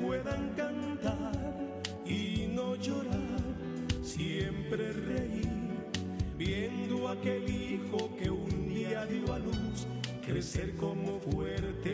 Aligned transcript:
puedan 0.00 0.54
cantar 0.54 1.32
y 2.06 2.48
no 2.54 2.76
llorar, 2.76 3.40
siempre 4.02 4.92
reír, 4.92 5.48
viendo 6.38 7.08
aquel 7.08 7.48
hijo 7.48 8.10
que 8.16 8.30
un 8.30 8.68
día 8.68 9.04
dio 9.04 9.32
a 9.34 9.38
luz, 9.38 9.86
crecer 10.24 10.74
como 10.76 11.20
fuerte 11.20 11.89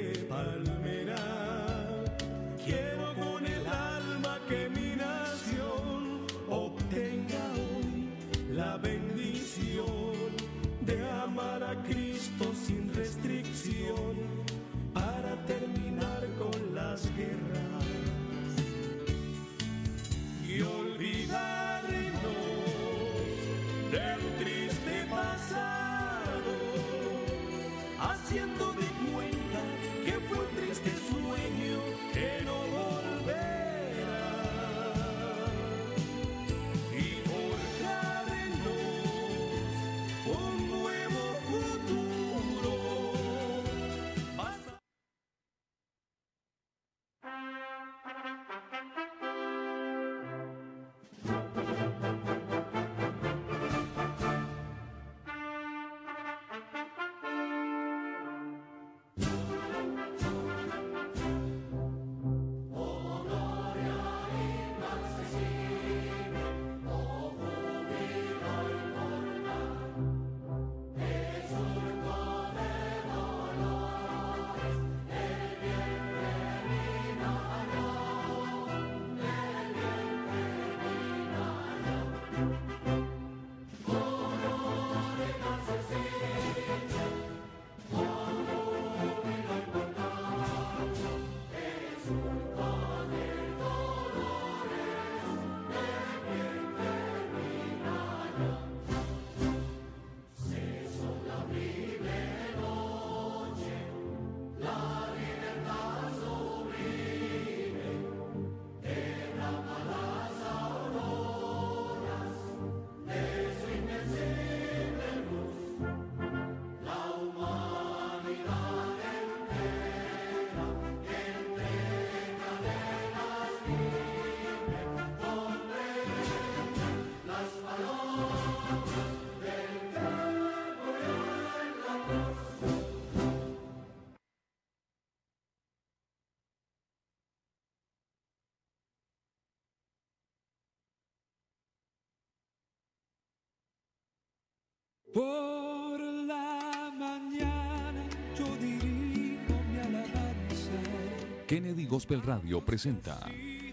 Kennedy 151.46 151.86
Gospel 151.86 152.22
Radio 152.22 152.64
presenta 152.64 153.20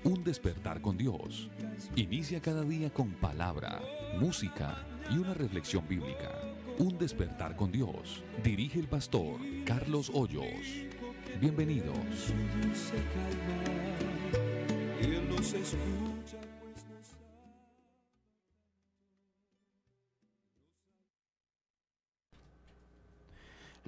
Un 0.04 0.24
despertar 0.24 0.80
con 0.80 0.96
Dios. 0.96 1.50
Inicia 1.96 2.40
cada 2.40 2.64
día 2.64 2.92
con 2.94 3.14
palabra, 3.14 3.82
música 4.20 4.86
y 5.10 5.18
una 5.18 5.34
reflexión 5.34 5.88
bíblica. 5.88 6.40
Un 6.78 7.00
despertar 7.00 7.56
con 7.56 7.72
Dios. 7.72 8.24
Dirige 8.44 8.80
el 8.80 8.88
pastor 8.88 9.40
Carlos 9.66 10.12
Hoyos. 10.14 10.86
Bienvenidos. 11.42 11.98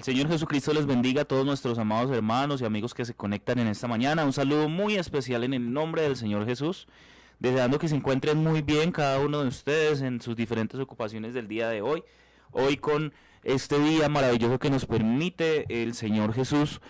Señor 0.05 0.27
Jesucristo 0.27 0.71
les 0.71 0.85
bendiga 0.85 1.23
a 1.23 1.25
todos 1.25 1.47
nuestros 1.47 1.79
amados 1.79 2.11
hermanos 2.11 2.61
y 2.61 2.66
amigos 2.66 2.93
que 2.93 3.05
se 3.05 3.16
conectan 3.16 3.57
en 3.57 3.66
esta 3.66 3.88
mañana. 3.88 4.23
Un 4.23 4.33
saludo 4.33 4.69
muy 4.69 4.97
especial 4.97 5.43
en 5.43 5.55
el 5.55 5.73
nombre 5.73 6.03
del 6.03 6.16
Señor 6.16 6.45
Jesús. 6.45 6.88
Deseando 7.39 7.79
que 7.79 7.88
se 7.88 7.95
encuentren 7.95 8.38
muy 8.38 8.61
bien 8.61 8.91
cada 8.91 9.19
uno 9.19 9.41
de 9.41 9.47
ustedes 9.47 10.03
en 10.03 10.21
sus 10.21 10.35
diferentes 10.35 10.79
ocupaciones 10.79 11.33
del 11.33 11.47
día 11.47 11.69
de 11.69 11.81
hoy. 11.81 12.03
Hoy 12.51 12.77
con 12.77 13.13
este 13.41 13.79
día 13.79 14.07
maravilloso 14.07 14.59
que 14.59 14.69
nos 14.69 14.85
permite 14.85 15.81
el 15.81 15.95
Señor 15.95 16.35
Jesús 16.35 16.81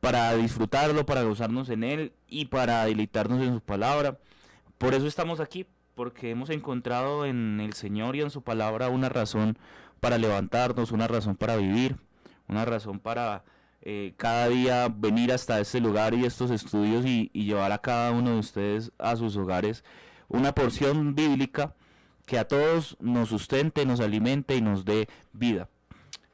para 0.00 0.34
disfrutarlo, 0.34 1.06
para 1.06 1.22
gozarnos 1.22 1.70
en 1.70 1.84
Él 1.84 2.12
y 2.26 2.44
para 2.44 2.84
deleitarnos 2.84 3.40
en 3.40 3.54
su 3.54 3.60
palabra. 3.62 4.18
Por 4.76 4.92
eso 4.92 5.06
estamos 5.06 5.40
aquí, 5.40 5.64
porque 5.94 6.32
hemos 6.32 6.50
encontrado 6.50 7.24
en 7.24 7.60
el 7.60 7.72
Señor 7.72 8.14
y 8.14 8.20
en 8.20 8.28
su 8.28 8.42
palabra 8.42 8.90
una 8.90 9.08
razón 9.08 9.56
para 10.00 10.18
levantarnos, 10.18 10.92
una 10.92 11.08
razón 11.08 11.34
para 11.34 11.56
vivir, 11.56 11.96
una 12.48 12.64
razón 12.64 12.98
para 12.98 13.44
eh, 13.82 14.14
cada 14.16 14.48
día 14.48 14.88
venir 14.88 15.32
hasta 15.32 15.60
este 15.60 15.80
lugar 15.80 16.14
y 16.14 16.24
estos 16.24 16.50
estudios 16.50 17.04
y, 17.06 17.30
llevar 17.32 17.72
a 17.72 17.78
cada 17.78 18.10
uno 18.10 18.30
de 18.30 18.38
ustedes 18.38 18.92
a 18.98 19.16
sus 19.16 19.36
hogares 19.36 19.84
una 20.28 20.54
porción 20.54 21.14
bíblica 21.14 21.74
que 22.26 22.38
a 22.38 22.46
todos 22.46 22.96
nos 23.00 23.30
sustente, 23.30 23.86
nos 23.86 24.00
alimente 24.00 24.56
y 24.56 24.60
nos 24.60 24.84
dé 24.84 25.08
vida. 25.32 25.68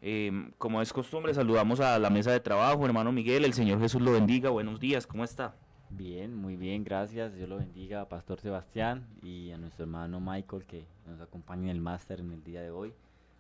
Em, 0.00 0.50
como 0.58 0.82
es 0.82 0.92
costumbre, 0.92 1.32
saludamos 1.32 1.80
a 1.80 1.98
la 1.98 2.10
mesa 2.10 2.32
de 2.32 2.40
trabajo, 2.40 2.84
hermano 2.84 3.12
Miguel, 3.12 3.44
el 3.44 3.54
Señor 3.54 3.80
Jesús 3.80 4.02
lo 4.02 4.12
bendiga, 4.12 4.50
buenos 4.50 4.80
días, 4.80 5.06
¿cómo 5.06 5.22
está? 5.22 5.54
Bien, 5.90 6.34
muy 6.34 6.56
bien, 6.56 6.82
gracias. 6.82 7.34
Dios 7.36 7.48
lo 7.48 7.58
bendiga 7.58 8.08
Pastor 8.08 8.40
Sebastián 8.40 9.06
y 9.22 9.52
a 9.52 9.58
nuestro 9.58 9.84
hermano 9.84 10.18
Michael 10.18 10.64
que 10.64 10.86
nos 11.06 11.20
acompaña 11.20 11.64
en 11.64 11.68
el 11.68 11.80
máster 11.80 12.18
en 12.20 12.32
el 12.32 12.42
día 12.42 12.62
de 12.62 12.70
hoy. 12.70 12.92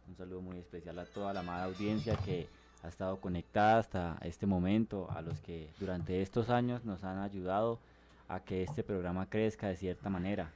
Un 0.06 0.16
saludo 0.16 0.40
muy 0.40 0.58
especial 0.58 0.98
a 1.00 1.04
toda 1.04 1.32
la 1.32 1.40
amada 1.40 1.64
audiencia 1.64 2.16
que 2.16 2.46
ha 2.84 2.88
estado 2.88 3.18
conectada 3.18 3.78
hasta 3.78 4.18
este 4.22 4.46
momento, 4.46 5.10
a 5.10 5.22
los 5.22 5.40
que 5.40 5.70
durante 5.80 6.20
estos 6.20 6.50
años 6.50 6.84
nos 6.84 7.02
han 7.02 7.18
ayudado 7.18 7.80
a 8.28 8.40
que 8.40 8.62
este 8.62 8.84
programa 8.84 9.28
crezca 9.30 9.68
de 9.68 9.76
cierta 9.76 10.10
manera. 10.10 10.52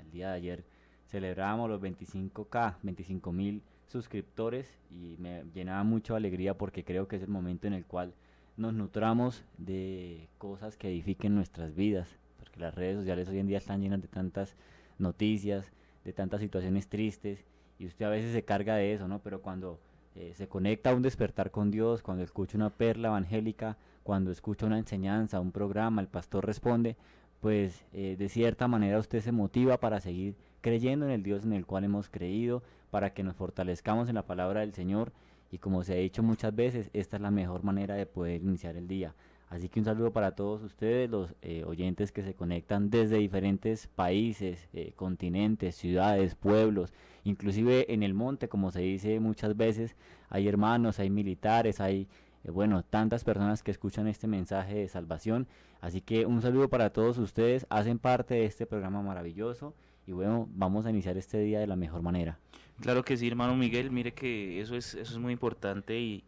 El 0.00 0.10
día 0.10 0.30
de 0.30 0.36
ayer 0.36 0.64
celebramos 1.06 1.70
los 1.70 1.80
25K, 1.80 2.76
25 2.82 3.32
mil 3.32 3.62
suscriptores 3.86 4.66
y 4.90 5.16
me 5.18 5.44
llenaba 5.54 5.84
mucho 5.84 6.14
de 6.14 6.18
alegría 6.18 6.58
porque 6.58 6.84
creo 6.84 7.06
que 7.06 7.16
es 7.16 7.22
el 7.22 7.28
momento 7.28 7.68
en 7.68 7.74
el 7.74 7.84
cual 7.84 8.12
nos 8.56 8.74
nutramos 8.74 9.44
de 9.56 10.28
cosas 10.38 10.76
que 10.76 10.88
edifiquen 10.88 11.36
nuestras 11.36 11.76
vidas, 11.76 12.08
porque 12.40 12.58
las 12.58 12.74
redes 12.74 12.96
sociales 12.98 13.28
hoy 13.28 13.38
en 13.38 13.46
día 13.46 13.58
están 13.58 13.80
llenas 13.80 14.02
de 14.02 14.08
tantas 14.08 14.56
noticias, 14.98 15.72
de 16.04 16.12
tantas 16.12 16.40
situaciones 16.40 16.88
tristes, 16.88 17.44
y 17.78 17.86
usted 17.86 18.04
a 18.06 18.10
veces 18.10 18.32
se 18.32 18.42
carga 18.42 18.74
de 18.74 18.92
eso, 18.92 19.06
¿no? 19.06 19.20
Pero 19.20 19.42
cuando 19.42 19.78
eh, 20.18 20.34
se 20.34 20.48
conecta 20.48 20.90
a 20.90 20.94
un 20.94 21.02
despertar 21.02 21.52
con 21.52 21.70
Dios, 21.70 22.02
cuando 22.02 22.24
escucha 22.24 22.56
una 22.56 22.70
perla 22.70 23.06
evangélica, 23.06 23.76
cuando 24.02 24.32
escucha 24.32 24.66
una 24.66 24.76
enseñanza, 24.76 25.38
un 25.38 25.52
programa, 25.52 26.02
el 26.02 26.08
pastor 26.08 26.44
responde, 26.44 26.96
pues 27.40 27.84
eh, 27.92 28.16
de 28.18 28.28
cierta 28.28 28.66
manera 28.66 28.98
usted 28.98 29.20
se 29.20 29.30
motiva 29.30 29.78
para 29.78 30.00
seguir 30.00 30.34
creyendo 30.60 31.06
en 31.06 31.12
el 31.12 31.22
Dios 31.22 31.44
en 31.44 31.52
el 31.52 31.66
cual 31.66 31.84
hemos 31.84 32.08
creído, 32.08 32.64
para 32.90 33.14
que 33.14 33.22
nos 33.22 33.36
fortalezcamos 33.36 34.08
en 34.08 34.16
la 34.16 34.26
palabra 34.26 34.60
del 34.60 34.74
Señor. 34.74 35.12
Y 35.52 35.58
como 35.58 35.84
se 35.84 35.92
ha 35.92 35.96
dicho 35.98 36.24
muchas 36.24 36.52
veces, 36.52 36.90
esta 36.94 37.14
es 37.14 37.22
la 37.22 37.30
mejor 37.30 37.62
manera 37.62 37.94
de 37.94 38.06
poder 38.06 38.42
iniciar 38.42 38.76
el 38.76 38.88
día, 38.88 39.14
Así 39.50 39.70
que 39.70 39.80
un 39.80 39.86
saludo 39.86 40.12
para 40.12 40.32
todos 40.32 40.62
ustedes, 40.62 41.08
los 41.08 41.34
eh, 41.40 41.64
oyentes 41.66 42.12
que 42.12 42.22
se 42.22 42.34
conectan 42.34 42.90
desde 42.90 43.16
diferentes 43.16 43.86
países, 43.86 44.68
eh, 44.74 44.92
continentes, 44.94 45.74
ciudades, 45.74 46.34
pueblos, 46.34 46.92
inclusive 47.24 47.92
en 47.92 48.02
el 48.02 48.12
monte, 48.12 48.48
como 48.48 48.70
se 48.70 48.82
dice 48.82 49.20
muchas 49.20 49.56
veces, 49.56 49.96
hay 50.28 50.48
hermanos, 50.48 50.98
hay 50.98 51.08
militares, 51.08 51.80
hay, 51.80 52.08
eh, 52.44 52.50
bueno, 52.50 52.82
tantas 52.82 53.24
personas 53.24 53.62
que 53.62 53.70
escuchan 53.70 54.06
este 54.06 54.26
mensaje 54.26 54.74
de 54.74 54.88
salvación. 54.88 55.46
Así 55.80 56.02
que 56.02 56.26
un 56.26 56.42
saludo 56.42 56.68
para 56.68 56.90
todos 56.90 57.16
ustedes, 57.16 57.66
hacen 57.70 57.98
parte 57.98 58.34
de 58.34 58.44
este 58.44 58.66
programa 58.66 59.00
maravilloso 59.00 59.74
y 60.06 60.12
bueno, 60.12 60.46
vamos 60.52 60.84
a 60.84 60.90
iniciar 60.90 61.16
este 61.16 61.38
día 61.38 61.60
de 61.60 61.66
la 61.66 61.76
mejor 61.76 62.02
manera. 62.02 62.38
Claro 62.80 63.02
que 63.02 63.16
sí, 63.16 63.26
hermano 63.26 63.56
Miguel, 63.56 63.90
mire 63.90 64.12
que 64.12 64.60
eso 64.60 64.76
es, 64.76 64.94
eso 64.94 65.14
es 65.14 65.18
muy 65.18 65.32
importante 65.32 65.98
y 65.98 66.22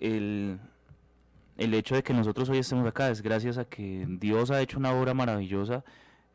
el, 0.00 0.58
el 1.56 1.74
hecho 1.74 1.94
de 1.94 2.02
que 2.02 2.12
nosotros 2.12 2.48
hoy 2.48 2.58
estemos 2.58 2.86
acá 2.86 3.10
es 3.10 3.22
gracias 3.22 3.58
a 3.58 3.64
que 3.64 4.04
Dios 4.08 4.50
ha 4.50 4.60
hecho 4.60 4.78
una 4.78 4.92
obra 4.92 5.14
maravillosa 5.14 5.84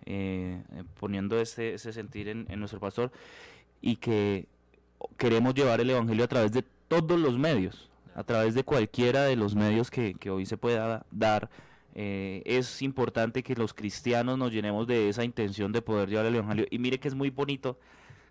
eh, 0.06 0.62
eh, 0.74 0.84
poniendo 1.00 1.40
este, 1.40 1.76
ese 1.76 1.94
sentir 1.94 2.28
en, 2.28 2.48
nuestro 2.60 2.80
pastor 2.80 3.12
y 3.82 3.98
que 3.98 4.48
queremos 5.18 5.54
llevar 5.54 5.80
el 5.80 5.90
Evangelio 5.90 6.26
a 6.26 6.28
través 6.28 6.52
de 6.52 6.64
todos 6.88 7.20
los 7.20 7.38
medios, 7.38 7.90
a 8.16 8.24
través 8.24 8.56
de 8.56 8.64
cualquiera 8.64 9.24
de 9.26 9.36
los 9.36 9.56
medios 9.56 9.92
que, 9.92 10.16
que 10.16 10.30
hoy 10.30 10.46
se 10.46 10.58
pueda 10.58 11.06
dar. 11.12 11.50
Eh, 11.94 12.42
es 12.46 12.82
importante 12.82 13.44
que 13.44 13.54
los 13.56 13.74
cristianos 13.74 14.38
nos 14.38 14.52
llenemos 14.52 14.88
de 14.88 15.10
esa 15.10 15.24
intención 15.24 15.72
de 15.72 15.82
poder 15.82 16.10
llevar 16.10 16.26
el 16.26 16.36
Evangelio. 16.36 16.66
Y 16.72 16.80
mire 16.80 17.00
que 17.00 17.08
es 17.08 17.16
muy 17.16 17.30
bonito 17.30 17.78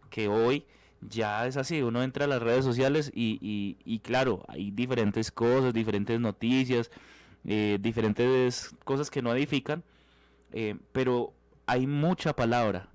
que 0.09 0.29
hoy 0.29 0.65
ya 1.01 1.47
es 1.47 1.57
así, 1.57 1.83
uno 1.83 2.03
entra 2.03 2.27
a 2.27 2.29
las 2.29 2.43
redes 2.43 2.65
sociales 2.65 3.11
y, 3.15 3.39
y, 3.41 3.79
y 3.85 4.01
claro, 4.01 4.45
hay 4.49 4.71
diferentes 4.71 5.31
cosas, 5.31 5.73
diferentes 5.73 6.21
noticias, 6.21 6.91
eh, 7.45 7.79
diferentes 7.81 8.75
cosas 8.85 9.11
que 9.11 9.23
no 9.23 9.33
edifican, 9.35 9.83
eh, 10.53 10.77
pero 10.93 11.33
hay 11.67 11.87
mucha 11.87 12.35
palabra. 12.35 12.89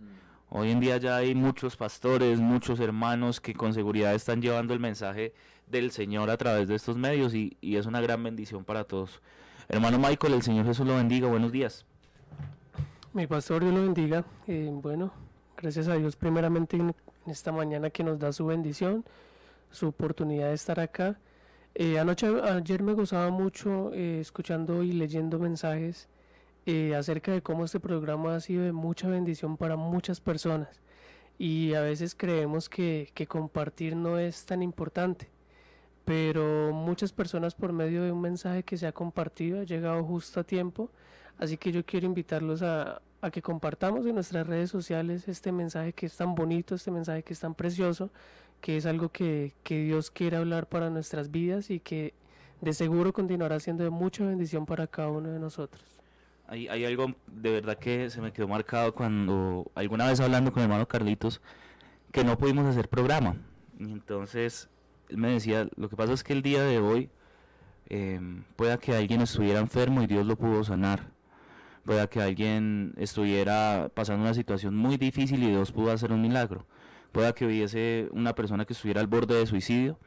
Hoy 0.49 0.71
en 0.71 0.79
día 0.79 0.97
ya 0.97 1.17
hay 1.17 1.35
muchos 1.35 1.75
pastores, 1.75 2.39
muchos 2.39 2.79
hermanos 2.79 3.41
que 3.41 3.53
con 3.53 3.73
seguridad 3.73 4.13
están 4.13 4.41
llevando 4.41 4.73
el 4.73 4.79
mensaje 4.79 5.33
del 5.67 5.91
Señor 5.91 6.29
a 6.29 6.37
través 6.37 6.67
de 6.67 6.75
estos 6.75 6.97
medios 6.97 7.33
y, 7.33 7.57
y 7.59 7.75
es 7.77 7.87
una 7.87 7.99
gran 8.01 8.23
bendición 8.23 8.63
para 8.63 8.83
todos. 8.83 9.21
Hermano 9.67 9.97
Michael, 9.97 10.35
el 10.35 10.43
Señor 10.43 10.65
Jesús 10.65 10.85
lo 10.85 10.95
bendiga, 10.95 11.27
buenos 11.27 11.51
días. 11.51 11.85
Mi 13.13 13.25
pastor, 13.27 13.63
Dios 13.63 13.73
lo 13.73 13.81
bendiga. 13.81 14.23
Eh, 14.47 14.69
bueno, 14.71 15.11
gracias 15.57 15.87
a 15.87 15.95
Dios 15.95 16.15
primeramente 16.15 16.77
esta 17.27 17.51
mañana 17.51 17.89
que 17.89 18.03
nos 18.03 18.19
da 18.19 18.31
su 18.31 18.45
bendición, 18.45 19.05
su 19.71 19.87
oportunidad 19.87 20.49
de 20.49 20.53
estar 20.53 20.79
acá. 20.79 21.19
Eh, 21.73 21.99
anoche, 21.99 22.27
ayer 22.41 22.81
me 22.83 22.93
gozaba 22.93 23.29
mucho 23.29 23.91
eh, 23.93 24.19
escuchando 24.21 24.83
y 24.83 24.93
leyendo 24.93 25.39
mensajes 25.39 26.07
eh, 26.65 26.95
acerca 26.95 27.31
de 27.31 27.41
cómo 27.41 27.65
este 27.65 27.79
programa 27.79 28.35
ha 28.35 28.39
sido 28.39 28.63
de 28.63 28.71
mucha 28.71 29.07
bendición 29.07 29.57
para 29.57 29.75
muchas 29.75 30.19
personas. 30.21 30.81
Y 31.37 31.73
a 31.73 31.81
veces 31.81 32.15
creemos 32.15 32.69
que, 32.69 33.11
que 33.13 33.27
compartir 33.27 33.95
no 33.95 34.17
es 34.19 34.45
tan 34.45 34.63
importante, 34.63 35.29
pero 36.05 36.71
muchas 36.71 37.11
personas 37.11 37.55
por 37.55 37.73
medio 37.73 38.03
de 38.03 38.11
un 38.11 38.21
mensaje 38.21 38.63
que 38.63 38.77
se 38.77 38.87
ha 38.87 38.93
compartido 38.93 39.61
ha 39.61 39.63
llegado 39.63 40.03
justo 40.03 40.39
a 40.39 40.43
tiempo. 40.43 40.89
Así 41.37 41.57
que 41.57 41.71
yo 41.71 41.85
quiero 41.85 42.05
invitarlos 42.05 42.61
a, 42.61 43.01
a 43.21 43.31
que 43.31 43.41
compartamos 43.41 44.05
en 44.05 44.15
nuestras 44.15 44.45
redes 44.45 44.69
sociales 44.69 45.27
este 45.27 45.51
mensaje 45.51 45.93
que 45.93 46.05
es 46.05 46.15
tan 46.15 46.35
bonito, 46.35 46.75
este 46.75 46.91
mensaje 46.91 47.23
que 47.23 47.33
es 47.33 47.39
tan 47.39 47.55
precioso, 47.55 48.11
que 48.61 48.77
es 48.77 48.85
algo 48.85 49.09
que, 49.09 49.53
que 49.63 49.83
Dios 49.83 50.11
quiere 50.11 50.37
hablar 50.37 50.67
para 50.67 50.89
nuestras 50.89 51.31
vidas 51.31 51.69
y 51.69 51.79
que 51.79 52.13
de 52.61 52.73
seguro 52.73 53.13
continuará 53.13 53.59
siendo 53.59 53.83
de 53.83 53.89
mucha 53.89 54.25
bendición 54.25 54.65
para 54.65 54.87
cada 54.87 55.09
uno 55.09 55.29
de 55.29 55.39
nosotros. 55.39 55.83
Hay, 56.47 56.67
hay 56.67 56.85
algo 56.85 57.13
de 57.27 57.51
verdad 57.51 57.77
que 57.77 58.09
se 58.09 58.21
me 58.21 58.31
quedó 58.31 58.47
marcado 58.47 58.93
cuando 58.93 59.71
alguna 59.73 60.07
vez 60.07 60.19
hablando 60.19 60.51
con 60.51 60.61
mi 60.61 60.65
hermano 60.65 60.87
Carlitos 60.87 61.41
que 62.11 62.23
no 62.23 62.37
pudimos 62.37 62.65
hacer 62.65 62.87
programa. 62.87 63.35
Y 63.79 63.91
entonces 63.91 64.69
él 65.09 65.17
me 65.17 65.31
decía, 65.31 65.67
lo 65.75 65.89
que 65.89 65.95
pasa 65.95 66.13
es 66.13 66.23
que 66.23 66.33
el 66.33 66.41
día 66.41 66.63
de 66.63 66.79
hoy 66.79 67.09
eh, 67.89 68.19
pueda 68.55 68.77
que 68.77 68.95
alguien 68.95 69.21
estuviera 69.21 69.59
enfermo 69.59 70.01
y 70.01 70.07
Dios 70.07 70.25
lo 70.25 70.35
pudo 70.35 70.63
sanar. 70.63 71.11
Pueda 71.85 72.07
que 72.07 72.19
alguien 72.19 72.93
estuviera 72.97 73.89
pasando 73.93 74.23
una 74.23 74.33
situación 74.33 74.75
muy 74.75 74.97
difícil 74.97 75.43
y 75.43 75.51
Dios 75.51 75.71
pudo 75.71 75.91
hacer 75.91 76.11
un 76.11 76.21
milagro. 76.21 76.65
Pueda 77.11 77.33
que 77.33 77.45
hubiese 77.45 78.09
una 78.11 78.33
persona 78.33 78.65
que 78.65 78.73
estuviera 78.73 79.01
al 79.01 79.07
borde 79.07 79.35
de 79.35 79.45
suicidio 79.45 79.99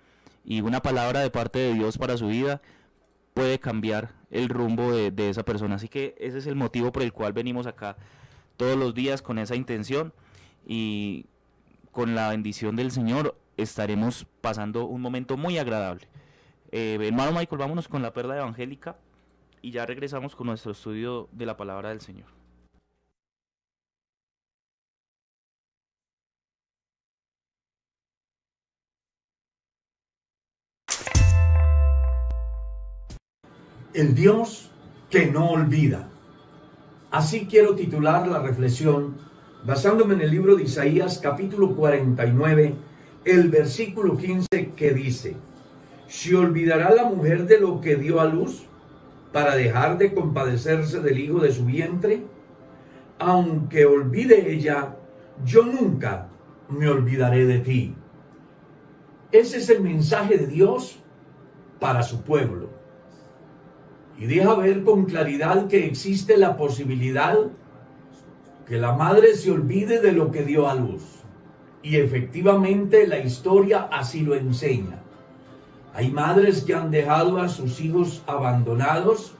y 0.44 0.60
una 0.60 0.80
palabra 0.80 1.20
de 1.20 1.30
parte 1.30 1.60
de 1.60 1.74
Dios 1.74 1.96
para 1.96 2.16
su 2.16 2.26
vida 2.26 2.60
puede 3.32 3.60
cambiar 3.60 4.14
el 4.32 4.48
rumbo 4.48 4.90
de, 4.92 5.30
esa 5.30 5.44
persona. 5.44 5.76
Así 5.76 5.88
que 5.88 6.16
ese 6.18 6.38
es 6.38 6.46
el 6.48 6.56
motivo 6.56 6.90
por 6.90 7.02
el 7.02 7.12
cual 7.12 7.32
venimos 7.32 7.68
acá 7.68 7.96
todos 8.56 8.76
los 8.76 8.92
días 8.92 9.22
con 9.22 9.38
esa 9.38 9.54
intención 9.54 10.12
y 10.66 11.26
con 11.92 12.16
la 12.16 12.30
bendición 12.30 12.74
del 12.74 12.90
Señor 12.90 13.38
estaremos 13.56 14.26
pasando 14.40 14.86
un 14.86 15.00
momento 15.00 15.36
muy 15.36 15.58
agradable. 15.58 16.08
Eh, 16.72 16.98
hermano 17.00 17.32
Michael, 17.32 17.58
vámonos 17.58 17.86
con 17.86 18.02
la 18.02 18.12
perla 18.12 18.36
evangélica 18.36 18.96
y 19.62 19.70
ya 19.70 19.86
regresamos 19.86 20.34
con 20.36 20.46
nuestro 20.46 20.72
estudio 20.72 21.28
de 21.32 21.46
la 21.46 21.56
palabra 21.56 21.90
del 21.90 22.00
Señor. 22.00 22.28
El 33.94 34.14
Dios 34.14 34.70
que 35.10 35.26
no 35.26 35.50
olvida. 35.50 36.08
Así 37.10 37.46
quiero 37.46 37.74
titular 37.74 38.28
la 38.28 38.40
reflexión 38.40 39.16
basándome 39.64 40.14
en 40.14 40.20
el 40.20 40.30
libro 40.30 40.56
de 40.56 40.64
Isaías 40.64 41.18
capítulo 41.18 41.74
49, 41.74 42.74
el 43.24 43.48
versículo 43.48 44.16
15 44.16 44.72
que 44.76 44.92
dice, 44.92 45.36
¿se 46.06 46.36
olvidará 46.36 46.94
la 46.94 47.04
mujer 47.04 47.46
de 47.46 47.58
lo 47.58 47.80
que 47.80 47.96
dio 47.96 48.20
a 48.20 48.26
luz 48.26 48.67
para 49.32 49.56
dejar 49.56 49.98
de 49.98 50.14
compadecerse 50.14 51.00
del 51.00 51.18
hijo 51.18 51.40
de 51.40 51.52
su 51.52 51.64
vientre? 51.64 52.24
Aunque 53.18 53.84
olvide 53.84 54.52
ella, 54.52 54.96
yo 55.44 55.64
nunca 55.64 56.28
me 56.68 56.88
olvidaré 56.88 57.46
de 57.46 57.58
ti. 57.58 57.94
Ese 59.32 59.58
es 59.58 59.68
el 59.70 59.82
mensaje 59.82 60.38
de 60.38 60.46
Dios 60.46 61.00
para 61.78 62.02
su 62.02 62.22
pueblo. 62.22 62.70
Y 64.18 64.26
deja 64.26 64.54
ver 64.54 64.82
con 64.84 65.04
claridad 65.04 65.68
que 65.68 65.84
existe 65.86 66.36
la 66.36 66.56
posibilidad 66.56 67.36
que 68.66 68.78
la 68.78 68.92
madre 68.92 69.34
se 69.34 69.50
olvide 69.50 70.00
de 70.00 70.12
lo 70.12 70.30
que 70.30 70.42
dio 70.42 70.68
a 70.68 70.74
luz. 70.74 71.02
Y 71.82 71.96
efectivamente 71.96 73.06
la 73.06 73.18
historia 73.18 73.88
así 73.90 74.20
lo 74.20 74.34
enseña. 74.34 74.97
Hay 75.94 76.10
madres 76.10 76.62
que 76.62 76.74
han 76.74 76.90
dejado 76.90 77.38
a 77.38 77.48
sus 77.48 77.80
hijos 77.80 78.22
abandonados 78.26 79.34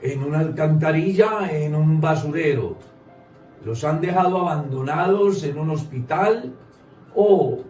en 0.00 0.22
una 0.22 0.40
alcantarilla, 0.40 1.50
en 1.50 1.74
un 1.74 2.00
basurero. 2.00 2.76
Los 3.64 3.84
han 3.84 4.00
dejado 4.00 4.38
abandonados 4.38 5.44
en 5.44 5.58
un 5.58 5.70
hospital 5.70 6.52
o 7.14 7.60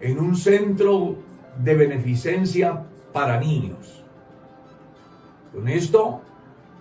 en 0.00 0.18
un 0.18 0.36
centro 0.36 1.16
de 1.62 1.74
beneficencia 1.74 2.84
para 3.12 3.38
niños. 3.38 4.04
Con 5.52 5.68
esto 5.68 6.22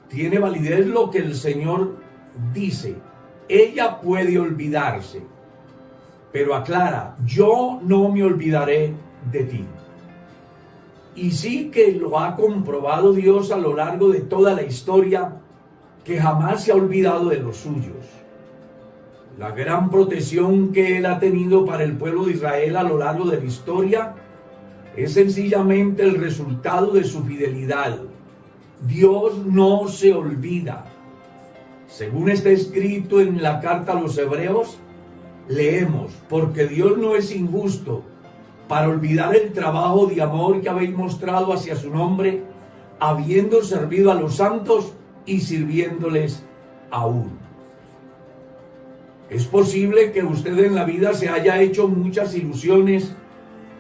tiene 0.08 0.40
validez 0.40 0.88
lo 0.88 1.10
que 1.10 1.20
el 1.20 1.36
Señor 1.36 1.98
dice. 2.54 2.96
Ella 3.50 4.00
puede 4.02 4.38
olvidarse, 4.38 5.22
pero 6.32 6.56
aclara, 6.56 7.16
yo 7.26 7.80
no 7.82 8.10
me 8.10 8.24
olvidaré 8.24 8.94
de 9.32 9.44
ti. 9.44 9.66
Y 11.18 11.32
sí 11.32 11.72
que 11.72 11.94
lo 11.94 12.20
ha 12.20 12.36
comprobado 12.36 13.12
Dios 13.12 13.52
a 13.52 13.58
lo 13.58 13.76
largo 13.76 14.10
de 14.10 14.22
toda 14.22 14.54
la 14.54 14.62
historia, 14.62 15.34
que 16.06 16.20
jamás 16.20 16.64
se 16.64 16.72
ha 16.72 16.76
olvidado 16.76 17.30
de 17.30 17.38
los 17.40 17.58
suyos. 17.58 18.06
La 19.40 19.50
gran 19.50 19.90
protección 19.90 20.72
que 20.72 20.98
Él 20.98 21.08
ha 21.08 21.18
tenido 21.18 21.66
para 21.66 21.84
el 21.84 21.98
pueblo 21.98 22.26
de 22.26 22.34
Israel 22.34 22.78
a 22.78 22.84
lo 22.84 23.00
largo 23.00 23.26
de 23.26 23.38
la 23.38 23.46
historia 23.46 24.14
es 24.96 25.14
sencillamente 25.14 26.04
el 26.04 26.22
resultado 26.22 26.92
de 26.92 27.04
su 27.04 27.24
fidelidad. 27.24 27.98
Dios 28.88 29.44
no 29.44 29.88
se 29.88 30.14
olvida. 30.14 30.86
Según 31.88 32.30
está 32.30 32.52
escrito 32.52 33.20
en 33.20 33.42
la 33.42 33.60
carta 33.60 33.94
a 33.94 34.02
los 34.02 34.16
hebreos, 34.20 34.78
leemos, 35.48 36.14
porque 36.30 36.68
Dios 36.68 36.96
no 37.00 37.16
es 37.16 37.36
injusto 37.36 38.04
para 38.68 38.90
olvidar 38.90 39.36
el 39.36 39.54
trabajo 39.54 40.08
de 40.08 40.22
amor 40.22 40.62
que 40.62 40.70
habéis 40.70 40.96
mostrado 40.96 41.54
hacia 41.54 41.76
su 41.76 41.90
nombre, 41.90 42.44
habiendo 43.00 43.64
servido 43.64 44.12
a 44.12 44.16
los 44.16 44.36
santos 44.36 44.94
y 45.26 45.40
sirviéndoles 45.40 46.44
aún. 46.92 47.38
Es 49.30 49.46
posible 49.46 50.12
que 50.12 50.24
usted 50.24 50.58
en 50.60 50.76
la 50.76 50.86
vida 50.86 51.14
se 51.14 51.30
haya 51.30 51.62
hecho 51.62 51.88
muchas 51.88 52.34
ilusiones 52.34 53.14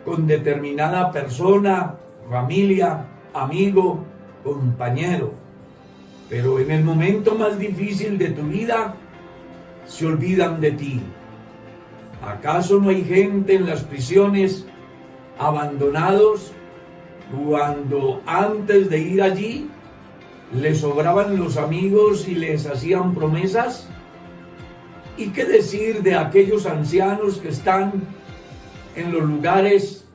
con 0.03 0.27
determinada 0.27 1.11
persona, 1.11 1.95
familia, 2.29 3.05
amigo, 3.33 4.03
compañero. 4.43 5.33
pero 6.29 6.59
en 6.59 6.71
el 6.71 6.83
momento 6.83 7.35
más 7.35 7.57
difícil 7.57 8.17
de 8.17 8.31
tu 8.31 8.43
vida 8.43 8.95
se 9.85 10.05
olvidan 10.05 10.59
de 10.59 10.71
ti. 10.71 11.01
¿Acaso 12.21 12.79
no 12.81 12.89
hay 12.89 13.05
gente 13.05 13.55
en 13.55 13.65
las 13.65 13.83
prisiones 13.83 14.65
abandonados 15.39 16.51
cuando 17.45 18.21
antes 18.25 18.89
de 18.89 18.99
ir 18.99 19.21
allí 19.21 19.69
les 20.53 20.79
sobraban 20.79 21.37
los 21.37 21.57
amigos 21.57 22.27
y 22.27 22.35
les 22.35 22.65
hacían 22.65 23.13
promesas? 23.13 23.89
¿Y 25.17 25.29
qué 25.29 25.45
decir 25.45 26.03
de 26.03 26.15
aquellos 26.15 26.65
ancianos 26.65 27.37
que 27.37 27.49
están 27.49 27.91
en 28.95 29.11
los 29.11 29.23
lugares 29.23 30.05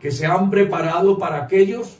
que 0.00 0.10
se 0.10 0.26
han 0.26 0.50
preparado 0.50 1.18
para 1.18 1.44
aquellos? 1.44 1.98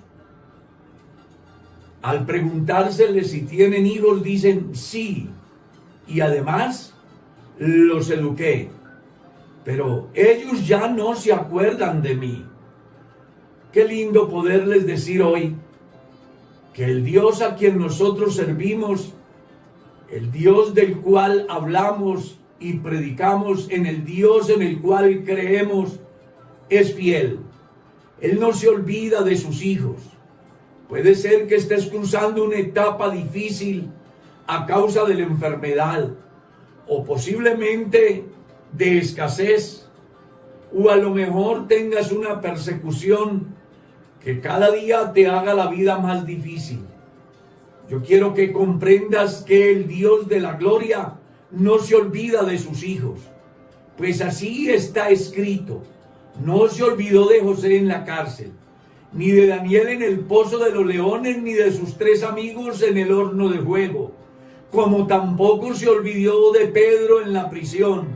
Al 2.03 2.25
preguntárseles 2.27 3.31
si 3.31 3.43
tienen 3.43 3.87
hijos, 3.87 4.23
dicen 4.23 4.75
sí. 4.75 5.29
Y 6.07 6.21
además 6.21 6.95
los 7.59 8.11
eduqué. 8.11 8.71
Pero 9.65 10.11
ellos 10.15 10.67
ya 10.67 10.89
no 10.89 11.15
se 11.17 11.33
acuerdan 11.33 12.03
de 12.03 12.15
mí. 12.15 12.45
Qué 13.73 13.85
lindo 13.85 14.29
poderles 14.29 14.87
decir 14.87 15.23
hoy 15.23 15.57
que 16.75 16.85
el 16.85 17.05
Dios 17.05 17.41
a 17.41 17.57
quien 17.57 17.79
nosotros 17.79 18.37
servimos, 18.37 19.15
el 20.11 20.31
Dios 20.31 20.75
del 20.75 20.99
cual 20.99 21.47
hablamos 21.49 22.39
y 22.61 22.75
predicamos, 22.75 23.69
en 23.71 23.87
el 23.87 24.05
Dios 24.05 24.51
en 24.51 24.63
el 24.63 24.81
cual 24.81 25.25
creemos, 25.25 25.99
es 26.69 26.95
fiel. 26.95 27.41
Él 28.21 28.39
no 28.39 28.53
se 28.53 28.69
olvida 28.69 29.23
de 29.23 29.37
sus 29.37 29.63
hijos. 29.63 29.97
Puede 30.89 31.15
ser 31.15 31.47
que 31.47 31.57
estés 31.57 31.87
cruzando 31.87 32.45
una 32.45 32.57
etapa 32.57 33.11
difícil 33.11 33.91
a 34.47 34.67
causa 34.67 35.05
de 35.05 35.15
la 35.15 35.23
enfermedad 35.23 36.11
o 36.87 37.05
posiblemente 37.05 38.25
de 38.77 38.99
escasez 38.99 39.87
o 40.77 40.91
a 40.91 40.97
lo 40.97 41.11
mejor 41.11 41.69
tengas 41.69 42.13
una 42.13 42.41
persecución 42.41 43.55
que 44.21 44.41
cada 44.41 44.71
día 44.71 45.13
te 45.13 45.27
haga 45.27 45.55
la 45.55 45.69
vida 45.69 45.99
más 45.99 46.27
difícil. 46.27 46.81
Yo 47.89 48.03
quiero 48.03 48.35
que 48.35 48.53
comprendas 48.53 49.43
que 49.43 49.71
el 49.71 49.87
Dios 49.87 50.29
de 50.29 50.41
la 50.41 50.55
gloria 50.55 51.15
no 51.51 51.79
se 51.79 51.95
olvida 51.95 52.43
de 52.43 52.59
sus 52.59 52.83
hijos, 52.83 53.21
pues 53.97 54.21
así 54.21 54.71
está 54.71 55.11
escrito. 55.11 55.83
No 56.45 56.69
se 56.69 56.83
olvidó 56.83 57.29
de 57.29 57.41
José 57.41 57.77
en 57.77 57.89
la 57.89 58.05
cárcel 58.05 58.53
ni 59.15 59.31
de 59.31 59.47
Daniel 59.47 59.89
en 59.89 60.03
el 60.03 60.21
pozo 60.21 60.59
de 60.59 60.71
los 60.71 60.85
leones, 60.85 61.41
ni 61.41 61.53
de 61.53 61.73
sus 61.73 61.97
tres 61.97 62.23
amigos 62.23 62.83
en 62.83 62.99
el 62.99 63.13
horno 63.13 63.49
de 63.49 63.61
fuego, 63.61 64.13
como 64.71 65.07
tampoco 65.07 65.73
se 65.75 65.89
olvidó 65.89 66.53
de 66.53 66.67
Pedro 66.67 67.23
en 67.23 67.33
la 67.33 67.49
prisión, 67.49 68.14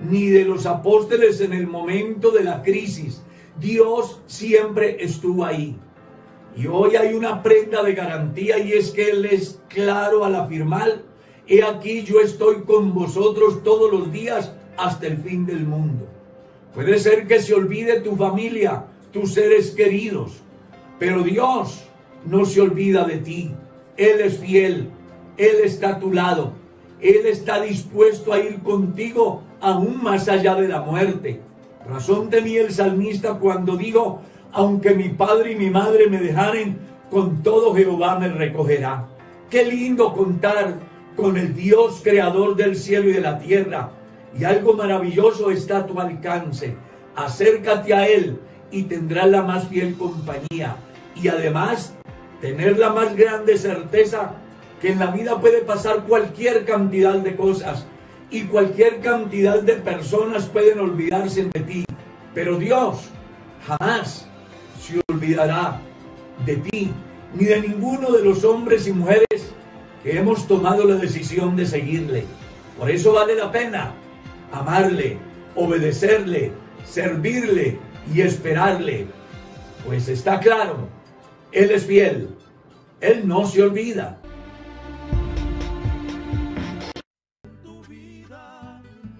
ni 0.00 0.28
de 0.28 0.44
los 0.44 0.66
apóstoles 0.66 1.40
en 1.40 1.52
el 1.52 1.66
momento 1.66 2.30
de 2.30 2.44
la 2.44 2.62
crisis. 2.62 3.22
Dios 3.60 4.20
siempre 4.26 5.02
estuvo 5.02 5.44
ahí. 5.44 5.76
Y 6.56 6.66
hoy 6.66 6.96
hay 6.96 7.14
una 7.14 7.42
prenda 7.42 7.82
de 7.82 7.94
garantía 7.94 8.58
y 8.58 8.72
es 8.72 8.90
que 8.90 9.10
Él 9.10 9.24
es 9.24 9.60
claro 9.68 10.24
al 10.24 10.34
afirmar, 10.34 11.02
he 11.46 11.62
aquí 11.62 12.02
yo 12.02 12.20
estoy 12.20 12.62
con 12.62 12.94
vosotros 12.94 13.62
todos 13.62 13.90
los 13.92 14.12
días 14.12 14.52
hasta 14.76 15.06
el 15.06 15.18
fin 15.18 15.46
del 15.46 15.64
mundo. 15.64 16.06
Puede 16.74 16.98
ser 16.98 17.26
que 17.26 17.40
se 17.40 17.54
olvide 17.54 18.00
tu 18.00 18.16
familia, 18.16 18.84
tus 19.12 19.34
seres 19.34 19.70
queridos. 19.72 20.42
Pero 20.98 21.22
Dios 21.22 21.84
no 22.24 22.44
se 22.44 22.60
olvida 22.60 23.04
de 23.04 23.18
ti. 23.18 23.50
Él 23.96 24.20
es 24.20 24.38
fiel. 24.38 24.90
Él 25.36 25.56
está 25.64 25.90
a 25.90 25.98
tu 25.98 26.12
lado. 26.12 26.52
Él 27.00 27.26
está 27.26 27.60
dispuesto 27.60 28.32
a 28.32 28.38
ir 28.40 28.60
contigo 28.62 29.42
aún 29.60 30.02
más 30.02 30.28
allá 30.28 30.54
de 30.54 30.68
la 30.68 30.80
muerte. 30.80 31.40
Razón 31.88 32.30
tenía 32.30 32.62
el 32.62 32.72
salmista 32.72 33.34
cuando 33.34 33.76
dijo, 33.76 34.20
aunque 34.52 34.94
mi 34.94 35.10
padre 35.10 35.52
y 35.52 35.56
mi 35.56 35.70
madre 35.70 36.08
me 36.08 36.18
dejaren, 36.18 36.78
con 37.10 37.42
todo 37.42 37.74
Jehová 37.74 38.18
me 38.18 38.28
recogerá. 38.28 39.06
Qué 39.50 39.64
lindo 39.64 40.12
contar 40.12 40.74
con 41.16 41.36
el 41.36 41.54
Dios 41.54 42.00
creador 42.02 42.54
del 42.56 42.76
cielo 42.76 43.08
y 43.08 43.14
de 43.14 43.20
la 43.20 43.38
tierra. 43.38 43.90
Y 44.38 44.44
algo 44.44 44.74
maravilloso 44.74 45.50
está 45.50 45.78
a 45.78 45.86
tu 45.86 45.98
alcance. 45.98 46.76
Acércate 47.16 47.94
a 47.94 48.06
Él 48.06 48.38
y 48.70 48.84
tendrás 48.84 49.28
la 49.28 49.42
más 49.42 49.68
fiel 49.68 49.96
compañía. 49.96 50.76
Y 51.16 51.28
además, 51.28 51.94
tener 52.40 52.78
la 52.78 52.90
más 52.90 53.16
grande 53.16 53.56
certeza 53.56 54.32
que 54.80 54.92
en 54.92 54.98
la 54.98 55.10
vida 55.10 55.40
puede 55.40 55.62
pasar 55.62 56.04
cualquier 56.04 56.64
cantidad 56.64 57.14
de 57.14 57.34
cosas 57.34 57.86
y 58.30 58.42
cualquier 58.42 59.00
cantidad 59.00 59.62
de 59.62 59.74
personas 59.74 60.46
pueden 60.46 60.80
olvidarse 60.80 61.44
de 61.44 61.60
ti. 61.60 61.84
Pero 62.34 62.58
Dios 62.58 63.08
jamás 63.66 64.28
se 64.80 65.00
olvidará 65.08 65.80
de 66.44 66.56
ti, 66.56 66.90
ni 67.34 67.44
de 67.44 67.60
ninguno 67.60 68.10
de 68.12 68.24
los 68.24 68.44
hombres 68.44 68.86
y 68.86 68.92
mujeres 68.92 69.52
que 70.02 70.18
hemos 70.18 70.46
tomado 70.46 70.84
la 70.84 70.96
decisión 70.96 71.56
de 71.56 71.66
seguirle. 71.66 72.24
Por 72.78 72.90
eso 72.90 73.12
vale 73.12 73.34
la 73.34 73.50
pena 73.50 73.92
amarle, 74.52 75.18
obedecerle, 75.56 76.52
servirle 76.84 77.78
y 78.14 78.20
esperarle. 78.20 79.06
Pues 79.86 80.08
está 80.08 80.38
claro, 80.38 80.88
Él 81.52 81.70
es 81.70 81.86
fiel, 81.86 82.28
Él 83.00 83.26
no 83.26 83.46
se 83.46 83.62
olvida. 83.62 84.20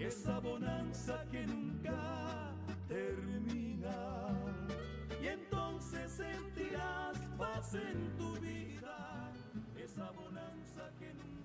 Esa 0.09 0.41
bonanza 0.41 1.23
que 1.31 1.47
nunca 1.47 2.55
termina. 2.89 4.29
Y 5.23 5.27
entonces 5.27 6.11
sentirás 6.11 7.19
paz 7.37 7.75
en 7.75 8.17
tu 8.17 8.33
vida 8.41 9.31
esa 9.77 10.11
bonanza 10.13 10.91
que 10.99 11.13
nunca 11.13 11.38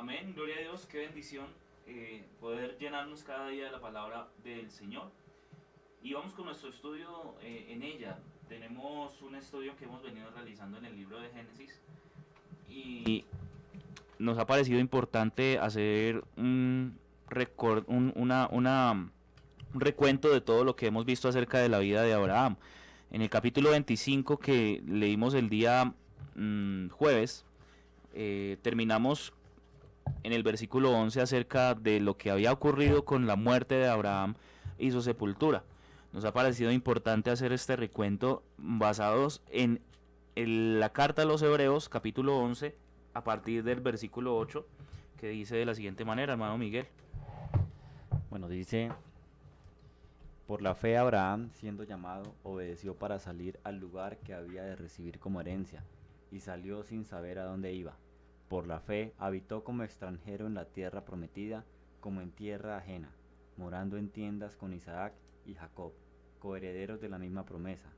Amén, 0.00 0.32
gloria 0.34 0.56
a 0.56 0.60
Dios, 0.60 0.86
qué 0.86 0.96
bendición 1.00 1.44
eh, 1.86 2.24
poder 2.40 2.78
llenarnos 2.78 3.22
cada 3.22 3.48
día 3.48 3.66
de 3.66 3.70
la 3.70 3.80
palabra 3.82 4.28
del 4.42 4.70
Señor. 4.70 5.10
Y 6.02 6.14
vamos 6.14 6.32
con 6.32 6.46
nuestro 6.46 6.70
estudio 6.70 7.34
eh, 7.42 7.66
en 7.68 7.82
ella. 7.82 8.18
Tenemos 8.48 9.20
un 9.20 9.34
estudio 9.34 9.76
que 9.76 9.84
hemos 9.84 10.02
venido 10.02 10.30
realizando 10.30 10.78
en 10.78 10.86
el 10.86 10.96
libro 10.96 11.20
de 11.20 11.28
Génesis 11.28 11.78
y 12.66 13.26
nos 14.18 14.38
ha 14.38 14.46
parecido 14.46 14.80
importante 14.80 15.58
hacer 15.58 16.24
un, 16.38 16.96
recor- 17.28 17.84
un- 17.86 18.14
una- 18.16 18.46
un 18.46 19.12
recuento 19.74 20.30
de 20.30 20.40
todo 20.40 20.64
lo 20.64 20.76
que 20.76 20.86
hemos 20.86 21.04
visto 21.04 21.28
acerca 21.28 21.58
de 21.58 21.68
la 21.68 21.78
vida 21.78 22.00
de 22.02 22.14
Abraham. 22.14 22.56
En 23.10 23.20
el 23.20 23.28
capítulo 23.28 23.68
25 23.72 24.38
que 24.38 24.82
leímos 24.86 25.34
el 25.34 25.50
día 25.50 25.92
mm, 26.36 26.88
jueves, 26.88 27.44
eh, 28.14 28.56
terminamos 28.62 29.34
en 30.22 30.32
el 30.32 30.42
versículo 30.42 30.90
11 30.92 31.20
acerca 31.20 31.74
de 31.74 32.00
lo 32.00 32.16
que 32.16 32.30
había 32.30 32.52
ocurrido 32.52 33.04
con 33.04 33.26
la 33.26 33.36
muerte 33.36 33.76
de 33.76 33.88
Abraham 33.88 34.34
y 34.78 34.90
su 34.90 35.02
sepultura. 35.02 35.64
Nos 36.12 36.24
ha 36.24 36.32
parecido 36.32 36.72
importante 36.72 37.30
hacer 37.30 37.52
este 37.52 37.76
recuento 37.76 38.42
basados 38.56 39.42
en 39.50 39.80
la 40.34 40.92
carta 40.92 41.22
a 41.22 41.24
los 41.24 41.42
Hebreos, 41.42 41.88
capítulo 41.88 42.38
11, 42.38 42.74
a 43.14 43.24
partir 43.24 43.62
del 43.62 43.80
versículo 43.80 44.36
8, 44.36 44.66
que 45.18 45.28
dice 45.28 45.56
de 45.56 45.66
la 45.66 45.74
siguiente 45.74 46.04
manera, 46.04 46.32
hermano 46.32 46.58
Miguel. 46.58 46.86
Bueno, 48.30 48.48
dice, 48.48 48.90
por 50.46 50.62
la 50.62 50.74
fe 50.74 50.96
Abraham, 50.96 51.50
siendo 51.52 51.84
llamado, 51.84 52.34
obedeció 52.42 52.94
para 52.94 53.18
salir 53.18 53.60
al 53.64 53.78
lugar 53.78 54.18
que 54.18 54.34
había 54.34 54.62
de 54.62 54.76
recibir 54.76 55.18
como 55.18 55.40
herencia, 55.40 55.84
y 56.32 56.40
salió 56.40 56.82
sin 56.82 57.04
saber 57.04 57.38
a 57.38 57.44
dónde 57.44 57.72
iba. 57.72 57.96
Por 58.50 58.66
la 58.66 58.80
fe 58.80 59.14
habitó 59.16 59.62
como 59.62 59.84
extranjero 59.84 60.48
en 60.48 60.54
la 60.54 60.64
tierra 60.64 61.04
prometida, 61.04 61.64
como 62.00 62.20
en 62.20 62.32
tierra 62.32 62.76
ajena, 62.76 63.14
morando 63.56 63.96
en 63.96 64.08
tiendas 64.08 64.56
con 64.56 64.72
Isaac 64.74 65.12
y 65.46 65.54
Jacob, 65.54 65.92
coherederos 66.40 67.00
de 67.00 67.08
la 67.08 67.20
misma 67.20 67.44
promesa, 67.44 67.88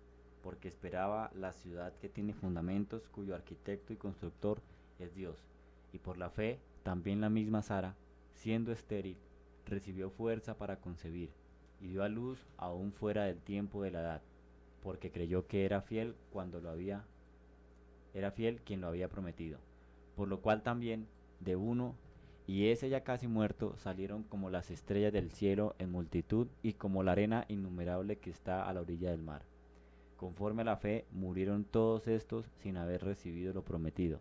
porque 0.43 0.69
esperaba 0.69 1.31
la 1.35 1.55
ciudad 1.55 1.95
que 2.03 2.11
tiene 2.11 2.35
fundamentos, 2.35 3.09
cuyo 3.09 3.35
arquitecto 3.35 3.95
y 3.95 3.97
constructor 3.97 4.61
es 4.99 5.15
Dios. 5.15 5.43
Y 5.91 5.99
por 5.99 6.19
la 6.19 6.29
fe 6.29 6.61
también 6.83 7.23
la 7.23 7.31
misma 7.31 7.63
Sara, 7.63 7.97
siendo 8.35 8.73
estéril, 8.73 9.17
recibió 9.65 10.11
fuerza 10.11 10.59
para 10.59 10.77
concebir, 10.77 11.31
y 11.81 11.89
dio 11.89 12.03
a 12.03 12.11
luz 12.11 12.45
aún 12.59 12.93
fuera 12.93 13.25
del 13.25 13.41
tiempo 13.41 13.83
de 13.83 13.91
la 13.91 14.01
edad. 14.03 14.23
porque 14.83 15.11
creyó 15.11 15.47
que 15.47 15.65
era 15.65 15.81
fiel 15.81 16.15
cuando 16.31 16.61
lo 16.61 16.69
había 16.69 17.07
era 18.13 18.33
fiel 18.33 18.61
quien 18.61 18.83
lo 18.83 18.89
había 18.89 19.09
prometido. 19.09 19.59
Por 20.17 20.29
lo 20.29 20.41
cual 20.41 20.63
también 20.63 21.07
de 21.41 21.57
uno 21.57 21.95
y 22.47 22.69
ese 22.69 22.89
ya 22.89 23.05
casi 23.05 23.29
muerto 23.29 23.77
salieron 23.79 24.25
como 24.25 24.51
las 24.51 24.71
estrellas 24.71 25.13
del 25.13 25.31
cielo 25.31 25.75
en 25.79 25.91
multitud 25.91 26.49
y 26.63 26.75
como 26.75 27.03
la 27.03 27.13
arena 27.13 27.45
innumerable 27.49 28.17
que 28.17 28.31
está 28.31 28.69
a 28.69 28.73
la 28.73 28.81
orilla 28.81 29.11
del 29.11 29.23
mar. 29.23 29.43
Conforme 30.17 30.63
a 30.63 30.67
la 30.67 30.77
fe 30.77 31.07
murieron 31.13 31.65
todos 31.65 32.09
estos 32.09 32.47
sin 32.63 32.77
haber 32.77 33.05
recibido 33.05 33.53
lo 33.53 33.65
prometido, 33.65 34.21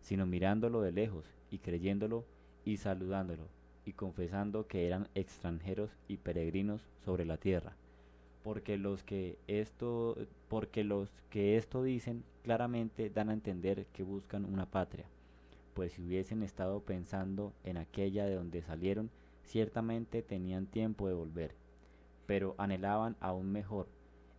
sino 0.00 0.26
mirándolo 0.26 0.80
de 0.82 0.92
lejos 0.92 1.24
y 1.50 1.58
creyéndolo 1.58 2.24
y 2.64 2.76
saludándolo 2.76 3.48
y 3.84 3.94
confesando 3.94 4.66
que 4.66 4.86
eran 4.86 5.08
extranjeros 5.14 5.90
y 6.08 6.18
peregrinos 6.18 6.82
sobre 7.04 7.24
la 7.24 7.36
tierra. 7.36 7.76
Porque 8.44 8.76
los 8.76 9.02
que 9.02 9.38
esto 9.46 10.16
porque 10.48 10.84
los 10.84 11.10
que 11.30 11.56
esto 11.56 11.82
dicen 11.82 12.24
claramente 12.42 13.08
dan 13.08 13.30
a 13.30 13.34
entender 13.34 13.86
que 13.92 14.02
buscan 14.02 14.44
una 14.44 14.66
patria 14.66 15.06
pues 15.74 15.92
si 15.92 16.02
hubiesen 16.02 16.42
estado 16.42 16.80
pensando 16.80 17.52
en 17.64 17.76
aquella 17.76 18.26
de 18.26 18.34
donde 18.34 18.62
salieron, 18.62 19.10
ciertamente 19.44 20.22
tenían 20.22 20.66
tiempo 20.66 21.08
de 21.08 21.14
volver, 21.14 21.54
pero 22.26 22.54
anhelaban 22.58 23.16
aún 23.20 23.52
mejor, 23.52 23.88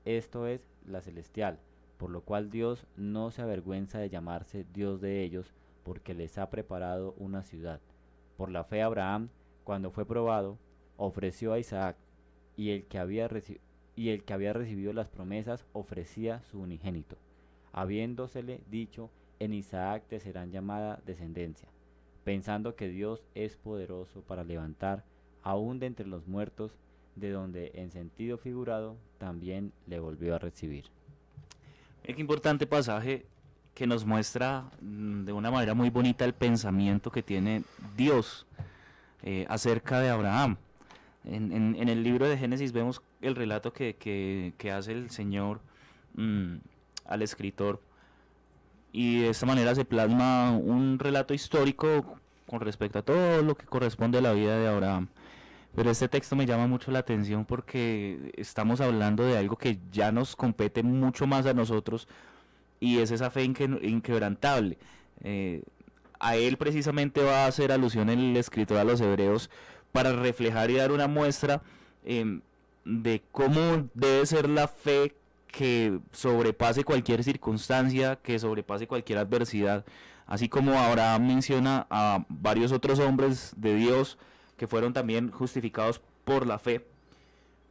esto 0.06 0.48
es 0.48 0.68
la 0.86 1.02
celestial, 1.02 1.60
por 1.98 2.10
lo 2.10 2.22
cual 2.22 2.50
Dios 2.50 2.86
no 2.98 3.32
se 3.32 3.42
avergüenza 3.42 4.00
de 4.00 4.10
llamarse 4.10 4.66
Dios 4.74 5.02
de 5.02 5.24
ellos, 5.24 5.54
porque 5.84 6.14
les 6.14 6.38
ha 6.38 6.50
preparado 6.50 7.14
una 7.18 7.44
ciudad. 7.44 7.80
Por 8.38 8.50
la 8.50 8.64
fe 8.64 8.82
Abraham, 8.82 9.30
cuando 9.64 9.92
fue 9.92 10.06
probado, 10.06 10.58
ofreció 10.98 11.54
a 11.54 11.60
Isaac, 11.60 11.98
y 12.56 12.70
el 12.72 12.86
que 12.86 13.00
había, 13.00 13.30
y 13.96 14.10
el 14.10 14.24
que 14.24 14.34
había 14.34 14.54
recibido 14.54 14.94
las 14.94 15.08
promesas 15.08 15.66
ofrecía 15.74 16.42
su 16.44 16.60
unigénito, 16.60 17.18
habiéndosele 17.72 18.62
dicho, 18.70 19.10
en 19.40 19.54
Isaac 19.54 20.04
te 20.08 20.20
serán 20.20 20.52
llamada 20.52 21.02
descendencia, 21.06 21.68
pensando 22.24 22.76
que 22.76 22.88
Dios 22.88 23.24
es 23.36 23.58
poderoso 23.58 24.22
para 24.22 24.44
levantar 24.44 25.04
aún 25.44 25.80
de 25.80 25.88
entre 25.88 26.08
los 26.08 26.28
muertos, 26.28 26.78
de 27.16 27.32
donde 27.32 27.72
en 27.76 27.92
sentido 27.92 28.38
figurado 28.38 28.98
también 29.18 29.72
le 29.88 30.00
volvió 30.00 30.36
a 30.36 30.40
recibir. 30.40 30.86
Qué 32.04 32.14
importante 32.18 32.66
pasaje 32.66 33.26
que 33.74 33.88
nos 33.88 34.06
muestra 34.06 34.70
mm, 34.82 35.26
de 35.26 35.34
una 35.34 35.52
manera 35.52 35.74
muy 35.74 35.90
bonita 35.90 36.26
el 36.26 36.34
pensamiento 36.34 37.12
que 37.12 37.24
tiene 37.24 37.64
Dios 37.96 38.46
eh, 39.24 39.46
acerca 39.50 40.00
de 40.00 40.10
Abraham. 40.10 40.58
En, 41.26 41.88
el 41.88 42.04
libro 42.04 42.28
de 42.28 42.38
Génesis 42.38 42.74
vemos 42.74 43.02
el 43.22 43.36
relato 43.36 43.72
que, 43.72 43.96
hace 44.76 44.92
el 44.92 45.10
Señor 45.10 45.62
mm, 46.16 46.58
al 47.06 47.22
escritor 47.22 47.82
y 48.94 49.22
de 49.22 49.30
esta 49.30 49.48
manera 49.48 49.76
se 49.76 49.84
plasma 49.84 50.52
un 50.52 51.00
relato 51.00 51.34
histórico 51.34 52.20
con 52.46 52.62
respecto 52.62 53.00
a 53.00 53.02
todo 53.02 53.42
lo 53.42 53.56
que 53.56 53.66
corresponde 53.66 54.20
a 54.20 54.22
la 54.22 54.34
vida 54.34 54.58
de 54.58 54.68
Abraham. 54.68 55.10
Pero 55.76 55.90
este 55.90 56.08
texto 56.08 56.36
me 56.36 56.46
llama 56.46 56.68
mucho 56.68 56.92
la 56.92 57.00
atención 57.00 57.46
porque 57.46 58.32
estamos 58.38 58.80
hablando 58.80 59.26
de 59.26 59.38
algo 59.38 59.58
que 59.58 59.80
ya 59.92 60.12
nos 60.12 60.36
compete 60.36 60.84
mucho 60.84 61.26
más 61.26 61.48
a 61.48 61.54
nosotros 61.54 62.08
y 62.80 63.00
es 63.00 63.10
esa 63.10 63.32
fe 63.32 63.44
inquebrantable. 63.44 64.78
Eh, 65.24 65.64
a 66.20 66.36
él 66.36 66.58
precisamente 66.58 67.24
va 67.24 67.46
a 67.46 67.48
hacer 67.48 67.72
alusión 67.72 68.10
el 68.10 68.38
escritor 68.38 68.78
a 68.78 68.84
los 68.84 69.02
hebreos 69.02 69.50
para 69.92 70.14
reflejar 70.14 70.70
y 70.70 70.76
dar 70.76 70.92
una 70.92 71.08
muestra 71.08 71.64
em, 72.06 72.42
de 72.86 73.24
cómo 73.32 73.90
debe 73.96 74.26
ser 74.28 74.48
la 74.48 74.68
fe 74.68 75.16
que 75.54 76.00
sobrepase 76.12 76.84
cualquier 76.84 77.24
circunstancia, 77.24 78.16
que 78.16 78.40
sobrepase 78.40 78.88
cualquier 78.88 79.20
adversidad, 79.20 79.86
así 80.26 80.50
como 80.50 80.74
Abraham 80.80 81.28
menciona 81.28 81.86
a 81.92 82.26
varios 82.28 82.72
otros 82.72 82.98
hombres 82.98 83.54
de 83.56 83.76
Dios 83.76 84.18
que 84.58 84.66
fueron 84.66 84.94
también 84.94 85.30
justificados 85.30 86.02
por 86.26 86.48
la 86.48 86.58
fe. 86.58 86.88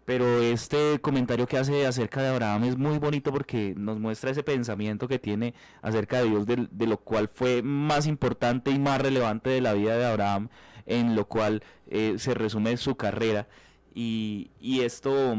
Pero 0.04 0.40
este 0.40 1.00
comentario 1.00 1.48
que 1.48 1.58
hace 1.58 1.84
acerca 1.84 2.22
de 2.22 2.28
Abraham 2.28 2.64
es 2.64 2.78
muy 2.78 2.98
bonito 2.98 3.32
porque 3.32 3.74
nos 3.76 3.98
muestra 3.98 4.30
ese 4.30 4.44
pensamiento 4.44 5.08
que 5.08 5.18
tiene 5.18 5.52
acerca 5.80 6.18
de 6.22 6.28
Dios, 6.30 6.46
de, 6.46 6.86
lo 6.86 6.98
cual 6.98 7.28
fue 7.34 7.62
más 7.62 8.06
importante 8.06 8.70
y 8.70 8.78
más 8.78 9.00
relevante 9.00 9.50
de 9.50 9.60
la 9.60 9.72
vida 9.72 9.96
de 9.96 10.06
Abraham, 10.06 10.50
en 10.86 11.16
lo 11.16 11.26
cual 11.26 11.64
eh, 11.88 12.14
se 12.18 12.34
resume 12.34 12.76
su 12.76 12.94
carrera. 12.96 13.48
Y, 13.92 14.50
y 14.60 14.82
esto 14.82 15.36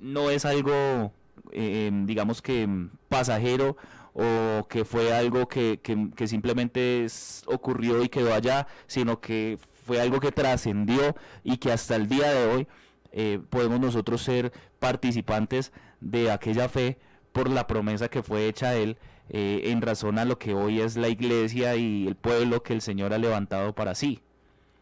no 0.00 0.30
es 0.30 0.44
algo 0.44 1.12
Em, 1.52 2.06
digamos 2.06 2.42
que 2.42 2.62
em, 2.62 2.90
pasajero 3.08 3.76
o 4.14 4.66
que 4.68 4.84
fue 4.84 5.12
algo 5.12 5.48
que, 5.48 5.80
simplemente 6.26 7.06
ocurrió 7.46 8.02
y 8.02 8.08
quedó 8.08 8.34
allá, 8.34 8.66
sino 8.86 9.20
que 9.20 9.58
fue 9.86 10.00
algo 10.00 10.20
que 10.20 10.32
trascendió 10.32 11.14
y 11.44 11.58
que 11.58 11.72
hasta 11.72 11.96
el 11.96 12.08
día 12.08 12.30
de 12.30 12.46
hoy 12.46 12.68
eh, 13.12 13.40
podemos 13.50 13.80
nosotros 13.80 14.22
ser 14.22 14.52
participantes 14.78 15.72
de 16.00 16.30
aquella 16.30 16.68
fe 16.68 16.98
por 17.32 17.48
la 17.48 17.66
promesa 17.66 18.08
que 18.08 18.22
fue 18.22 18.48
hecha 18.48 18.74
él 18.74 18.96
eh, 19.28 19.62
en 19.66 19.80
razón 19.80 20.18
a 20.18 20.24
lo 20.24 20.38
que 20.38 20.54
hoy 20.54 20.80
es 20.80 20.96
la 20.96 21.08
iglesia 21.08 21.76
y 21.76 22.06
el 22.06 22.16
pueblo 22.16 22.62
que 22.62 22.72
el 22.72 22.80
Señor 22.80 23.12
ha 23.12 23.18
levantado 23.18 23.74
para 23.74 23.94
sí. 23.94 24.20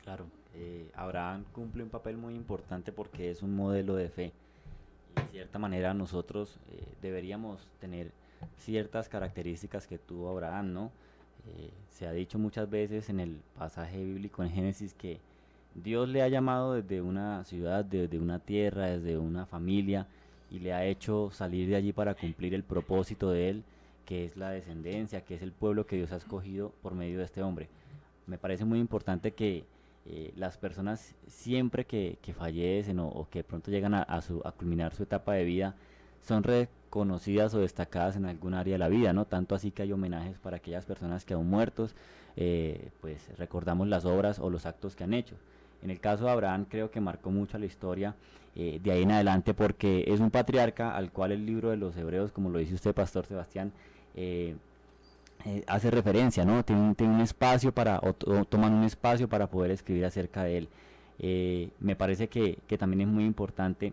Claro, 0.05 0.25
eh, 0.55 0.91
Abraham 0.95 1.45
cumple 1.53 1.83
un 1.83 1.91
papel 1.91 2.17
muy 2.17 2.35
importante 2.35 2.93
porque 2.93 3.31
es 3.31 3.43
un 3.43 3.55
modelo 3.55 3.95
de 3.95 4.09
fe 4.09 4.33
de 5.17 5.23
cierta 5.31 5.59
manera 5.59 5.95
nosotros 5.95 6.59
eh, 6.71 6.83
deberíamos 7.03 7.67
tener 7.81 8.13
ciertas 8.57 9.09
características 9.09 9.87
que 9.87 9.99
tuvo 9.99 10.31
Abraham, 10.31 10.73
¿no? 10.73 10.93
Eh, 11.47 11.71
se 11.91 12.07
ha 12.07 12.13
dicho 12.13 12.39
muchas 12.39 12.69
veces 12.69 13.09
en 13.09 13.21
el 13.21 13.41
pasaje 13.57 14.03
bíblico 14.05 14.43
en 14.43 14.51
Génesis 14.51 14.95
que 14.95 15.21
Dios 15.75 16.09
le 16.09 16.23
ha 16.23 16.29
llamado 16.29 16.75
desde 16.75 17.01
una 17.01 17.45
ciudad, 17.45 17.85
desde 17.85 18.19
una 18.19 18.39
tierra, 18.39 18.87
desde 18.87 19.19
una 19.19 19.47
familia 19.47 20.07
y 20.51 20.59
le 20.61 20.73
ha 20.73 20.85
hecho 20.85 21.31
salir 21.31 21.69
de 21.69 21.77
allí 21.77 21.93
para 21.93 22.15
cumplir 22.15 22.55
el 22.55 22.63
propósito 22.63 23.31
de 23.31 23.51
él, 23.51 23.65
que 24.07 24.25
es 24.25 24.37
la 24.37 24.51
descendencia, 24.51 25.21
que 25.21 25.35
es 25.35 25.43
el 25.43 25.53
pueblo 25.53 25.87
que 25.87 25.97
Dios 25.97 26.13
ha 26.13 26.17
escogido 26.17 26.73
por 26.83 26.95
medio 26.95 27.19
de 27.19 27.25
este 27.25 27.43
hombre. 27.43 27.69
Me 28.27 28.39
parece 28.39 28.65
muy 28.65 28.79
importante 28.79 29.33
que 29.33 29.65
eh, 30.11 30.33
las 30.37 30.57
personas 30.57 31.15
siempre 31.27 31.85
que, 31.85 32.17
fallecen 32.35 32.99
o, 32.99 33.29
que 33.31 33.45
pronto 33.45 33.71
llegan 33.71 33.93
a, 33.93 34.21
su, 34.23 34.41
a 34.43 34.53
culminar 34.53 34.95
su 34.95 35.03
etapa 35.03 35.35
de 35.35 35.45
vida 35.45 35.75
son 36.23 36.45
reconocidas 36.45 37.53
o 37.53 37.59
destacadas 37.59 38.17
en 38.17 38.25
algún 38.25 38.55
área 38.55 38.73
de 38.73 38.79
la 38.79 38.89
vida, 38.89 39.13
¿no? 39.13 39.27
Tanto 39.27 39.55
así 39.55 39.71
que 39.71 39.83
hay 39.83 39.93
homenajes 39.93 40.39
para 40.39 40.57
aquellas 40.57 40.87
personas 40.87 41.27
que 41.27 41.35
aún 41.35 41.51
muertos, 41.51 41.95
eh, 42.37 42.89
pues 43.03 43.29
recordamos 43.37 43.87
las 43.87 44.07
obras 44.07 44.39
o 44.39 44.49
los 44.49 44.65
actos 44.65 44.97
que 44.97 45.05
han 45.05 45.13
hecho. 45.13 45.35
En 45.83 45.91
el 45.91 46.01
caso 46.01 46.25
de 46.25 46.31
Abraham 46.31 46.65
creo 46.67 46.91
que 46.91 47.03
marcó 47.03 47.31
mucho 47.31 47.59
la 47.59 47.67
historia 47.67 48.15
eh, 48.57 48.81
de 48.83 48.91
ahí 48.91 49.03
en 49.03 49.13
adelante 49.13 49.53
porque 49.53 50.05
es 50.09 50.21
un 50.21 50.31
patriarca 50.31 50.97
al 50.97 51.13
cual 51.13 51.33
el 51.33 51.45
libro 51.45 51.69
de 51.69 51.77
los 51.77 51.95
hebreos, 51.99 52.33
como 52.33 52.49
lo 52.49 52.59
dice 52.59 52.75
usted, 52.75 52.95
Pastor 52.95 53.27
Sebastián, 53.27 53.73
hace 55.67 55.91
referencia, 55.91 56.45
¿no? 56.45 56.65
Tiene, 56.65 56.95
un 57.01 57.21
espacio 57.21 57.73
para, 57.73 58.01
o, 58.03 58.15
toman 58.45 58.73
un 58.75 58.85
espacio 58.85 59.29
para 59.29 59.49
poder 59.49 59.71
escribir 59.71 60.05
acerca 60.05 60.45
de 60.45 60.59
él. 60.59 60.69
Eh, 61.19 61.71
me 61.81 61.97
parece 61.97 62.29
que, 62.29 62.59
también 62.79 63.03
es 63.03 63.09
muy 63.09 63.25
importante 63.25 63.93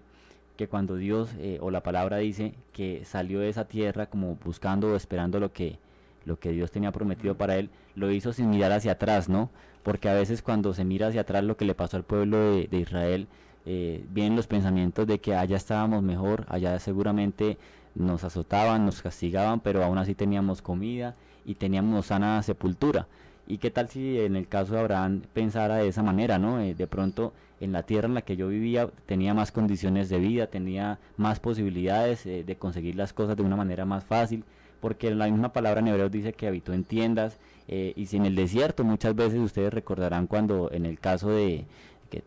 que 0.58 0.68
cuando 0.68 0.96
Dios 0.96 1.32
eh, 1.38 1.58
o 1.62 1.72
la 1.72 1.84
palabra 1.84 2.18
dice 2.18 2.54
que 2.72 3.04
salió 3.04 3.40
de 3.40 3.50
esa 3.50 3.66
tierra 3.66 4.06
como 4.06 4.36
buscando 4.44 4.94
o 4.94 4.96
esperando 4.96 5.40
lo 5.40 5.52
que, 5.52 5.80
lo 6.26 6.40
que 6.40 6.52
Dios 6.52 6.72
tenía 6.72 6.92
prometido 6.92 7.36
para 7.36 7.58
él, 7.58 7.70
lo 7.96 8.12
hizo 8.12 8.32
sin 8.32 8.50
mirar 8.50 8.72
hacia 8.72 8.94
atrás, 8.94 9.28
¿no? 9.28 9.50
Porque 9.84 10.10
a 10.10 10.14
veces 10.14 10.42
cuando 10.42 10.74
se 10.74 10.86
mira 10.86 11.08
hacia 11.08 11.22
atrás 11.22 11.44
lo 11.44 11.58
que 11.58 11.66
le 11.66 11.76
pasó 11.76 11.98
al 11.98 12.04
pueblo 12.04 12.38
de, 12.38 12.68
de 12.68 12.78
Israel, 12.78 13.28
vienen 13.66 14.36
los 14.36 14.46
pensamientos 14.46 15.08
de 15.08 15.20
que 15.20 15.34
allá 15.34 15.58
estábamos 15.58 16.04
mejor, 16.04 16.46
allá 16.50 16.78
seguramente 16.78 17.58
nos 17.96 18.24
azotaban, 18.24 18.86
nos 18.86 19.02
castigaban, 19.02 19.60
pero 19.60 19.84
aún 19.84 19.98
así 19.98 20.14
teníamos 20.14 20.62
comida 20.62 21.16
y 21.46 21.56
teníamos 21.56 22.08
sana 22.08 22.42
sepultura. 22.44 23.08
¿Y 23.48 23.60
qué 23.60 23.70
tal 23.70 23.90
si 23.90 24.20
en 24.20 24.36
el 24.36 24.48
caso 24.48 24.74
de 24.74 24.80
Abraham 24.80 25.22
pensara 25.34 25.78
de 25.78 25.88
esa 25.88 26.02
manera, 26.02 26.40
¿no? 26.40 26.60
Eh, 26.60 26.74
de 26.74 26.88
pronto 26.88 27.32
en 27.60 27.72
la 27.72 27.84
tierra 27.84 28.08
en 28.08 28.16
la 28.16 28.24
que 28.24 28.36
yo 28.36 28.48
vivía 28.48 28.90
tenía 29.06 29.34
más 29.34 29.52
condiciones 29.52 30.10
de 30.10 30.20
vida, 30.20 30.48
tenía 30.48 31.00
más 31.18 31.40
posibilidades 31.40 32.26
eh, 32.26 32.44
de 32.44 32.56
conseguir 32.56 32.96
las 32.96 33.14
cosas 33.14 33.38
de 33.38 33.44
una 33.44 33.56
manera 33.56 33.86
más 33.86 34.04
fácil, 34.04 34.44
porque 34.82 35.14
la 35.14 35.28
misma 35.28 35.54
palabra 35.54 35.80
en 35.80 35.88
hebreo 35.88 36.10
dice 36.10 36.34
que 36.34 36.48
habitó 36.48 36.74
en 36.74 36.84
tiendas 36.84 37.38
eh, 37.68 37.94
y 37.96 38.08
si 38.08 38.18
en 38.18 38.26
el 38.26 38.36
desierto 38.36 38.84
muchas 38.84 39.16
veces 39.16 39.40
ustedes 39.40 39.74
recordarán 39.74 40.28
cuando 40.28 40.72
en 40.72 40.86
el 40.86 41.00
caso 41.00 41.30
de 41.30 41.66
que 42.10 42.24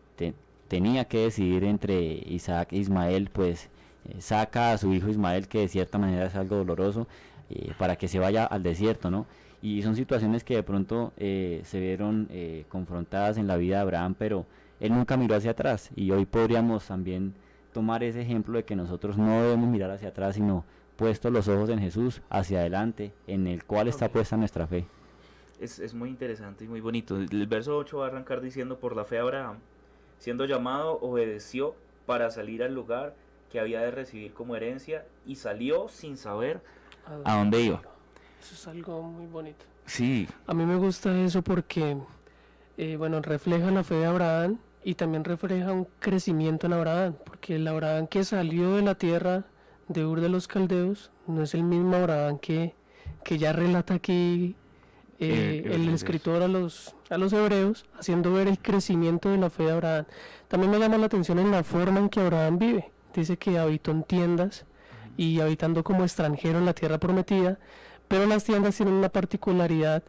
tenía 0.67 1.05
que 1.05 1.19
decidir 1.19 1.63
entre 1.65 2.01
Isaac 2.27 2.73
e 2.73 2.77
Ismael, 2.77 3.29
pues 3.31 3.69
saca 4.19 4.71
a 4.71 4.77
su 4.77 4.93
hijo 4.93 5.09
Ismael, 5.09 5.47
que 5.47 5.59
de 5.59 5.67
cierta 5.67 5.97
manera 5.97 6.25
es 6.25 6.35
algo 6.35 6.57
doloroso, 6.57 7.07
eh, 7.49 7.73
para 7.77 7.95
que 7.95 8.07
se 8.07 8.19
vaya 8.19 8.45
al 8.45 8.63
desierto, 8.63 9.09
¿no? 9.09 9.25
Y 9.61 9.81
son 9.81 9.95
situaciones 9.95 10.43
que 10.43 10.55
de 10.55 10.63
pronto 10.63 11.13
eh, 11.17 11.61
se 11.65 11.79
vieron 11.79 12.27
eh, 12.29 12.65
confrontadas 12.69 13.37
en 13.37 13.47
la 13.47 13.57
vida 13.57 13.75
de 13.77 13.81
Abraham, 13.81 14.15
pero 14.17 14.45
él 14.79 14.93
nunca 14.93 15.17
miró 15.17 15.35
hacia 15.35 15.51
atrás. 15.51 15.89
Y 15.95 16.11
hoy 16.11 16.25
podríamos 16.25 16.87
también 16.87 17.33
tomar 17.73 18.03
ese 18.03 18.21
ejemplo 18.21 18.57
de 18.57 18.63
que 18.63 18.75
nosotros 18.75 19.17
no 19.17 19.41
debemos 19.41 19.69
mirar 19.69 19.91
hacia 19.91 20.09
atrás, 20.09 20.35
sino 20.35 20.63
puesto 20.95 21.29
los 21.29 21.47
ojos 21.47 21.69
en 21.69 21.79
Jesús, 21.79 22.21
hacia 22.29 22.59
adelante, 22.59 23.11
en 23.27 23.47
el 23.47 23.65
cual 23.65 23.87
está 23.87 24.09
puesta 24.09 24.37
nuestra 24.37 24.67
fe. 24.67 24.85
Es, 25.59 25.79
es 25.79 25.93
muy 25.93 26.09
interesante 26.09 26.63
y 26.63 26.67
muy 26.67 26.79
bonito. 26.79 27.17
El 27.17 27.47
verso 27.47 27.77
8 27.77 27.97
va 27.97 28.05
a 28.05 28.07
arrancar 28.07 28.39
diciendo, 28.39 28.79
por 28.79 28.95
la 28.95 29.03
fe 29.03 29.19
Abraham, 29.19 29.57
siendo 30.19 30.45
llamado, 30.45 30.99
obedeció 31.01 31.75
para 32.05 32.29
salir 32.29 32.63
al 32.63 32.73
lugar 32.73 33.13
que 33.51 33.59
había 33.59 33.81
de 33.81 33.91
recibir 33.91 34.33
como 34.33 34.55
herencia 34.55 35.05
y 35.25 35.35
salió 35.35 35.89
sin 35.89 36.17
saber 36.17 36.61
a 37.23 37.35
dónde 37.37 37.61
iba. 37.61 37.81
Eso 38.41 38.55
es 38.55 38.67
algo 38.67 39.01
muy 39.03 39.27
bonito. 39.27 39.65
Sí, 39.85 40.27
A 40.47 40.53
mí 40.53 40.65
me 40.65 40.75
gusta 40.75 41.17
eso 41.19 41.41
porque, 41.41 41.97
eh, 42.77 42.95
bueno, 42.97 43.21
refleja 43.21 43.71
la 43.71 43.83
fe 43.83 43.95
de 43.95 44.05
Abraham 44.05 44.59
y 44.83 44.95
también 44.95 45.23
refleja 45.23 45.73
un 45.73 45.87
crecimiento 45.99 46.67
en 46.67 46.73
Abraham, 46.73 47.15
porque 47.25 47.55
el 47.55 47.67
Abraham 47.67 48.07
que 48.07 48.23
salió 48.23 48.75
de 48.75 48.83
la 48.83 48.95
tierra 48.95 49.45
de 49.87 50.05
Ur 50.05 50.21
de 50.21 50.29
los 50.29 50.47
Caldeos 50.47 51.11
no 51.27 51.41
es 51.43 51.53
el 51.55 51.63
mismo 51.63 51.95
Abraham 51.95 52.37
que, 52.39 52.75
que 53.23 53.37
ya 53.37 53.51
relata 53.51 53.95
aquí 53.95 54.55
eh, 55.21 55.63
Eh, 55.65 55.67
los 55.67 55.75
el 55.75 55.89
escritor 55.89 56.43
a 56.43 56.47
los, 56.47 56.95
a 57.09 57.17
los 57.17 57.33
hebreos, 57.33 57.85
haciendo 57.99 58.31
ver 58.31 58.47
el 58.47 58.57
crecimiento 58.59 59.29
de 59.29 59.37
la 59.37 59.49
fe 59.49 59.63
de 59.63 59.71
Abraham. 59.71 60.05
También 60.47 60.71
me 60.71 60.79
llama 60.79 60.97
la 60.97 61.07
atención 61.07 61.39
en 61.39 61.51
la 61.51 61.63
forma 61.63 61.99
en 61.99 62.07
que 62.09 62.21
Abraham 62.21 62.57
vive. 62.57 62.91
Dice 63.13 63.35
que 63.37 63.57
habitó 63.59 63.91
en 63.91 64.03
tiendas 64.03 64.65
y 65.19 65.41
habitando 65.41 65.83
como 65.83 66.03
extranjero 66.03 66.59
en 66.59 66.65
la 66.65 66.73
tierra 66.73 66.97
prometida, 66.97 67.59
pero 68.07 68.25
las 68.25 68.45
tiendas 68.45 68.77
tienen 68.77 68.93
una 68.93 69.09
particularidad 69.09 70.01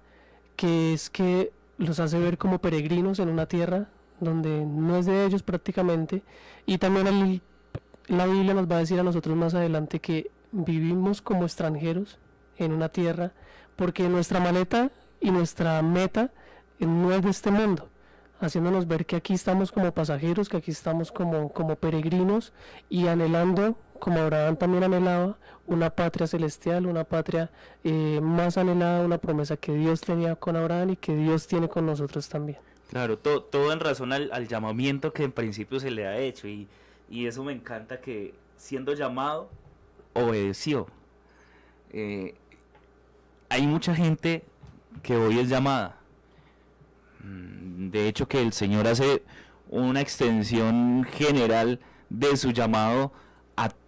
que 0.54 0.92
es 0.92 1.10
que 1.10 1.50
los 1.78 1.98
hace 1.98 2.20
ver 2.20 2.38
como 2.38 2.60
peregrinos 2.60 3.18
en 3.18 3.28
una 3.28 3.46
tierra 3.46 3.88
donde 4.20 4.64
no 4.64 4.96
es 4.96 5.06
de 5.06 5.24
ellos 5.24 5.42
prácticamente. 5.42 6.22
Y 6.64 6.78
también 6.78 7.08
el- 7.08 7.42
la 8.06 8.26
Biblia 8.26 8.54
nos 8.54 8.70
va 8.70 8.76
a 8.76 8.78
decir 8.78 9.00
a 9.00 9.02
nosotros 9.02 9.36
más 9.36 9.52
adelante 9.54 9.98
que 9.98 10.30
vivimos 10.52 11.22
como 11.22 11.42
extranjeros 11.42 12.18
en 12.56 12.72
una 12.72 12.88
tierra 12.88 13.32
porque 13.74 14.08
nuestra 14.08 14.38
maleta 14.38 14.92
y 15.20 15.32
nuestra 15.32 15.82
meta 15.82 16.30
no 16.78 17.12
es 17.12 17.22
de 17.22 17.30
este 17.30 17.50
mundo 17.50 17.88
haciéndonos 18.40 18.86
ver 18.86 19.06
que 19.06 19.16
aquí 19.16 19.34
estamos 19.34 19.70
como 19.70 19.92
pasajeros, 19.92 20.48
que 20.48 20.56
aquí 20.56 20.70
estamos 20.70 21.12
como, 21.12 21.50
como 21.50 21.76
peregrinos 21.76 22.52
y 22.88 23.06
anhelando, 23.06 23.76
como 24.00 24.18
Abraham 24.20 24.56
también 24.56 24.82
anhelaba, 24.84 25.36
una 25.66 25.90
patria 25.90 26.26
celestial, 26.26 26.86
una 26.86 27.04
patria 27.04 27.50
eh, 27.84 28.18
más 28.20 28.58
anhelada, 28.58 29.04
una 29.04 29.18
promesa 29.18 29.56
que 29.56 29.72
Dios 29.72 30.00
tenía 30.00 30.34
con 30.34 30.56
Abraham 30.56 30.90
y 30.90 30.96
que 30.96 31.14
Dios 31.14 31.46
tiene 31.46 31.68
con 31.68 31.86
nosotros 31.86 32.28
también. 32.28 32.58
Claro, 32.90 33.16
to- 33.18 33.42
todo 33.44 33.72
en 33.72 33.78
razón 33.78 34.12
al, 34.12 34.48
llamamiento 34.48 35.12
que 35.12 35.22
en 35.22 35.30
principio 35.30 35.78
se 35.78 35.92
le 35.92 36.08
ha 36.08 36.18
hecho 36.18 36.48
y, 36.48 36.66
y 37.08 37.26
eso 37.26 37.44
me 37.44 37.52
encanta 37.52 38.00
que 38.00 38.34
siendo 38.56 38.92
llamado, 38.94 39.48
obedeció. 40.14 40.88
Eh, 41.92 42.34
hay 43.48 43.66
mucha 43.66 43.94
gente 43.94 44.42
que 45.04 45.14
hoy 45.16 45.38
es 45.38 45.48
llamada. 45.48 45.96
Mm, 47.22 47.90
De 47.90 48.08
hecho 48.08 48.26
que 48.28 48.40
el 48.40 48.52
Señor 48.52 48.86
hace 48.86 49.22
una 49.68 50.00
extensión 50.00 51.04
general 51.04 51.78
de 52.08 52.36
su 52.36 52.50
llamado 52.50 53.12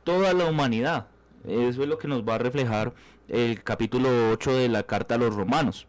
toda 0.04 0.32
la 0.32 0.46
humanidad. 0.46 1.06
Eso 1.46 1.82
es 1.82 1.88
lo 1.88 1.98
que 1.98 2.08
nos 2.08 2.22
va 2.22 2.36
a 2.36 2.38
reflejar 2.38 2.92
el 3.28 3.62
capítulo 3.62 4.30
8 4.32 4.54
de 4.56 4.68
la 4.68 4.82
carta 4.84 5.14
a 5.16 5.18
los 5.18 5.34
romanos 5.34 5.86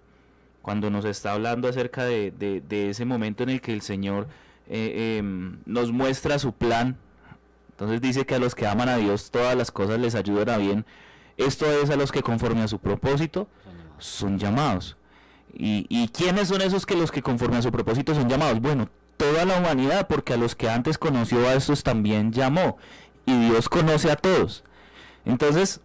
cuando 0.61 0.89
nos 0.89 1.03
está 1.05 1.33
hablando 1.33 1.67
acerca 1.67 2.05
de, 2.05 2.31
de- 2.31 2.89
ese 2.89 3.03
momento 3.05 3.43
en 3.43 3.49
el 3.49 3.61
que 3.61 3.73
el 3.73 3.81
Señor 3.81 4.27
eh, 4.69 5.17
em, 5.19 5.57
nos 5.65 5.91
muestra 5.91 6.39
su 6.39 6.53
plan. 6.53 6.97
Entonces 7.71 7.99
dice 8.01 8.25
que 8.25 8.35
a 8.35 8.39
los 8.39 8.55
que 8.55 8.65
aman 8.65 8.87
a 8.89 8.97
Dios 8.97 9.29
todas 9.29 9.55
las 9.57 9.71
cosas 9.71 9.99
les 9.99 10.15
ayudan 10.15 10.49
a 10.49 10.57
bien. 10.57 10.85
Esto 11.37 11.65
es 11.65 11.89
a 11.89 11.95
los 11.97 12.11
que 12.11 12.21
conforme 12.21 12.61
a 12.61 12.67
su 12.67 12.79
propósito 12.79 13.47
son 13.97 14.39
llamados. 14.39 14.95
¿Y, 15.53 15.85
y 15.89 16.07
quiénes 16.09 16.47
son 16.47 16.61
esos 16.61 16.85
que 16.85 16.95
los 16.95 17.11
que 17.11 17.21
conforme 17.21 17.57
a 17.57 17.61
su 17.61 17.71
propósito 17.71 18.15
son 18.15 18.29
llamados? 18.29 18.59
Bueno, 18.61 18.87
toda 19.17 19.43
la 19.45 19.57
humanidad, 19.59 20.07
porque 20.07 20.33
a 20.33 20.37
los 20.37 20.55
que 20.55 20.69
antes 20.69 20.97
conoció 20.97 21.47
a 21.47 21.53
estos 21.53 21.83
también 21.83 22.31
llamó. 22.31 22.77
Y 23.25 23.49
Dios 23.49 23.69
conoce 23.69 24.11
a 24.11 24.15
todos. 24.15 24.63
Entonces, 25.25 25.81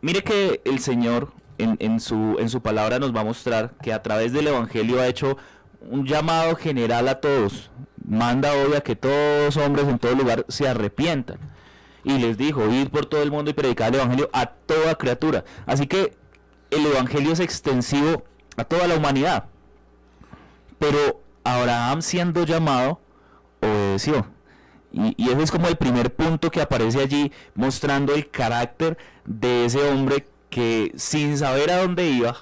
mire 0.00 0.22
que 0.22 0.60
el 0.64 0.78
Señor 0.78 1.32
en, 1.58 2.00
su, 2.00 2.36
en 2.38 2.48
su 2.48 2.60
palabra 2.60 2.98
nos 2.98 3.14
va 3.14 3.20
a 3.20 3.24
mostrar 3.24 3.74
que 3.82 3.92
a 3.92 4.02
través 4.02 4.32
del 4.32 4.48
Evangelio 4.48 5.00
ha 5.00 5.06
hecho 5.06 5.36
un 5.90 6.06
llamado 6.06 6.56
general 6.56 7.08
a 7.08 7.20
todos. 7.20 7.70
Manda 8.06 8.52
hoy 8.52 8.74
a 8.74 8.80
que 8.80 8.96
todos 8.96 9.56
hombres 9.56 9.88
en 9.88 9.98
todo 9.98 10.14
lugar 10.14 10.44
se 10.48 10.68
arrepientan. 10.68 11.38
Y 12.02 12.18
les 12.18 12.36
dijo, 12.36 12.68
ir 12.68 12.90
por 12.90 13.06
todo 13.06 13.22
el 13.22 13.30
mundo 13.30 13.50
y 13.50 13.54
predicar 13.54 13.88
el 13.88 14.00
Evangelio 14.00 14.28
a 14.32 14.46
toda 14.46 14.94
criatura. 14.96 15.44
Así 15.66 15.86
que 15.86 16.16
el 16.70 16.86
Evangelio 16.86 17.32
es 17.32 17.40
extensivo 17.40 18.24
a 18.56 18.64
toda 18.64 18.86
la 18.86 18.96
humanidad. 18.96 19.44
Pero 20.78 21.20
Abraham 21.44 22.02
siendo 22.02 22.44
llamado, 22.44 23.00
obedeció. 23.60 24.26
Y, 24.96 25.14
y 25.16 25.30
ese 25.30 25.42
es 25.42 25.50
como 25.50 25.66
el 25.66 25.76
primer 25.76 26.14
punto 26.14 26.50
que 26.52 26.60
aparece 26.60 27.00
allí, 27.00 27.32
mostrando 27.56 28.14
el 28.14 28.30
carácter 28.30 28.96
de 29.24 29.64
ese 29.64 29.82
hombre 29.88 30.24
que 30.50 30.92
sin 30.94 31.36
saber 31.36 31.72
a 31.72 31.78
dónde 31.82 32.08
iba, 32.08 32.36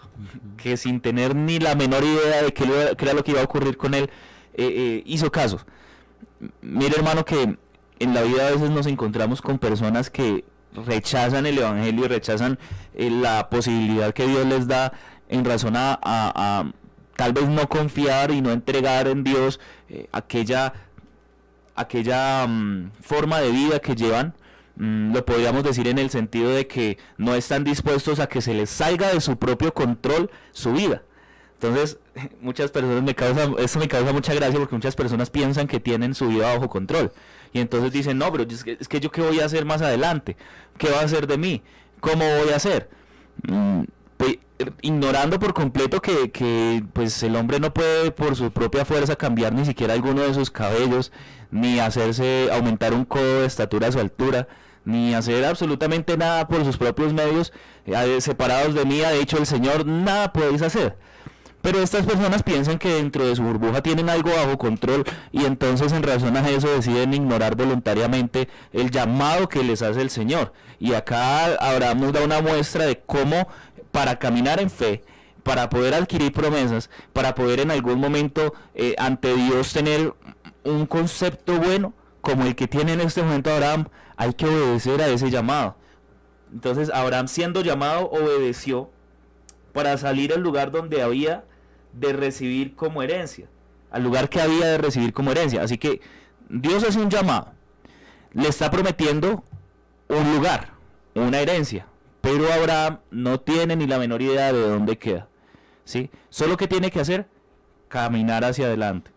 que 0.58 0.76
sin 0.76 1.00
tener 1.00 1.34
ni 1.34 1.58
la 1.58 1.74
menor 1.74 2.04
idea 2.04 2.42
de 2.42 2.52
qué, 2.52 2.66
lo- 2.66 2.94
qué 2.94 3.04
era 3.06 3.14
lo 3.14 3.24
que 3.24 3.30
iba 3.30 3.40
a 3.40 3.44
ocurrir 3.44 3.78
con 3.78 3.94
él, 3.94 4.10
eh, 4.52 4.66
eh, 4.76 5.02
hizo 5.06 5.32
caso. 5.32 5.60
Mire 6.60 6.94
hermano 6.96 7.24
que 7.24 7.56
en 7.98 8.14
la 8.14 8.20
vida 8.22 8.48
a 8.48 8.50
veces 8.50 8.68
nos 8.70 8.86
encontramos 8.86 9.40
con 9.40 9.58
personas 9.58 10.10
que 10.10 10.44
rechazan 10.74 11.46
el 11.46 11.56
Evangelio 11.58 12.04
y 12.04 12.08
rechazan 12.08 12.58
eh, 12.94 13.08
la 13.10 13.48
posibilidad 13.48 14.12
que 14.12 14.26
Dios 14.26 14.44
les 14.46 14.66
da 14.68 14.92
en 15.30 15.44
razón 15.46 15.74
a, 15.76 15.92
a- 16.02 16.32
a 16.60 16.72
tal 17.16 17.32
vez 17.32 17.48
no 17.48 17.66
confiar 17.68 18.30
y 18.30 18.42
no 18.42 18.50
entregar 18.52 19.06
en 19.08 19.22
Dios 19.24 19.58
aquella 20.12 20.72
aquella 21.82 22.46
mm, 22.46 22.90
forma 23.00 23.40
de 23.40 23.50
vida 23.50 23.78
que 23.78 23.94
llevan, 23.94 24.34
mm, 24.76 25.12
lo 25.14 25.24
podríamos 25.24 25.62
decir 25.64 25.86
en 25.88 25.98
el 25.98 26.10
sentido 26.10 26.50
de 26.50 26.66
que 26.66 26.98
no 27.18 27.34
están 27.34 27.64
dispuestos 27.64 28.18
a 28.20 28.28
que 28.28 28.40
se 28.40 28.54
les 28.54 28.70
salga 28.70 29.12
de 29.12 29.20
su 29.20 29.36
propio 29.36 29.74
control 29.74 30.30
su 30.52 30.72
vida. 30.72 31.02
Entonces, 31.54 31.98
muchas 32.40 32.70
personas 32.70 33.02
me 33.02 33.14
causa, 33.14 33.50
eso 33.58 33.78
me 33.78 33.88
causa 33.88 34.12
mucha 34.12 34.34
gracia 34.34 34.58
porque 34.58 34.74
muchas 34.74 34.96
personas 34.96 35.30
piensan 35.30 35.66
que 35.66 35.80
tienen 35.80 36.14
su 36.14 36.28
vida 36.28 36.52
bajo 36.52 36.68
control. 36.68 37.12
Y 37.52 37.60
entonces 37.60 37.92
dicen, 37.92 38.18
no, 38.18 38.32
pero 38.32 38.44
es 38.44 38.64
que, 38.64 38.76
es 38.80 38.88
que 38.88 39.00
yo 39.00 39.10
qué 39.10 39.20
voy 39.20 39.40
a 39.40 39.44
hacer 39.44 39.64
más 39.64 39.82
adelante, 39.82 40.36
qué 40.78 40.90
va 40.90 41.00
a 41.00 41.04
hacer 41.04 41.26
de 41.26 41.38
mí, 41.38 41.62
cómo 42.00 42.24
voy 42.38 42.50
a 42.52 42.56
hacer. 42.56 42.88
Mm, 43.46 43.82
pues, 44.16 44.38
ignorando 44.80 45.38
por 45.38 45.54
completo 45.54 46.00
que, 46.00 46.30
que 46.30 46.84
pues 46.92 47.22
el 47.22 47.36
hombre 47.36 47.60
no 47.60 47.72
puede 47.74 48.10
por 48.10 48.36
su 48.36 48.52
propia 48.52 48.84
fuerza 48.84 49.16
cambiar 49.16 49.52
ni 49.52 49.64
siquiera 49.64 49.94
alguno 49.94 50.22
de 50.22 50.34
sus 50.34 50.50
cabellos, 50.50 51.12
ni 51.52 51.78
hacerse 51.78 52.48
aumentar 52.50 52.92
un 52.92 53.04
codo 53.04 53.42
de 53.42 53.46
estatura 53.46 53.86
a 53.86 53.92
su 53.92 54.00
altura, 54.00 54.48
ni 54.84 55.14
hacer 55.14 55.44
absolutamente 55.44 56.16
nada 56.16 56.48
por 56.48 56.64
sus 56.64 56.76
propios 56.76 57.12
medios, 57.12 57.52
eh, 57.86 58.20
separados 58.20 58.74
de 58.74 58.84
mí, 58.84 59.02
ha 59.02 59.12
dicho 59.12 59.38
el 59.38 59.46
Señor, 59.46 59.86
nada 59.86 60.32
podéis 60.32 60.62
hacer. 60.62 60.96
Pero 61.60 61.80
estas 61.80 62.04
personas 62.04 62.42
piensan 62.42 62.78
que 62.78 62.94
dentro 62.94 63.24
de 63.24 63.36
su 63.36 63.42
burbuja 63.44 63.82
tienen 63.82 64.10
algo 64.10 64.30
bajo 64.30 64.58
control 64.58 65.04
y 65.30 65.44
entonces 65.44 65.92
en 65.92 66.02
razón 66.02 66.36
a 66.36 66.48
eso 66.50 66.68
deciden 66.68 67.14
ignorar 67.14 67.54
voluntariamente 67.54 68.48
el 68.72 68.90
llamado 68.90 69.48
que 69.48 69.62
les 69.62 69.80
hace 69.80 70.00
el 70.00 70.10
Señor. 70.10 70.52
Y 70.80 70.94
acá 70.94 71.44
Abraham 71.60 72.00
nos 72.00 72.12
da 72.12 72.24
una 72.24 72.42
muestra 72.42 72.84
de 72.84 72.98
cómo 72.98 73.46
para 73.92 74.18
caminar 74.18 74.60
en 74.60 74.70
fe, 74.70 75.04
para 75.44 75.70
poder 75.70 75.94
adquirir 75.94 76.32
promesas, 76.32 76.90
para 77.12 77.36
poder 77.36 77.60
en 77.60 77.70
algún 77.70 78.00
momento 78.00 78.54
eh, 78.74 78.96
ante 78.98 79.32
Dios 79.36 79.72
tener 79.72 80.14
un 80.64 80.86
concepto 80.86 81.58
bueno 81.58 81.92
como 82.20 82.44
el 82.44 82.54
que 82.54 82.68
tiene 82.68 82.92
en 82.92 83.00
este 83.00 83.22
momento 83.22 83.52
Abraham, 83.52 83.88
hay 84.16 84.34
que 84.34 84.46
obedecer 84.46 85.02
a 85.02 85.08
ese 85.08 85.30
llamado. 85.30 85.76
Entonces 86.52 86.90
Abraham 86.92 87.28
siendo 87.28 87.62
llamado 87.62 88.10
obedeció 88.10 88.90
para 89.72 89.96
salir 89.98 90.32
al 90.32 90.40
lugar 90.40 90.70
donde 90.70 91.02
había 91.02 91.44
de 91.92 92.12
recibir 92.12 92.76
como 92.76 93.02
herencia, 93.02 93.48
al 93.90 94.04
lugar 94.04 94.28
que 94.28 94.40
había 94.40 94.66
de 94.66 94.78
recibir 94.78 95.12
como 95.12 95.32
herencia. 95.32 95.62
Así 95.62 95.78
que 95.78 96.00
Dios 96.48 96.84
hace 96.84 97.00
un 97.00 97.10
llamado, 97.10 97.52
le 98.32 98.48
está 98.48 98.70
prometiendo 98.70 99.42
un 100.08 100.34
lugar, 100.34 100.70
una 101.14 101.40
herencia, 101.40 101.86
pero 102.20 102.52
Abraham 102.52 102.98
no 103.10 103.40
tiene 103.40 103.76
ni 103.76 103.86
la 103.86 103.98
menor 103.98 104.22
idea 104.22 104.52
de 104.52 104.60
dónde 104.60 104.98
queda. 104.98 105.28
¿sí? 105.84 106.10
Solo 106.30 106.56
que 106.56 106.68
tiene 106.68 106.90
que 106.90 107.00
hacer, 107.00 107.26
caminar 107.88 108.44
hacia 108.44 108.66
adelante. 108.66 109.11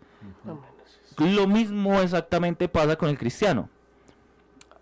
Lo 1.17 1.47
mismo 1.47 2.01
exactamente 2.01 2.67
pasa 2.67 2.95
con 2.95 3.09
el 3.09 3.17
cristiano. 3.17 3.69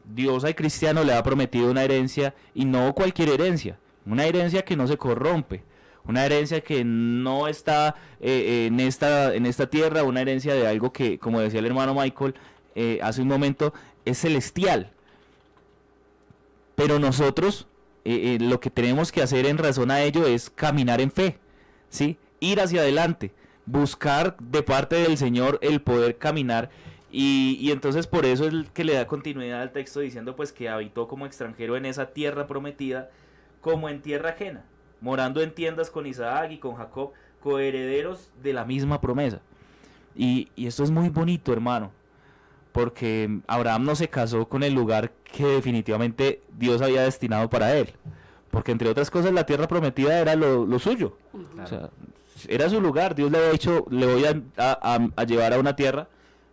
Dios 0.04 0.44
al 0.44 0.56
cristiano 0.56 1.04
le 1.04 1.14
ha 1.14 1.24
prometido 1.24 1.72
una 1.72 1.84
herencia 1.84 2.34
y 2.54 2.66
no 2.66 2.94
cualquier 2.94 3.30
herencia, 3.30 3.78
una 4.06 4.26
herencia 4.26 4.64
que 4.64 4.76
no 4.76 4.86
se 4.88 4.98
corrompe, 4.98 5.64
una 6.06 6.26
herencia 6.26 6.62
que 6.62 6.84
no 6.84 7.48
está 7.48 7.96
eh, 8.20 8.66
en, 8.68 8.80
esta, 8.82 9.34
en 9.34 9.46
esta 9.46 9.70
tierra, 9.70 10.04
una 10.04 10.22
herencia 10.22 10.54
de 10.54 10.68
algo 10.68 10.92
que, 10.92 11.20
como 11.20 11.40
decía 11.40 11.60
el 11.60 11.68
hermano 11.68 11.94
Michael 11.94 12.36
eh, 12.76 13.00
hace 13.02 13.22
un 13.22 13.30
momento, 13.30 13.74
es 14.04 14.20
celestial. 14.20 14.92
Pero 16.76 17.00
nosotros 17.00 17.68
eh, 18.06 18.36
eh, 18.36 18.44
lo 18.44 18.60
que 18.60 18.70
tenemos 18.70 19.12
que 19.12 19.22
hacer 19.22 19.46
en 19.46 19.58
razón 19.58 19.90
a 19.90 20.02
ello 20.02 20.28
es 20.28 20.50
caminar 20.50 21.00
en 21.00 21.12
fe, 21.12 21.38
¿sí? 21.90 22.18
Ir 22.42 22.60
hacia 22.60 22.82
adelante, 22.82 23.32
buscar 23.66 24.38
de 24.38 24.64
parte 24.64 24.96
del 24.96 25.18
Señor 25.18 25.60
el 25.62 25.82
poder 25.82 26.18
caminar 26.18 26.70
y, 27.12 27.58
y 27.62 27.72
entonces 27.72 28.08
por 28.08 28.26
eso 28.26 28.46
es 28.46 28.54
el 28.54 28.72
que 28.72 28.84
le 28.84 28.94
da 28.94 29.08
continuidad 29.08 29.62
al 29.62 29.72
texto 29.72 30.00
diciendo 30.00 30.36
pues 30.36 30.52
que 30.52 30.68
habitó 30.68 31.08
como 31.08 31.26
extranjero 31.26 31.78
en 31.78 31.86
esa 31.86 32.08
tierra 32.08 32.48
prometida 32.48 33.10
como 33.62 33.88
en 33.88 34.02
tierra 34.02 34.32
ajena, 34.32 34.66
morando 35.00 35.42
en 35.42 35.54
tiendas 35.54 35.90
con 35.90 36.06
Isaac 36.06 36.52
y 36.52 36.58
con 36.58 36.76
Jacob, 36.76 37.12
coherederos 37.42 38.30
de 38.44 38.54
la 38.54 38.66
misma 38.66 39.00
promesa. 39.00 39.40
Y, 40.16 40.50
y 40.56 40.68
esto 40.68 40.84
es 40.84 40.92
muy 40.92 41.10
bonito, 41.10 41.54
hermano, 41.54 41.92
porque 42.72 43.40
Abraham 43.48 43.86
no 43.86 43.96
se 43.96 44.10
casó 44.10 44.48
con 44.50 44.64
el 44.64 44.74
lugar 44.74 45.12
que 45.24 45.46
definitivamente 45.46 46.42
Dios 46.58 46.82
había 46.82 47.04
destinado 47.04 47.50
para 47.50 47.76
él. 47.76 47.94
Porque 48.52 48.72
entre 48.72 48.90
otras 48.90 49.10
cosas 49.10 49.32
la 49.32 49.46
tierra 49.46 49.68
prometida 49.68 50.20
era 50.20 50.36
lo, 50.36 50.66
lo 50.66 50.78
suyo. 50.78 51.18
O 51.64 51.68
sea, 51.68 51.90
era 52.50 52.70
su 52.70 52.80
lugar. 52.82 53.16
Dios 53.16 53.32
le 53.32 53.38
había 53.38 53.52
dicho, 53.52 53.86
le 53.90 54.06
voy 54.06 54.26
a, 54.26 54.42
a- 54.58 55.24
llevar 55.26 55.54
a 55.54 55.60
una 55.60 55.76
tierra 55.76 56.08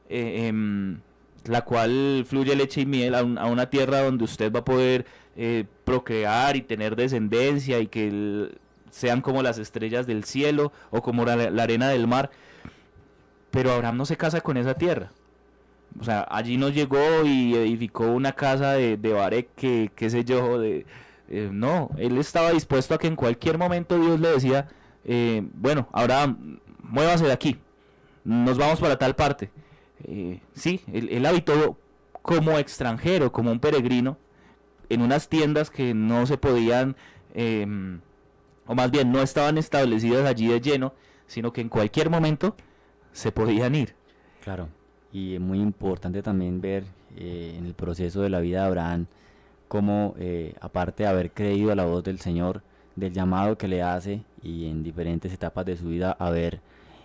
eh, 0.08 0.46
em, 0.48 1.00
la 1.44 1.62
cual 1.62 2.24
fluye 2.28 2.54
leche 2.56 2.82
y 2.82 2.86
miel, 2.86 3.14
a, 3.14 3.22
un- 3.24 3.38
a 3.38 3.46
una 3.46 3.70
tierra 3.70 4.02
donde 4.02 4.24
usted 4.24 4.52
va 4.52 4.60
a 4.60 4.64
poder 4.64 5.06
eh, 5.36 5.64
procrear 5.84 6.56
y 6.56 6.62
tener 6.62 6.96
descendencia 6.96 7.78
y 7.80 7.86
que 7.86 8.50
sean 8.90 9.20
como 9.20 9.42
las 9.42 9.58
estrellas 9.58 10.06
del 10.06 10.24
cielo 10.24 10.72
o 10.90 11.00
como 11.02 11.24
la, 11.24 11.34
arena 11.62 11.88
del 11.88 12.06
mar. 12.06 12.30
Pero 13.50 13.72
Abraham 13.72 13.96
no 13.96 14.06
se 14.06 14.16
casa 14.16 14.40
con 14.40 14.56
esa 14.56 14.74
tierra. 14.74 15.10
O 16.00 16.04
sea, 16.04 16.26
allí 16.30 16.56
no 16.56 16.68
llegó 16.68 17.24
y 17.24 17.54
edificó 17.56 18.04
una 18.06 18.32
casa 18.32 18.74
de, 18.74 18.96
de 18.96 19.12
Barec, 19.12 19.48
que 19.56 19.90
qué 19.96 20.08
sé 20.08 20.24
yo, 20.24 20.58
de... 20.58 20.86
eh, 21.28 21.48
no, 21.52 21.90
él 21.98 22.16
estaba 22.18 22.52
dispuesto 22.52 22.94
a 22.94 22.98
que 22.98 23.08
en 23.08 23.16
cualquier 23.16 23.58
momento 23.58 23.98
Dios 23.98 24.20
le 24.20 24.28
decía, 24.30 24.68
eh, 25.04 25.42
bueno, 25.54 25.88
Abraham, 25.92 26.60
muévase 26.82 27.24
de 27.24 27.32
aquí, 27.32 27.58
nos 28.24 28.58
vamos 28.58 28.80
para 28.80 28.98
tal 28.98 29.14
parte. 29.16 29.50
Eh, 30.04 30.40
sí, 30.54 30.80
él, 30.92 31.08
él 31.10 31.26
habitó 31.26 31.76
como 32.22 32.58
extranjero, 32.58 33.32
como 33.32 33.50
un 33.50 33.60
peregrino, 33.60 34.16
en 34.88 35.02
unas 35.02 35.28
tiendas 35.28 35.70
que 35.70 35.94
no 35.94 36.26
se 36.26 36.36
podían, 36.36 36.96
em, 37.32 38.00
o 38.66 38.74
más 38.74 38.90
bien 38.90 39.10
no 39.10 39.22
estaban 39.22 39.56
establecidas 39.56 40.26
allí 40.26 40.48
de 40.48 40.60
lleno, 40.60 40.92
sino 41.26 41.52
que 41.52 41.60
en 41.60 41.68
cualquier 41.68 42.10
momento 42.10 42.56
se 43.12 43.32
podían 43.32 43.74
ir. 43.74 43.94
Claro, 44.42 44.68
y 45.12 45.34
es 45.34 45.40
muy 45.40 45.60
importante 45.60 46.22
también 46.22 46.60
ver 46.60 46.84
eh, 47.16 47.54
en 47.56 47.66
el 47.66 47.74
proceso 47.74 48.20
de 48.20 48.30
la 48.30 48.40
vida 48.40 48.62
de 48.62 48.66
Abraham 48.66 49.06
cómo, 49.68 50.14
eh, 50.18 50.54
aparte 50.60 51.04
de 51.04 51.08
haber 51.08 51.30
creído 51.30 51.70
a 51.70 51.76
la 51.76 51.84
voz 51.84 52.02
del 52.02 52.18
Señor, 52.18 52.62
del 52.96 53.12
llamado 53.12 53.56
que 53.56 53.68
le 53.68 53.82
hace 53.82 54.24
y 54.42 54.66
en 54.66 54.82
diferentes 54.82 55.32
etapas 55.32 55.66
de 55.66 55.76
su 55.76 55.88
vida 55.88 56.16
haber 56.18 56.60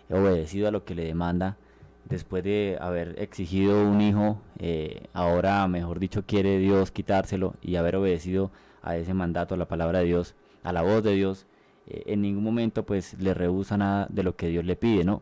obedecido 0.09 0.67
a 0.67 0.71
lo 0.71 0.85
que 0.85 0.95
le 0.95 1.05
demanda, 1.05 1.57
después 2.05 2.43
de 2.43 2.77
haber 2.79 3.19
exigido 3.19 3.87
un 3.87 4.01
hijo, 4.01 4.39
eh, 4.59 5.07
ahora, 5.13 5.67
mejor 5.67 5.99
dicho, 5.99 6.23
quiere 6.25 6.59
Dios 6.59 6.91
quitárselo 6.91 7.55
y 7.61 7.75
haber 7.75 7.95
obedecido 7.95 8.51
a 8.83 8.97
ese 8.97 9.13
mandato, 9.13 9.55
a 9.55 9.57
la 9.57 9.67
palabra 9.67 9.99
de 9.99 10.05
Dios, 10.05 10.35
a 10.63 10.71
la 10.71 10.83
voz 10.83 11.03
de 11.03 11.13
Dios, 11.13 11.47
eh, 11.87 12.03
en 12.07 12.21
ningún 12.21 12.43
momento 12.43 12.85
pues 12.85 13.15
le 13.19 13.33
rehúsa 13.33 13.77
nada 13.77 14.07
de 14.09 14.23
lo 14.23 14.35
que 14.35 14.47
Dios 14.47 14.65
le 14.65 14.75
pide, 14.75 15.03
¿no? 15.03 15.21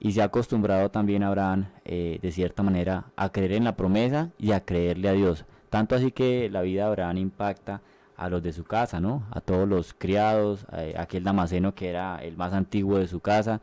Y 0.00 0.12
se 0.12 0.22
ha 0.22 0.24
acostumbrado 0.24 0.90
también 0.90 1.22
Abraham, 1.22 1.66
eh, 1.84 2.18
de 2.20 2.32
cierta 2.32 2.62
manera, 2.62 3.06
a 3.16 3.30
creer 3.30 3.52
en 3.52 3.64
la 3.64 3.76
promesa 3.76 4.30
y 4.38 4.52
a 4.52 4.64
creerle 4.64 5.08
a 5.08 5.12
Dios. 5.12 5.44
Tanto 5.70 5.94
así 5.94 6.10
que 6.10 6.50
la 6.50 6.62
vida 6.62 6.82
de 6.82 6.88
Abraham 6.88 7.18
impacta 7.18 7.82
a 8.22 8.28
los 8.28 8.42
de 8.42 8.52
su 8.52 8.62
casa, 8.62 9.00
¿no? 9.00 9.24
A 9.32 9.40
todos 9.40 9.68
los 9.68 9.94
criados, 9.94 10.64
a 10.70 11.02
aquel 11.02 11.24
damaseno 11.24 11.74
que 11.74 11.88
era 11.88 12.22
el 12.22 12.36
más 12.36 12.52
antiguo 12.52 12.98
de 12.98 13.08
su 13.08 13.18
casa, 13.18 13.60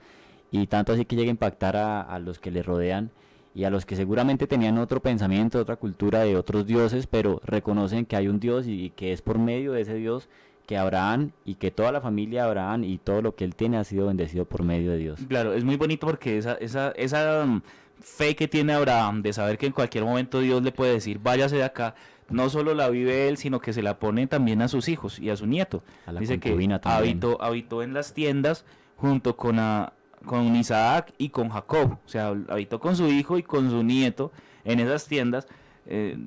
y 0.52 0.68
tanto 0.68 0.92
así 0.92 1.06
que 1.06 1.16
llega 1.16 1.30
a 1.30 1.32
impactar 1.32 1.78
a, 1.78 2.20
los 2.20 2.40
que 2.40 2.52
le 2.52 2.62
rodean 2.62 3.10
y 3.56 3.64
a 3.64 3.70
los 3.70 3.86
que 3.86 3.96
seguramente 3.96 4.48
tenían 4.48 4.78
otro 4.78 5.02
pensamiento, 5.02 5.60
otra 5.60 5.78
cultura 5.78 6.22
de 6.22 6.36
otros 6.36 6.66
dioses, 6.66 7.08
pero 7.08 7.40
reconocen 7.46 8.06
que 8.06 8.18
hay 8.18 8.28
un 8.28 8.40
Dios 8.40 8.68
y 8.68 8.90
que 8.92 9.14
es 9.14 9.22
por 9.22 9.40
medio 9.40 9.72
de 9.72 9.82
ese 9.82 9.94
Dios 9.94 10.28
que 10.66 10.78
Abraham 10.78 11.32
y 11.46 11.56
que 11.56 11.72
toda 11.72 11.92
la 11.92 12.02
familia 12.02 12.44
de 12.44 12.50
Abraham 12.50 12.84
y 12.84 12.98
todo 12.98 13.22
lo 13.22 13.36
que 13.36 13.46
él 13.46 13.56
tiene 13.56 13.78
ha 13.78 13.84
sido 13.84 14.08
bendecido 14.08 14.46
por 14.46 14.64
medio 14.64 14.92
de 14.92 14.98
Dios. 14.98 15.20
Claro, 15.28 15.54
es 15.54 15.64
muy 15.64 15.78
bonito 15.78 16.06
porque 16.06 16.38
esa, 16.38 16.54
esa, 16.56 16.92
esa 16.92 17.46
mm, 17.46 17.62
fe 18.02 18.36
que 18.36 18.48
tiene 18.48 18.74
Abraham 18.74 19.22
de 19.22 19.34
saber 19.34 19.58
que 19.58 19.68
en 19.68 19.72
cualquier 19.72 20.04
momento 20.04 20.42
Dios 20.42 20.62
le 20.62 20.72
puede 20.72 20.94
decir, 20.94 21.20
váyase 21.20 21.56
de 21.56 21.64
acá, 21.64 21.96
no 22.30 22.50
solo 22.50 22.74
la 22.74 22.90
vive 22.90 23.28
él, 23.28 23.38
sino 23.38 23.60
que 23.60 23.74
se 23.74 23.82
la 23.82 24.00
pone 24.00 24.28
también 24.28 24.62
a 24.62 24.68
sus 24.68 24.88
hijos 24.90 25.20
y 25.20 25.30
a 25.30 25.36
su 25.36 25.46
nieto. 25.48 25.84
A 26.06 26.12
la 26.14 26.20
Dice 26.20 26.34
que 26.40 26.50
habitó, 26.98 27.42
habitó 27.42 27.84
en 27.84 27.94
las 27.94 28.14
tiendas 28.14 28.66
junto 28.98 29.36
con, 29.38 29.60
a- 29.60 29.94
con 30.26 30.56
Isaac 30.56 31.14
y 31.18 31.30
con 31.30 31.50
Jacob. 31.50 31.94
O 32.06 32.10
sea, 32.10 32.36
habitó 32.50 32.80
con 32.80 32.96
su 32.96 33.08
hijo 33.08 33.38
y 33.38 33.44
con 33.44 33.70
su 33.70 33.84
nieto 33.84 34.32
en 34.66 34.80
esas 34.80 35.06
tiendas, 35.08 35.48
eh, 35.88 36.18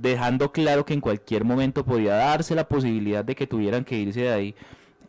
dejando 0.00 0.52
claro 0.52 0.84
que 0.84 0.92
en 0.94 1.00
cualquier 1.00 1.44
momento 1.44 1.84
podía 1.84 2.14
darse 2.14 2.54
la 2.54 2.68
posibilidad 2.68 3.24
de 3.24 3.34
que 3.34 3.46
tuvieran 3.46 3.84
que 3.84 3.96
irse 3.98 4.22
de 4.22 4.32
ahí 4.32 4.54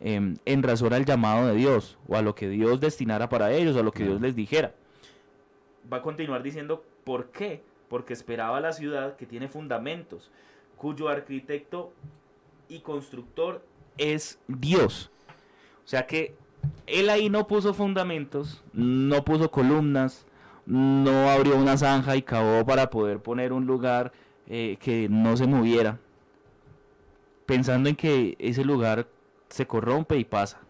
em, 0.00 0.36
en 0.46 0.62
razón 0.62 0.92
al 0.94 1.04
llamado 1.04 1.48
de 1.48 1.54
Dios 1.56 1.98
o 2.06 2.16
a 2.16 2.22
lo 2.22 2.34
que 2.34 2.48
Dios 2.48 2.80
destinara 2.80 3.28
para 3.28 3.52
ellos 3.52 3.76
o 3.76 3.80
a 3.80 3.82
lo 3.82 3.90
que 3.92 4.04
Dios 4.04 4.20
les 4.20 4.34
dijera. 4.36 4.72
Va 5.92 5.98
a 5.98 6.02
continuar 6.02 6.42
diciendo 6.42 6.84
por 7.04 7.30
qué, 7.30 7.62
porque 7.88 8.12
esperaba 8.12 8.60
la 8.60 8.72
ciudad 8.72 9.16
que 9.16 9.26
tiene 9.26 9.48
fundamentos, 9.48 10.30
cuyo 10.76 11.08
arquitecto 11.08 11.92
y 12.68 12.80
constructor 12.80 13.64
es 13.96 14.38
Dios. 14.46 15.10
O 15.84 15.88
sea 15.88 16.06
que 16.06 16.36
él 16.86 17.10
ahí 17.10 17.30
no 17.30 17.46
puso 17.46 17.74
fundamentos, 17.74 18.62
no 18.72 19.24
puso 19.24 19.50
columnas, 19.50 20.26
no 20.66 21.30
abrió 21.30 21.56
una 21.56 21.76
zanja 21.76 22.16
y 22.16 22.22
cavó 22.22 22.64
para 22.64 22.90
poder 22.90 23.20
poner 23.20 23.52
un 23.52 23.66
lugar 23.66 24.12
eh, 24.46 24.76
que 24.80 25.08
no 25.08 25.36
se 25.36 25.46
moviera, 25.46 25.98
pensando 27.46 27.88
en 27.88 27.96
que 27.96 28.36
ese 28.38 28.64
lugar 28.64 29.08
se 29.48 29.66
corrompe 29.66 30.18
y 30.18 30.24
pasa, 30.24 30.60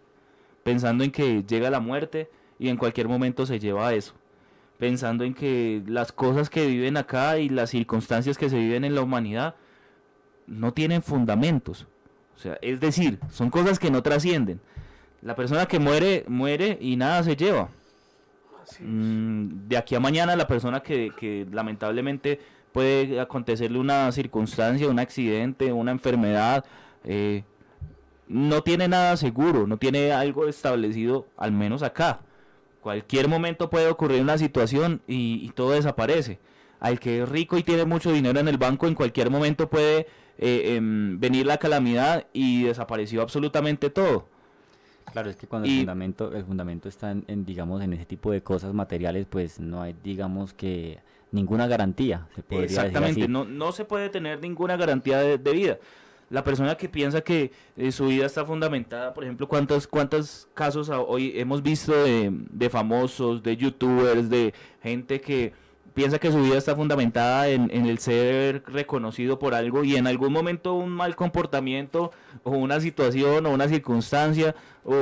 pensando 0.62 1.02
en 1.02 1.10
que 1.10 1.42
llega 1.42 1.70
la 1.70 1.80
muerte 1.80 2.30
y 2.58 2.68
en 2.68 2.76
cualquier 2.76 3.08
momento 3.08 3.44
se 3.46 3.58
lleva 3.58 3.88
a 3.88 3.94
eso, 3.94 4.14
pensando 4.78 5.24
en 5.24 5.34
que 5.34 5.82
las 5.86 6.12
cosas 6.12 6.48
que 6.48 6.66
viven 6.66 6.96
acá 6.96 7.38
y 7.38 7.48
las 7.48 7.70
circunstancias 7.70 8.38
que 8.38 8.48
se 8.48 8.58
viven 8.58 8.84
en 8.84 8.94
la 8.94 9.02
humanidad 9.02 9.54
no 10.46 10.72
tienen 10.72 11.02
fundamentos. 11.02 11.86
O 12.36 12.38
sea, 12.38 12.56
es 12.62 12.80
decir, 12.80 13.18
son 13.30 13.50
cosas 13.50 13.78
que 13.78 13.90
no 13.90 14.02
trascienden. 14.02 14.60
La 15.20 15.34
persona 15.34 15.66
que 15.66 15.80
muere, 15.80 16.24
muere 16.28 16.78
y 16.80 16.96
nada 16.96 17.22
se 17.24 17.34
lleva. 17.34 17.68
Mm, 18.80 19.68
de 19.68 19.76
aquí 19.76 19.94
a 19.94 20.00
mañana 20.00 20.36
la 20.36 20.46
persona 20.46 20.80
que, 20.80 21.10
que 21.18 21.46
lamentablemente 21.50 22.38
puede 22.72 23.18
acontecerle 23.20 23.78
una 23.78 24.12
circunstancia, 24.12 24.88
un 24.88 25.00
accidente, 25.00 25.72
una 25.72 25.90
enfermedad, 25.90 26.64
eh, 27.04 27.42
no 28.28 28.62
tiene 28.62 28.86
nada 28.88 29.16
seguro, 29.16 29.66
no 29.66 29.78
tiene 29.78 30.12
algo 30.12 30.46
establecido, 30.46 31.26
al 31.36 31.50
menos 31.50 31.82
acá. 31.82 32.20
Cualquier 32.82 33.28
momento 33.28 33.70
puede 33.70 33.88
ocurrir 33.88 34.22
una 34.22 34.38
situación 34.38 35.02
y, 35.06 35.40
y 35.44 35.50
todo 35.50 35.72
desaparece. 35.72 36.38
Al 36.80 37.00
que 37.00 37.22
es 37.22 37.28
rico 37.28 37.58
y 37.58 37.62
tiene 37.64 37.84
mucho 37.84 38.12
dinero 38.12 38.38
en 38.38 38.46
el 38.48 38.56
banco, 38.56 38.86
en 38.86 38.94
cualquier 38.94 39.30
momento 39.30 39.68
puede 39.68 40.06
eh, 40.38 40.76
em, 40.76 41.18
venir 41.18 41.44
la 41.46 41.58
calamidad 41.58 42.26
y 42.32 42.62
desapareció 42.62 43.20
absolutamente 43.22 43.90
todo. 43.90 44.28
Claro, 45.12 45.30
es 45.30 45.36
que 45.36 45.48
cuando 45.48 45.66
Y- 45.66 45.72
el 45.72 45.78
fundamento, 45.80 46.32
el 46.34 46.44
fundamento 46.44 46.88
está 46.88 47.10
en, 47.10 47.24
en, 47.26 47.44
digamos, 47.44 47.82
en 47.82 47.94
ese 47.94 48.04
tipo 48.06 48.30
de 48.30 48.42
cosas 48.42 48.72
materiales, 48.74 49.26
pues 49.28 49.58
no 49.58 49.82
hay, 49.82 49.96
digamos, 50.04 50.52
que 50.54 51.00
ninguna 51.32 51.66
garantía, 51.66 52.28
se 52.36 52.42
podría 52.42 52.62
decir 52.62 52.78
Exactamente, 52.78 53.22
así. 53.22 53.28
no, 53.32 53.44
no 53.44 53.72
se 53.72 53.84
puede 53.84 54.08
tener 54.10 54.40
ninguna 54.40 54.76
garantía 54.76 55.18
de, 55.18 55.38
de 55.38 55.52
vida. 55.52 55.78
La 56.30 56.44
persona 56.44 56.76
que 56.76 56.88
piensa 56.88 57.22
que 57.22 57.52
eh, 57.76 57.90
su 57.90 58.06
vida 58.06 58.26
está 58.26 58.44
fundamentada, 58.44 59.14
por 59.14 59.24
ejemplo, 59.24 59.48
¿cuántos, 59.48 59.86
cuántos 59.86 60.48
casos 60.54 60.90
hoy 60.90 61.32
hemos 61.36 61.62
visto 61.62 61.92
de, 61.92 62.30
de 62.32 62.68
famosos, 62.70 63.42
de 63.42 63.56
youtubers, 63.56 64.28
de 64.28 64.52
gente 64.82 65.20
que 65.20 65.54
piensa 65.94 66.18
que 66.18 66.30
su 66.30 66.40
vida 66.42 66.58
está 66.58 66.76
fundamentada 66.76 67.48
en, 67.48 67.70
en 67.72 67.86
el 67.86 67.98
ser 67.98 68.62
reconocido 68.66 69.38
por 69.38 69.54
algo 69.54 69.84
y 69.84 69.96
en 69.96 70.06
algún 70.06 70.32
momento 70.32 70.74
un 70.74 70.90
mal 70.90 71.16
comportamiento 71.16 72.12
o 72.44 72.50
una 72.52 72.78
situación 72.78 73.46
o 73.46 73.50
una 73.50 73.66
circunstancia 73.66 74.54
o 74.84 74.94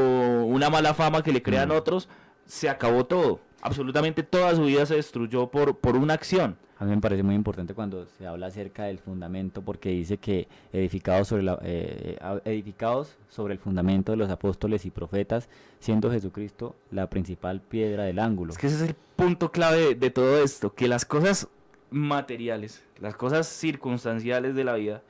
una 0.47 0.71
mala 0.71 0.95
fama 0.95 1.23
que 1.23 1.33
le 1.33 1.43
crean 1.43 1.69
Mm. 1.69 1.73
otros, 1.73 2.09
se 2.47 2.69
acabó 2.69 3.05
todo. 3.05 3.41
Absolutamente 3.61 4.23
toda 4.23 4.55
su 4.55 4.65
vida 4.65 4.87
se 4.87 4.95
destruyó 4.95 5.49
por, 5.51 5.77
por 5.77 5.97
una 5.97 6.15
acción. 6.15 6.57
A 6.79 6.85
mí 6.85 6.91
me 6.95 7.01
parece 7.01 7.23
muy 7.23 7.35
importante 7.35 7.73
cuando 7.73 8.05
se 8.19 8.27
habla 8.27 8.49
acerca 8.49 8.85
del 8.85 8.99
fundamento, 8.99 9.63
porque 9.63 9.89
dice 9.89 10.19
que 10.19 10.47
edificados 10.75 11.29
sobre, 11.29 11.43
la- 11.43 11.59
eh, 11.63 12.19
a- 12.21 12.41
edificados 12.45 13.17
sobre 13.31 13.55
el 13.55 13.59
fundamento 13.61 14.13
de 14.13 14.19
los 14.19 14.29
apóstoles 14.31 14.85
y 14.85 14.91
profetas, 14.91 15.49
siendo 15.81 16.11
Jesucristo 16.11 16.77
la 16.91 17.09
principal 17.09 17.63
piedra 17.63 18.05
del 18.05 18.19
ángulo. 18.19 18.53
Es 18.53 18.59
que 18.59 18.67
ese 18.67 18.77
es 18.77 18.83
el 18.91 18.95
punto 19.17 19.51
clave 19.51 19.79
de, 19.81 19.95
de 19.95 20.11
todo 20.11 20.43
esto, 20.43 20.75
que 20.75 20.87
las 20.87 21.07
cosas 21.07 21.49
materiales, 21.91 22.85
las 23.01 23.15
cosas 23.17 23.47
circunstanciales 23.47 24.55
de 24.55 24.65
la 24.65 24.75
vida 24.75 25.03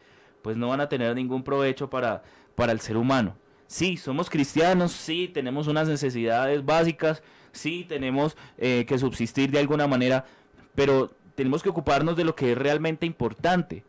pues 0.43 0.57
no 0.57 0.69
van 0.69 0.81
a 0.81 0.89
tener 0.89 1.13
ningún 1.17 1.43
provecho 1.43 1.91
para, 1.91 2.23
para 2.55 2.71
el 2.71 2.79
ser 2.81 2.97
humano. 2.97 3.35
Sí, 3.67 3.97
somos 3.97 4.31
cristianos, 4.31 4.93
sí, 4.93 5.27
tenemos 5.35 5.67
unas 5.67 5.89
necesidades 5.89 6.65
básicas, 6.65 7.21
sí, 7.51 7.85
tenemos 7.89 8.37
eh, 8.57 8.85
que 8.87 8.97
subsistir 8.97 9.51
de 9.51 9.59
alguna 9.59 9.89
manera, 9.89 10.25
pero 10.77 11.11
tenemos 11.37 11.63
que 11.63 11.69
ocuparnos 11.69 12.17
de 12.17 12.25
lo 12.25 12.35
que 12.35 12.53
es 12.53 12.59
realmente 12.59 13.07
importante. 13.07 13.85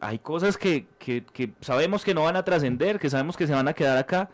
Hay 0.00 0.18
cosas 0.18 0.56
que, 0.56 0.86
que, 0.98 1.24
que 1.24 1.52
sabemos 1.60 2.04
que 2.04 2.14
no 2.14 2.22
van 2.24 2.36
a 2.36 2.44
trascender, 2.44 3.00
que 3.00 3.10
sabemos 3.10 3.36
que 3.36 3.46
se 3.46 3.52
van 3.52 3.66
a 3.66 3.72
quedar 3.72 3.98
acá, 3.98 4.30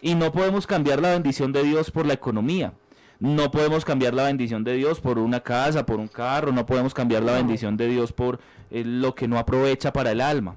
y 0.00 0.14
no 0.14 0.30
podemos 0.32 0.66
cambiar 0.66 1.00
la 1.00 1.10
bendición 1.10 1.52
de 1.52 1.62
Dios 1.62 1.90
por 1.90 2.06
la 2.06 2.14
economía. 2.14 2.72
No 3.18 3.50
podemos 3.50 3.84
cambiar 3.84 4.14
la 4.14 4.24
bendición 4.24 4.64
de 4.64 4.74
Dios 4.74 5.00
por 5.00 5.18
una 5.18 5.40
casa, 5.40 5.86
por 5.86 5.98
un 6.00 6.08
carro, 6.08 6.52
no 6.52 6.66
podemos 6.66 6.92
cambiar 6.92 7.22
la 7.22 7.34
bendición 7.34 7.76
de 7.76 7.86
Dios 7.86 8.12
por 8.12 8.40
eh, 8.70 8.82
lo 8.84 9.14
que 9.14 9.28
no 9.28 9.38
aprovecha 9.38 9.92
para 9.92 10.10
el 10.10 10.20
alma. 10.20 10.56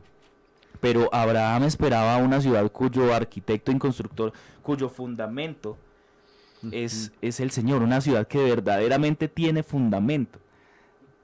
Pero 0.81 1.09
Abraham 1.13 1.63
esperaba 1.63 2.17
una 2.17 2.41
ciudad 2.41 2.69
cuyo 2.71 3.13
arquitecto 3.13 3.71
y 3.71 3.77
constructor, 3.77 4.33
cuyo 4.63 4.89
fundamento 4.89 5.77
es, 6.71 7.11
es 7.21 7.39
el 7.39 7.51
Señor, 7.51 7.83
una 7.83 8.01
ciudad 8.01 8.27
que 8.27 8.43
verdaderamente 8.43 9.27
tiene 9.27 9.61
fundamento. 9.61 10.39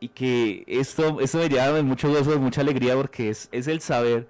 Y 0.01 0.09
que 0.09 0.65
esto, 0.67 1.21
esto 1.21 1.37
me 1.37 1.47
lleva 1.47 1.81
mucho 1.83 2.09
gozo, 2.09 2.31
de 2.31 2.37
mucha 2.37 2.59
alegría, 2.61 2.95
porque 2.95 3.29
es, 3.29 3.47
es 3.53 3.67
el 3.67 3.79
saber 3.79 4.27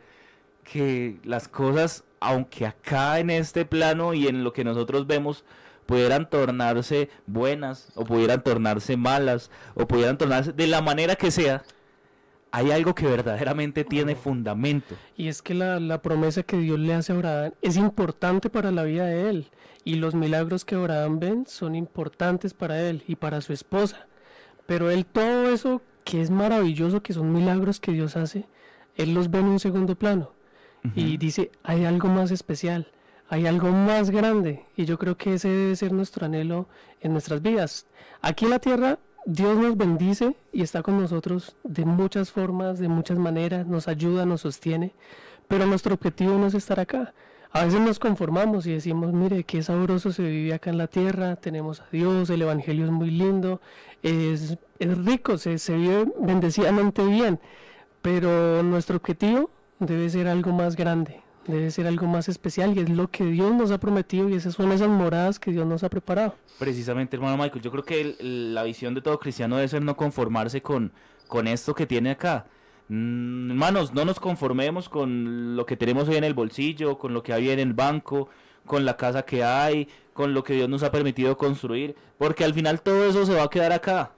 que 0.64 1.18
las 1.24 1.48
cosas, 1.48 2.04
aunque 2.20 2.68
acá 2.68 3.18
en 3.20 3.32
este 3.32 3.66
plano 3.66 4.14
y 4.14 4.28
en 4.28 4.44
lo 4.44 4.54
que 4.54 4.64
nosotros 4.64 5.08
vemos, 5.08 5.44
pudieran 5.86 6.30
tornarse 6.30 7.10
buenas 7.26 7.92
o 7.96 8.06
pudieran 8.06 8.44
tornarse 8.44 8.96
malas 8.96 9.50
o 9.74 9.88
pudieran 9.88 10.18
tornarse 10.18 10.54
de 10.54 10.68
la 10.68 10.82
manera 10.82 11.16
que 11.16 11.32
sea, 11.32 11.64
hay 12.52 12.72
algo 12.72 12.94
que 12.94 13.08
verdaderamente 13.08 13.84
tiene 13.84 14.16
fundamento. 14.16 14.96
Y 15.16 15.30
es 15.30 15.42
que 15.42 15.54
la, 15.54 15.80
la 15.80 16.02
promesa 16.02 16.44
que 16.44 16.58
Dios 16.58 16.80
le 16.80 16.94
hace 16.94 17.14
a 17.14 17.16
Abraham 17.16 17.54
es 17.62 17.78
importante 17.78 18.50
para 18.50 18.72
la 18.72 18.84
vida 18.84 19.06
de 19.06 19.30
él. 19.30 19.48
Y 19.84 19.96
los 19.96 20.14
milagros 20.14 20.64
que 20.64 20.76
Abraham 20.76 21.20
ven 21.20 21.46
son 21.48 21.76
importantes 21.76 22.54
para 22.54 22.82
él 22.82 23.04
y 23.08 23.16
para 23.16 23.42
su 23.42 23.54
esposa. 23.54 24.06
Pero 24.72 24.90
él 24.90 25.06
todo 25.06 25.50
eso 25.50 25.82
que 26.06 26.22
es 26.22 26.32
maravilloso, 26.32 27.04
que 27.04 27.12
son 27.12 27.34
milagros 27.34 27.82
que 27.82 27.92
Dios 27.92 28.16
hace, 28.16 28.46
él 28.96 29.14
los 29.14 29.30
ve 29.30 29.40
en 29.40 29.48
un 29.48 29.60
segundo 29.60 29.96
plano. 29.96 30.32
Y 30.96 31.18
dice, 31.18 31.52
hay 31.62 31.84
algo 31.84 32.08
más 32.08 32.32
especial, 32.32 32.88
hay 33.28 33.48
algo 33.48 33.70
más 33.70 34.12
grande. 34.12 34.64
Y 34.78 34.86
yo 34.86 34.98
creo 34.98 35.18
que 35.18 35.34
ese 35.34 35.50
debe 35.50 35.76
ser 35.76 35.92
nuestro 35.92 36.26
anhelo 36.26 36.70
en 37.02 37.12
nuestras 37.12 37.42
vidas. 37.42 37.86
Aquí 38.22 38.46
en 38.46 38.52
la 38.52 38.60
tierra 38.60 38.98
Dios 39.26 39.58
nos 39.58 39.76
bendice 39.76 40.38
y 40.54 40.62
está 40.62 40.82
con 40.82 41.02
nosotros 41.02 41.54
de 41.66 41.84
muchas 41.84 42.32
formas, 42.32 42.80
de 42.80 42.88
muchas 42.88 43.18
maneras, 43.18 43.68
nos 43.68 43.90
ayuda, 43.90 44.26
nos 44.26 44.40
sostiene, 44.40 44.94
pero 45.50 45.66
nuestro 45.66 45.96
objetivo 45.96 46.38
no 46.38 46.48
es 46.48 46.54
estar 46.54 46.80
acá. 46.80 47.14
A 47.54 47.66
veces 47.66 47.82
nos 47.82 48.00
conformamos 48.00 48.66
y 48.66 48.72
decimos, 48.72 49.12
mire, 49.12 49.44
qué 49.44 49.62
sabroso 49.62 50.14
se 50.14 50.24
vive 50.24 50.54
acá 50.54 50.70
en 50.70 50.78
la 50.78 50.88
tierra, 50.88 51.36
tenemos 51.36 51.82
a 51.82 51.88
Dios, 51.92 52.30
el 52.30 52.44
Evangelio 52.44 52.86
es 52.86 52.92
muy 52.92 53.12
lindo, 53.12 53.60
es, 54.04 54.58
es 54.80 55.06
rico, 55.06 55.38
se, 55.38 55.58
se 55.58 55.76
vive 55.76 56.06
bendecidamente 56.20 57.04
bien, 57.06 57.40
pero 58.02 58.64
nuestro 58.64 58.98
objetivo 58.98 59.50
debe 59.80 60.10
ser 60.10 60.28
algo 60.28 60.52
más 60.52 60.76
grande, 60.76 61.22
debe 61.48 61.72
ser 61.72 61.88
algo 61.88 62.08
más 62.08 62.30
especial 62.30 62.76
y 62.78 62.82
es 62.82 62.90
lo 62.90 63.08
que 63.10 63.26
Dios 63.26 63.54
nos 63.54 63.72
ha 63.72 63.80
prometido 63.80 64.30
y 64.30 64.34
esas 64.36 64.56
son 64.56 64.72
esas 64.72 64.90
moradas 64.90 65.40
que 65.40 65.52
Dios 65.52 65.66
nos 65.66 65.84
ha 65.84 65.90
preparado. 65.90 66.36
Precisamente, 66.60 67.16
hermano 67.16 67.38
Michael, 67.38 67.62
yo 67.62 67.72
creo 67.72 67.84
que 67.84 68.16
el- 68.20 68.54
la 68.54 68.64
visión 68.64 68.94
de 68.94 69.02
todo 69.02 69.20
cristiano 69.20 69.56
debe 69.56 69.68
ser 69.68 69.82
no 69.84 69.96
conformarse 69.96 70.62
con, 70.62 70.92
con 71.28 71.48
esto 71.48 71.74
que 71.74 71.86
tiene 71.88 72.12
acá. 72.12 72.46
Mm, 72.90 73.52
hermanos, 73.52 73.94
no 73.94 74.04
nos 74.06 74.20
conformemos 74.20 74.90
con 74.90 75.56
lo 75.56 75.66
que 75.66 75.78
tenemos 75.78 76.10
hoy 76.10 76.16
en 76.18 76.24
el 76.24 76.34
bolsillo, 76.34 76.98
con 76.98 77.14
lo 77.14 77.24
que 77.24 77.34
hay 77.34 77.50
en 77.50 77.60
el 77.60 77.74
banco, 77.74 78.30
con 78.66 78.86
la 78.86 78.96
casa 78.98 79.24
que 79.24 79.44
hay, 79.44 79.88
con 80.22 80.36
lo 80.36 80.44
que 80.44 80.54
Dios 80.54 80.70
nos 80.70 80.84
ha 80.84 80.92
permitido 80.92 81.36
construir, 81.36 81.96
porque 82.20 82.44
al 82.44 82.54
final 82.54 82.80
todo 82.80 83.10
eso 83.10 83.26
se 83.26 83.34
va 83.34 83.42
a 83.42 83.50
quedar 83.50 83.72
acá. 83.72 84.12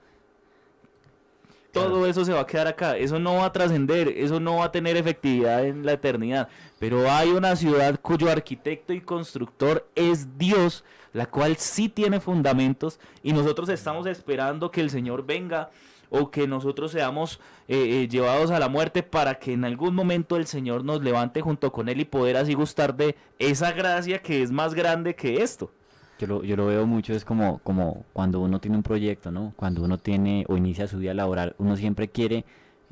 Todo 1.72 2.06
eso 2.06 2.26
se 2.26 2.34
va 2.34 2.40
a 2.40 2.46
quedar 2.46 2.66
acá, 2.66 2.98
eso 2.98 3.18
no 3.18 3.36
va 3.36 3.46
a 3.46 3.52
trascender, 3.52 4.08
eso 4.08 4.38
no 4.38 4.56
va 4.56 4.66
a 4.66 4.70
tener 4.70 4.98
efectividad 4.98 5.64
en 5.64 5.86
la 5.86 5.92
eternidad. 5.92 6.50
Pero 6.78 7.10
hay 7.10 7.30
una 7.30 7.56
ciudad 7.56 7.98
cuyo 8.02 8.30
arquitecto 8.30 8.92
y 8.92 9.00
constructor 9.00 9.88
es 9.94 10.36
Dios, 10.36 10.84
la 11.14 11.24
cual 11.24 11.56
sí 11.56 11.88
tiene 11.88 12.20
fundamentos 12.20 13.00
y 13.22 13.32
nosotros 13.32 13.70
estamos 13.70 14.06
esperando 14.06 14.70
que 14.70 14.82
el 14.82 14.90
Señor 14.90 15.24
venga 15.24 15.70
o 16.10 16.30
que 16.30 16.46
nosotros 16.46 16.92
seamos 16.92 17.40
eh, 17.66 18.02
eh, 18.02 18.08
llevados 18.08 18.50
a 18.50 18.58
la 18.58 18.68
muerte 18.68 19.02
para 19.02 19.38
que 19.38 19.54
en 19.54 19.64
algún 19.64 19.94
momento 19.94 20.36
el 20.36 20.46
Señor 20.46 20.84
nos 20.84 21.02
levante 21.02 21.40
junto 21.40 21.72
con 21.72 21.88
Él 21.88 22.02
y 22.02 22.04
poder 22.04 22.36
así 22.36 22.52
gustar 22.52 22.94
de 22.94 23.16
esa 23.38 23.72
gracia 23.72 24.20
que 24.20 24.42
es 24.42 24.50
más 24.50 24.74
grande 24.74 25.16
que 25.16 25.42
esto. 25.42 25.70
Yo 26.18 26.26
lo, 26.28 26.44
yo 26.44 26.56
lo 26.56 26.66
veo 26.66 26.86
mucho, 26.86 27.12
es 27.12 27.24
como, 27.24 27.58
como 27.58 28.04
cuando 28.12 28.40
uno 28.40 28.60
tiene 28.60 28.76
un 28.76 28.82
proyecto, 28.82 29.30
¿no? 29.32 29.52
Cuando 29.56 29.82
uno 29.82 29.98
tiene 29.98 30.44
o 30.48 30.56
inicia 30.56 30.86
su 30.86 30.98
vida 30.98 31.12
laboral, 31.12 31.54
uno 31.58 31.76
siempre 31.76 32.08
quiere, 32.08 32.44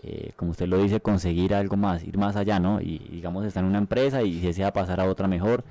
eh, 0.02 0.32
como 0.36 0.50
usted 0.50 0.66
lo 0.66 0.78
dice, 0.78 1.00
conseguir 1.00 1.54
algo 1.54 1.76
más, 1.76 2.02
ir 2.04 2.18
más 2.18 2.34
allá, 2.36 2.58
¿no? 2.58 2.80
Y 2.80 2.98
digamos, 2.98 3.44
está 3.44 3.60
en 3.60 3.66
una 3.66 3.78
empresa 3.78 4.22
y 4.22 4.40
desea 4.40 4.72
pasar 4.72 5.00
a 5.00 5.08
otra 5.08 5.28
mejor 5.28 5.64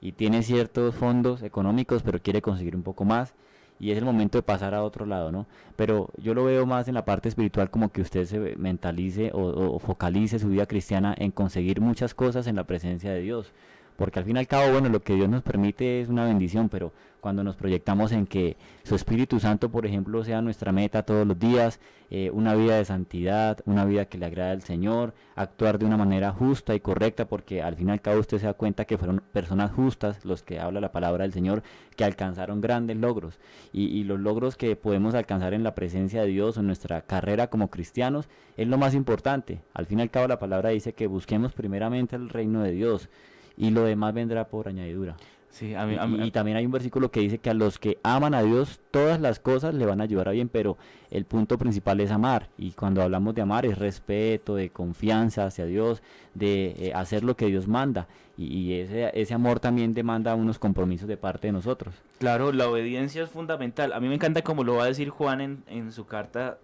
y 0.00 0.12
tiene 0.12 0.42
ciertos 0.42 0.94
fondos 0.94 1.42
económicos, 1.42 2.02
pero 2.02 2.20
quiere 2.20 2.42
conseguir 2.42 2.76
un 2.76 2.82
poco 2.82 3.04
más 3.04 3.34
y 3.80 3.90
es 3.92 3.98
el 3.98 4.04
momento 4.04 4.38
de 4.38 4.42
pasar 4.42 4.74
a 4.74 4.82
otro 4.82 5.06
lado, 5.06 5.32
¿no? 5.32 5.46
Pero 5.76 6.10
yo 6.16 6.34
lo 6.34 6.44
veo 6.44 6.66
más 6.66 6.88
en 6.88 6.94
la 6.94 7.04
parte 7.04 7.28
espiritual 7.28 7.70
como 7.70 7.90
que 7.90 8.02
usted 8.02 8.24
se 8.26 8.56
mentalice 8.56 9.30
o 9.32 9.78
focalice 9.78 10.38
su 10.38 10.48
vida 10.48 10.66
cristiana 10.66 11.14
en 11.16 11.30
conseguir 11.30 11.80
muchas 11.80 12.14
cosas 12.14 12.46
en 12.48 12.56
la 12.56 12.64
presencia 12.64 13.12
de 13.12 13.20
Dios. 13.20 13.52
Porque 13.98 14.20
al 14.20 14.24
fin 14.24 14.36
y 14.36 14.38
al 14.38 14.46
cabo, 14.46 14.70
bueno, 14.70 14.88
lo 14.90 15.02
que 15.02 15.16
Dios 15.16 15.28
nos 15.28 15.42
permite 15.42 16.00
es 16.00 16.08
una 16.08 16.24
bendición, 16.24 16.68
pero 16.68 16.92
cuando 17.20 17.42
nos 17.42 17.56
proyectamos 17.56 18.12
en 18.12 18.28
que 18.28 18.56
su 18.84 18.94
Espíritu 18.94 19.40
Santo, 19.40 19.72
por 19.72 19.86
ejemplo, 19.86 20.22
sea 20.22 20.40
nuestra 20.40 20.70
meta 20.70 21.02
todos 21.02 21.26
los 21.26 21.36
días, 21.36 21.80
eh, 22.08 22.30
una 22.32 22.54
vida 22.54 22.76
de 22.76 22.84
santidad, 22.84 23.58
una 23.64 23.84
vida 23.84 24.04
que 24.04 24.16
le 24.16 24.26
agrada 24.26 24.52
al 24.52 24.62
Señor, 24.62 25.14
actuar 25.34 25.80
de 25.80 25.86
una 25.86 25.96
manera 25.96 26.30
justa 26.30 26.76
y 26.76 26.80
correcta, 26.80 27.26
porque 27.26 27.60
al 27.60 27.74
fin 27.74 27.88
y 27.88 27.90
al 27.90 28.00
cabo 28.00 28.20
usted 28.20 28.38
se 28.38 28.46
da 28.46 28.54
cuenta 28.54 28.84
que 28.84 28.98
fueron 28.98 29.20
personas 29.32 29.72
justas 29.72 30.24
los 30.24 30.44
que 30.44 30.60
habla 30.60 30.80
la 30.80 30.92
palabra 30.92 31.24
del 31.24 31.32
Señor, 31.32 31.64
que 31.96 32.04
alcanzaron 32.04 32.60
grandes 32.60 32.98
logros. 32.98 33.40
Y, 33.72 33.86
y 33.86 34.04
los 34.04 34.20
logros 34.20 34.54
que 34.54 34.76
podemos 34.76 35.16
alcanzar 35.16 35.54
en 35.54 35.64
la 35.64 35.74
presencia 35.74 36.20
de 36.20 36.28
Dios 36.28 36.56
o 36.56 36.60
en 36.60 36.66
nuestra 36.66 37.02
carrera 37.02 37.48
como 37.48 37.68
cristianos 37.68 38.28
es 38.56 38.68
lo 38.68 38.78
más 38.78 38.94
importante. 38.94 39.60
Al 39.74 39.86
fin 39.86 39.98
y 39.98 40.02
al 40.02 40.10
cabo 40.12 40.28
la 40.28 40.38
palabra 40.38 40.70
dice 40.70 40.92
que 40.92 41.08
busquemos 41.08 41.52
primeramente 41.52 42.14
el 42.14 42.28
reino 42.28 42.62
de 42.62 42.70
Dios 42.70 43.10
y 43.58 43.70
lo 43.70 43.82
demás 43.82 44.14
vendrá 44.14 44.48
por 44.48 44.68
añadidura. 44.68 45.16
Sí, 45.50 45.74
a 45.74 45.86
mí, 45.86 45.94
Y, 45.94 45.96
a 45.98 46.06
mí- 46.06 46.26
y 46.26 46.30
también 46.30 46.56
hay 46.58 46.66
un 46.66 46.72
versículo 46.72 47.10
que 47.10 47.20
dice 47.20 47.38
que 47.38 47.48
a 47.50 47.54
los 47.54 47.78
que 47.78 47.98
aman 48.02 48.34
a 48.34 48.42
Dios 48.42 48.80
todas 48.90 49.18
las 49.20 49.40
cosas 49.40 49.74
le 49.74 49.86
van 49.86 50.00
a 50.00 50.04
ayudar 50.04 50.28
a 50.28 50.32
bien, 50.32 50.48
pero 50.50 50.76
el 51.10 51.24
punto 51.24 51.56
principal 51.58 51.98
es 52.00 52.10
amar. 52.10 52.48
Y 52.58 52.72
cuando 52.72 53.02
hablamos 53.02 53.34
de 53.34 53.42
amar 53.42 53.64
es 53.66 53.78
respeto, 53.78 54.54
de 54.54 54.68
confianza 54.70 55.46
hacia 55.46 55.64
Dios, 55.64 56.02
de 56.34 56.74
eh, 56.78 56.92
hacer 56.94 57.24
lo 57.24 57.34
que 57.34 57.46
Dios 57.46 57.66
manda. 57.66 58.06
Y, 58.36 58.44
y 58.58 58.74
ese, 58.74 59.10
ese 59.20 59.34
amor 59.34 59.58
también 59.58 59.94
demanda 59.94 60.34
unos 60.34 60.58
compromisos 60.58 61.08
de 61.08 61.16
parte 61.16 61.48
de 61.48 61.52
nosotros. 61.52 61.94
Claro, 62.18 62.52
la 62.52 62.68
obediencia 62.68 63.24
es 63.24 63.30
fundamental. 63.30 63.94
A 63.94 64.00
mí 64.00 64.06
me 64.08 64.14
encanta 64.14 64.42
como 64.42 64.62
lo 64.64 64.74
va 64.76 64.84
a 64.84 64.86
decir 64.88 65.08
Juan 65.08 65.40
en, 65.40 65.64
en 65.66 65.90
su 65.92 66.04
carta, 66.06 66.58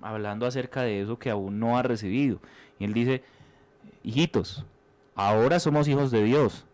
mm, 0.00 0.04
hablando 0.04 0.46
acerca 0.46 0.82
de 0.82 1.02
eso 1.02 1.18
que 1.18 1.28
aún 1.28 1.58
no 1.58 1.76
ha 1.76 1.82
recibido. 1.82 2.38
Y 2.78 2.84
él 2.84 2.94
dice, 2.94 3.22
hijitos, 4.04 4.64
ahora 5.18 5.58
somos 5.58 5.88
hijos 5.88 6.10
de 6.10 6.22
Dios. 6.22 6.64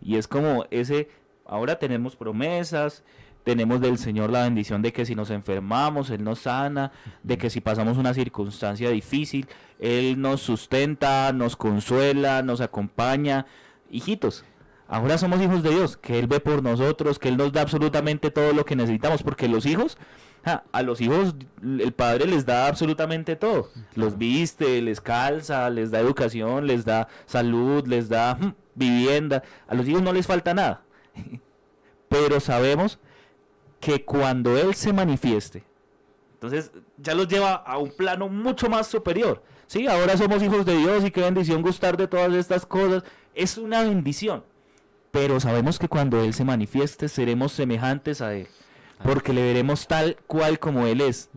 Y 0.00 0.16
es 0.16 0.28
como 0.28 0.66
ese, 0.70 1.08
ahora 1.46 1.78
tenemos 1.78 2.14
promesas, 2.14 3.02
tenemos 3.44 3.80
del 3.80 3.96
Señor 3.96 4.30
la 4.30 4.42
bendición 4.42 4.82
de 4.82 4.92
que 4.92 5.06
si 5.06 5.14
nos 5.14 5.30
enfermamos, 5.30 6.10
Él 6.10 6.22
nos 6.22 6.40
sana, 6.40 6.92
de 7.22 7.38
que 7.38 7.48
si 7.48 7.62
pasamos 7.62 7.96
una 7.96 8.12
circunstancia 8.12 8.90
difícil, 8.90 9.48
Él 9.80 10.20
nos 10.20 10.42
sustenta, 10.42 11.32
nos 11.32 11.56
consuela, 11.56 12.42
nos 12.42 12.60
acompaña. 12.60 13.46
Hijitos, 13.90 14.44
ahora 14.86 15.16
somos 15.16 15.40
hijos 15.40 15.62
de 15.62 15.70
Dios, 15.70 15.96
que 15.96 16.18
Él 16.18 16.26
ve 16.26 16.40
por 16.40 16.62
nosotros, 16.62 17.18
que 17.18 17.28
Él 17.28 17.38
nos 17.38 17.52
da 17.52 17.62
absolutamente 17.62 18.30
todo 18.30 18.52
lo 18.52 18.66
que 18.66 18.76
necesitamos, 18.76 19.22
porque 19.22 19.48
los 19.48 19.64
hijos, 19.64 19.96
ja, 20.44 20.64
a 20.72 20.82
los 20.82 21.00
hijos 21.00 21.34
el 21.62 21.92
Padre 21.92 22.26
les 22.26 22.46
da 22.46 22.68
absolutamente 22.68 23.36
todo. 23.36 23.70
Los 23.94 24.18
viste, 24.18 24.80
les 24.82 25.00
calza, 25.00 25.68
les 25.70 25.90
da 25.90 26.00
educación, 26.00 26.66
les 26.66 26.84
da 26.84 27.08
salud, 27.26 27.86
les 27.86 28.08
da 28.08 28.34
mm, 28.34 28.54
vivienda. 28.74 29.42
A 29.66 29.74
los 29.74 29.86
hijos 29.88 30.02
no 30.02 30.12
les 30.12 30.26
falta 30.26 30.54
nada. 30.54 30.82
Pero 32.08 32.40
sabemos 32.40 32.98
que 33.80 34.04
cuando 34.04 34.56
Él 34.56 34.74
se 34.74 34.92
manifieste, 34.92 35.64
entonces 36.34 36.70
ya 36.96 37.14
los 37.14 37.28
lleva 37.28 37.54
a 37.54 37.78
un 37.78 37.90
plano 37.90 38.28
mucho 38.28 38.68
más 38.68 38.86
superior. 38.86 39.42
Sí, 39.66 39.86
ahora 39.86 40.16
somos 40.16 40.42
hijos 40.42 40.64
de 40.64 40.76
Dios 40.76 41.04
y 41.04 41.10
qué 41.10 41.20
bendición 41.20 41.62
gustar 41.62 41.96
de 41.96 42.06
todas 42.06 42.32
estas 42.32 42.64
cosas. 42.64 43.02
Es 43.34 43.58
una 43.58 43.82
bendición. 43.82 44.44
Pero 45.10 45.40
sabemos 45.40 45.78
que 45.78 45.88
cuando 45.88 46.22
Él 46.22 46.32
se 46.32 46.44
manifieste 46.44 47.08
seremos 47.08 47.52
semejantes 47.52 48.20
a 48.20 48.34
Él. 48.34 48.48
Porque 49.04 49.32
le 49.32 49.42
veremos 49.42 49.86
tal 49.86 50.16
cual 50.26 50.58
como 50.58 50.86
Él 50.86 51.00
es. 51.00 51.30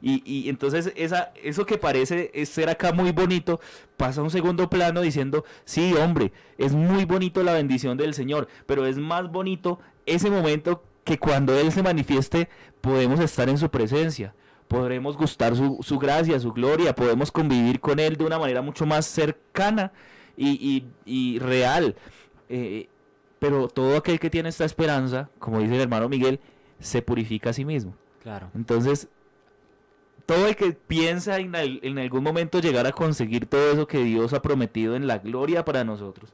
Y, 0.00 0.22
y 0.24 0.48
entonces 0.48 0.92
esa, 0.96 1.32
eso 1.42 1.66
que 1.66 1.78
parece 1.78 2.30
ser 2.46 2.68
acá 2.70 2.92
muy 2.92 3.12
bonito, 3.12 3.60
pasa 3.96 4.20
a 4.20 4.24
un 4.24 4.30
segundo 4.30 4.68
plano 4.70 5.00
diciendo, 5.00 5.44
sí, 5.64 5.94
hombre, 5.94 6.32
es 6.58 6.72
muy 6.72 7.04
bonito 7.04 7.42
la 7.42 7.52
bendición 7.52 7.96
del 7.96 8.14
Señor, 8.14 8.48
pero 8.66 8.86
es 8.86 8.96
más 8.98 9.30
bonito 9.30 9.78
ese 10.06 10.30
momento 10.30 10.82
que 11.04 11.18
cuando 11.18 11.58
Él 11.58 11.70
se 11.72 11.82
manifieste 11.82 12.48
podemos 12.80 13.20
estar 13.20 13.48
en 13.48 13.58
su 13.58 13.70
presencia, 13.70 14.34
podremos 14.68 15.16
gustar 15.16 15.54
su, 15.54 15.78
su 15.82 15.98
gracia, 15.98 16.40
su 16.40 16.52
gloria, 16.52 16.94
podemos 16.94 17.30
convivir 17.30 17.80
con 17.80 17.98
Él 18.00 18.16
de 18.16 18.24
una 18.24 18.38
manera 18.38 18.62
mucho 18.62 18.86
más 18.86 19.04
cercana 19.06 19.92
y, 20.36 20.48
y- 20.50 20.86
y 21.04 21.38
real. 21.38 21.94
Eh, 22.48 22.88
pero 23.38 23.68
todo 23.68 23.96
aquel 23.98 24.18
que 24.18 24.30
tiene 24.30 24.48
esta 24.48 24.64
esperanza, 24.64 25.28
como 25.38 25.60
dice 25.60 25.74
el 25.74 25.82
hermano 25.82 26.08
Miguel, 26.08 26.40
se 26.80 27.02
purifica 27.02 27.50
a 27.50 27.52
sí 27.52 27.64
mismo. 27.64 27.94
Claro. 28.22 28.50
Entonces, 28.54 29.08
todo 30.26 30.46
el 30.46 30.56
que 30.56 30.72
piensa 30.72 31.38
en, 31.38 31.54
al- 31.54 31.80
en 31.82 31.98
algún 31.98 32.22
momento 32.22 32.60
llegar 32.60 32.86
a 32.86 32.92
conseguir 32.92 33.46
todo 33.46 33.72
eso 33.72 33.86
que 33.86 34.02
Dios 34.02 34.32
ha 34.32 34.40
prometido 34.42 34.96
en 34.96 35.06
la 35.06 35.18
gloria 35.18 35.64
para 35.64 35.84
nosotros, 35.84 36.32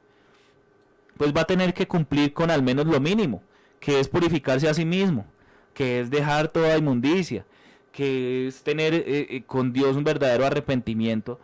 pues 1.16 1.32
va 1.36 1.42
a 1.42 1.46
tener 1.46 1.74
que 1.74 1.88
cumplir 1.88 2.32
con 2.32 2.50
al 2.50 2.62
menos 2.62 2.86
lo 2.86 3.00
mínimo, 3.00 3.42
que 3.80 3.98
es 4.00 4.08
purificarse 4.08 4.68
a 4.68 4.74
sí 4.74 4.84
mismo, 4.84 5.26
que 5.74 6.00
es 6.00 6.10
dejar 6.10 6.48
toda 6.48 6.78
inmundicia, 6.78 7.44
que 7.92 8.46
es 8.46 8.62
tener 8.62 8.94
eh, 8.94 9.02
eh, 9.06 9.42
con 9.46 9.72
Dios 9.72 9.96
un 9.96 10.04
verdadero 10.04 10.46
arrepentimiento. 10.46 11.40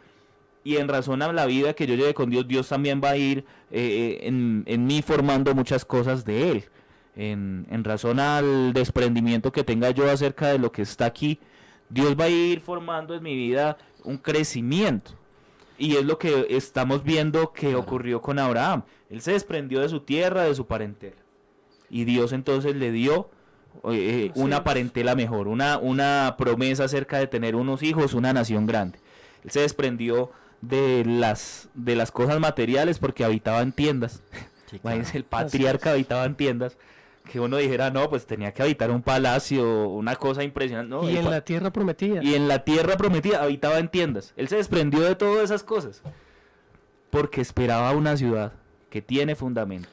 Y 0.63 0.77
en 0.79 0.89
razón 0.89 1.23
a 1.23 1.33
la 1.33 1.47
vida 1.47 1.75
que 1.75 1.87
yo 1.87 1.95
lleve 1.95 2.15
con 2.15 2.31
Dios, 2.31 2.47
Dios 2.49 2.69
también 2.69 3.01
va 3.03 3.11
a 3.11 3.17
ir 3.17 3.45
eh, 3.71 4.21
en, 4.23 4.65
en 4.67 4.87
mí 4.87 5.03
formando 5.03 5.55
muchas 5.55 5.85
cosas 5.85 6.25
de 6.25 6.51
Él. 6.51 6.65
En, 7.17 7.67
en 7.71 7.83
razón 7.83 8.21
al 8.21 8.73
desprendimiento 8.75 9.51
que 9.51 9.65
tenga 9.65 9.91
yo 9.91 10.09
acerca 10.11 10.49
de 10.49 10.59
lo 10.59 10.71
que 10.71 10.83
está 10.83 11.07
aquí, 11.07 11.41
Dios 11.89 12.15
va 12.19 12.25
a 12.25 12.29
ir 12.29 12.61
formando 12.61 13.15
en 13.15 13.23
mi 13.23 13.35
vida 13.35 13.79
un 14.05 14.19
crecimiento. 14.19 15.13
Y 15.79 15.97
es 15.97 16.05
lo 16.05 16.19
que 16.19 16.47
estamos 16.51 17.03
viendo 17.03 17.53
que 17.53 17.69
Claro. 17.69 17.81
ocurrió 17.81 18.21
con 18.23 18.39
Abraham. 18.39 18.83
Él 19.11 19.21
se 19.21 19.33
desprendió 19.33 19.81
de 19.81 19.89
su 19.89 20.01
tierra, 20.01 20.45
de 20.45 20.55
su 20.55 20.67
parentela. 20.67 21.17
Y 21.91 22.05
Dios 22.05 22.33
entonces 22.33 22.75
le 22.77 22.91
dio 22.93 23.31
eh, 23.91 24.31
Así 24.33 24.41
una 24.43 24.65
parentela 24.65 25.15
mejor, 25.15 25.49
una, 25.49 25.79
una 25.79 26.35
promesa 26.39 26.85
acerca 26.85 27.19
de 27.19 27.27
tener 27.27 27.55
unos 27.57 27.83
hijos, 27.83 28.15
una 28.15 28.33
nación 28.33 28.67
grande. 28.67 28.99
Él 29.45 29.51
se 29.51 29.61
desprendió 29.61 30.31
de 30.63 31.05
las, 31.07 31.69
de 31.75 31.95
las 31.95 32.11
cosas 32.11 32.41
materiales 32.41 32.99
porque 32.99 33.25
habitaba 33.25 33.61
en 33.63 33.73
tiendas. 33.73 34.23
Sí, 34.71 34.79
claro. 34.81 35.03
El 35.13 35.25
patriarca 35.25 35.93
habitaba 35.93 36.25
en 36.25 36.35
tiendas. 36.35 36.77
Que 37.31 37.41
uno 37.41 37.57
dijera, 37.57 37.91
no, 37.91 38.09
pues 38.09 38.25
tenía 38.27 38.53
que 38.55 38.63
habitar 38.63 38.91
un 38.91 39.03
palacio, 39.03 39.89
una 39.89 40.15
cosa 40.17 40.43
impresionante. 40.45 40.89
¿no? 40.95 41.09
y 41.11 41.17
en 41.17 41.29
la 41.29 41.41
tierra 41.43 41.71
prometida. 41.73 42.23
y 42.23 42.35
en 42.35 42.47
la 42.49 42.65
tierra 42.65 42.97
prometida 42.97 43.43
habitaba 43.43 43.79
en 43.79 43.89
tiendas. 43.89 44.33
Él 44.37 44.49
se 44.49 44.57
desprendió 44.57 45.01
de 45.01 45.15
todas 45.17 45.45
esas 45.45 45.63
cosas. 45.65 46.03
Porque 47.11 47.41
esperaba 47.41 47.93
una 47.93 48.17
ciudad 48.17 48.53
que 48.91 49.03
tiene 49.03 49.35
fundamento. 49.35 49.89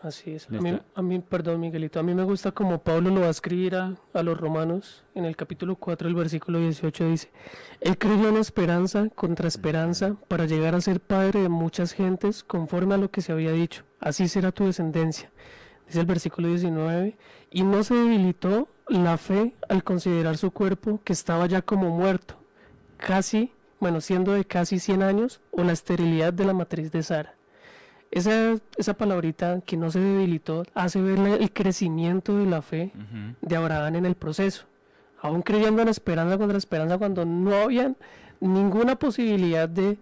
Así 0.00 0.30
es. 0.30 0.46
A 0.48 0.52
Nuestra- 0.52 0.72
mí, 0.72 0.78
a 0.94 1.02
mí, 1.02 1.18
perdón, 1.20 1.60
Miguelito, 1.60 2.00
a 2.00 2.02
mí 2.02 2.14
me 2.14 2.22
gusta 2.22 2.52
como 2.52 2.82
Pablo 2.82 3.10
lo 3.10 3.20
va 3.20 3.26
a 3.26 3.30
escribir 3.30 3.74
a, 3.76 3.94
a 4.14 4.22
los 4.22 4.38
romanos 4.40 5.04
en 5.14 5.24
el 5.26 5.36
capítulo 5.36 5.76
4, 5.76 6.08
el 6.08 6.14
versículo 6.14 6.58
18 6.60 7.08
dice, 7.08 7.30
Él 7.80 7.98
creyó 7.98 8.28
en 8.30 8.36
esperanza 8.38 9.08
contra 9.14 9.48
esperanza 9.48 10.16
para 10.28 10.46
llegar 10.46 10.74
a 10.74 10.80
ser 10.80 11.00
padre 11.00 11.42
de 11.42 11.48
muchas 11.50 11.92
gentes 11.92 12.42
conforme 12.42 12.94
a 12.94 12.98
lo 12.98 13.10
que 13.10 13.20
se 13.20 13.32
había 13.32 13.52
dicho. 13.52 13.82
Así 14.00 14.28
será 14.28 14.50
tu 14.52 14.64
descendencia. 14.64 15.30
Dice 15.92 16.00
el 16.00 16.06
versículo 16.06 16.48
19, 16.48 17.18
y 17.50 17.64
no 17.64 17.84
se 17.84 17.92
debilitó 17.92 18.66
la 18.88 19.18
fe 19.18 19.52
al 19.68 19.84
considerar 19.84 20.38
su 20.38 20.50
cuerpo 20.50 21.02
que 21.04 21.12
estaba 21.12 21.44
ya 21.44 21.60
como 21.60 21.90
muerto, 21.90 22.36
casi, 22.96 23.52
bueno, 23.78 24.00
siendo 24.00 24.32
de 24.32 24.46
casi 24.46 24.78
100 24.78 25.02
años, 25.02 25.42
o 25.50 25.62
la 25.62 25.72
esterilidad 25.72 26.32
de 26.32 26.46
la 26.46 26.54
matriz 26.54 26.90
de 26.92 27.02
Sara. 27.02 27.34
Esa, 28.10 28.54
esa 28.78 28.94
palabrita 28.94 29.60
que 29.66 29.76
no 29.76 29.90
se 29.90 30.00
debilitó 30.00 30.62
hace 30.72 31.02
ver 31.02 31.18
el 31.18 31.52
crecimiento 31.52 32.38
de 32.38 32.46
la 32.46 32.62
fe 32.62 32.92
de 33.42 33.54
Abraham 33.54 33.96
en 33.96 34.06
el 34.06 34.14
proceso. 34.14 34.64
Aún 35.20 35.42
creyendo 35.42 35.82
en 35.82 35.88
esperanza 35.88 36.38
contra 36.38 36.56
esperanza 36.56 36.96
cuando 36.96 37.26
no 37.26 37.54
había 37.54 37.94
ninguna 38.40 38.96
posibilidad 38.98 39.68
de, 39.68 39.98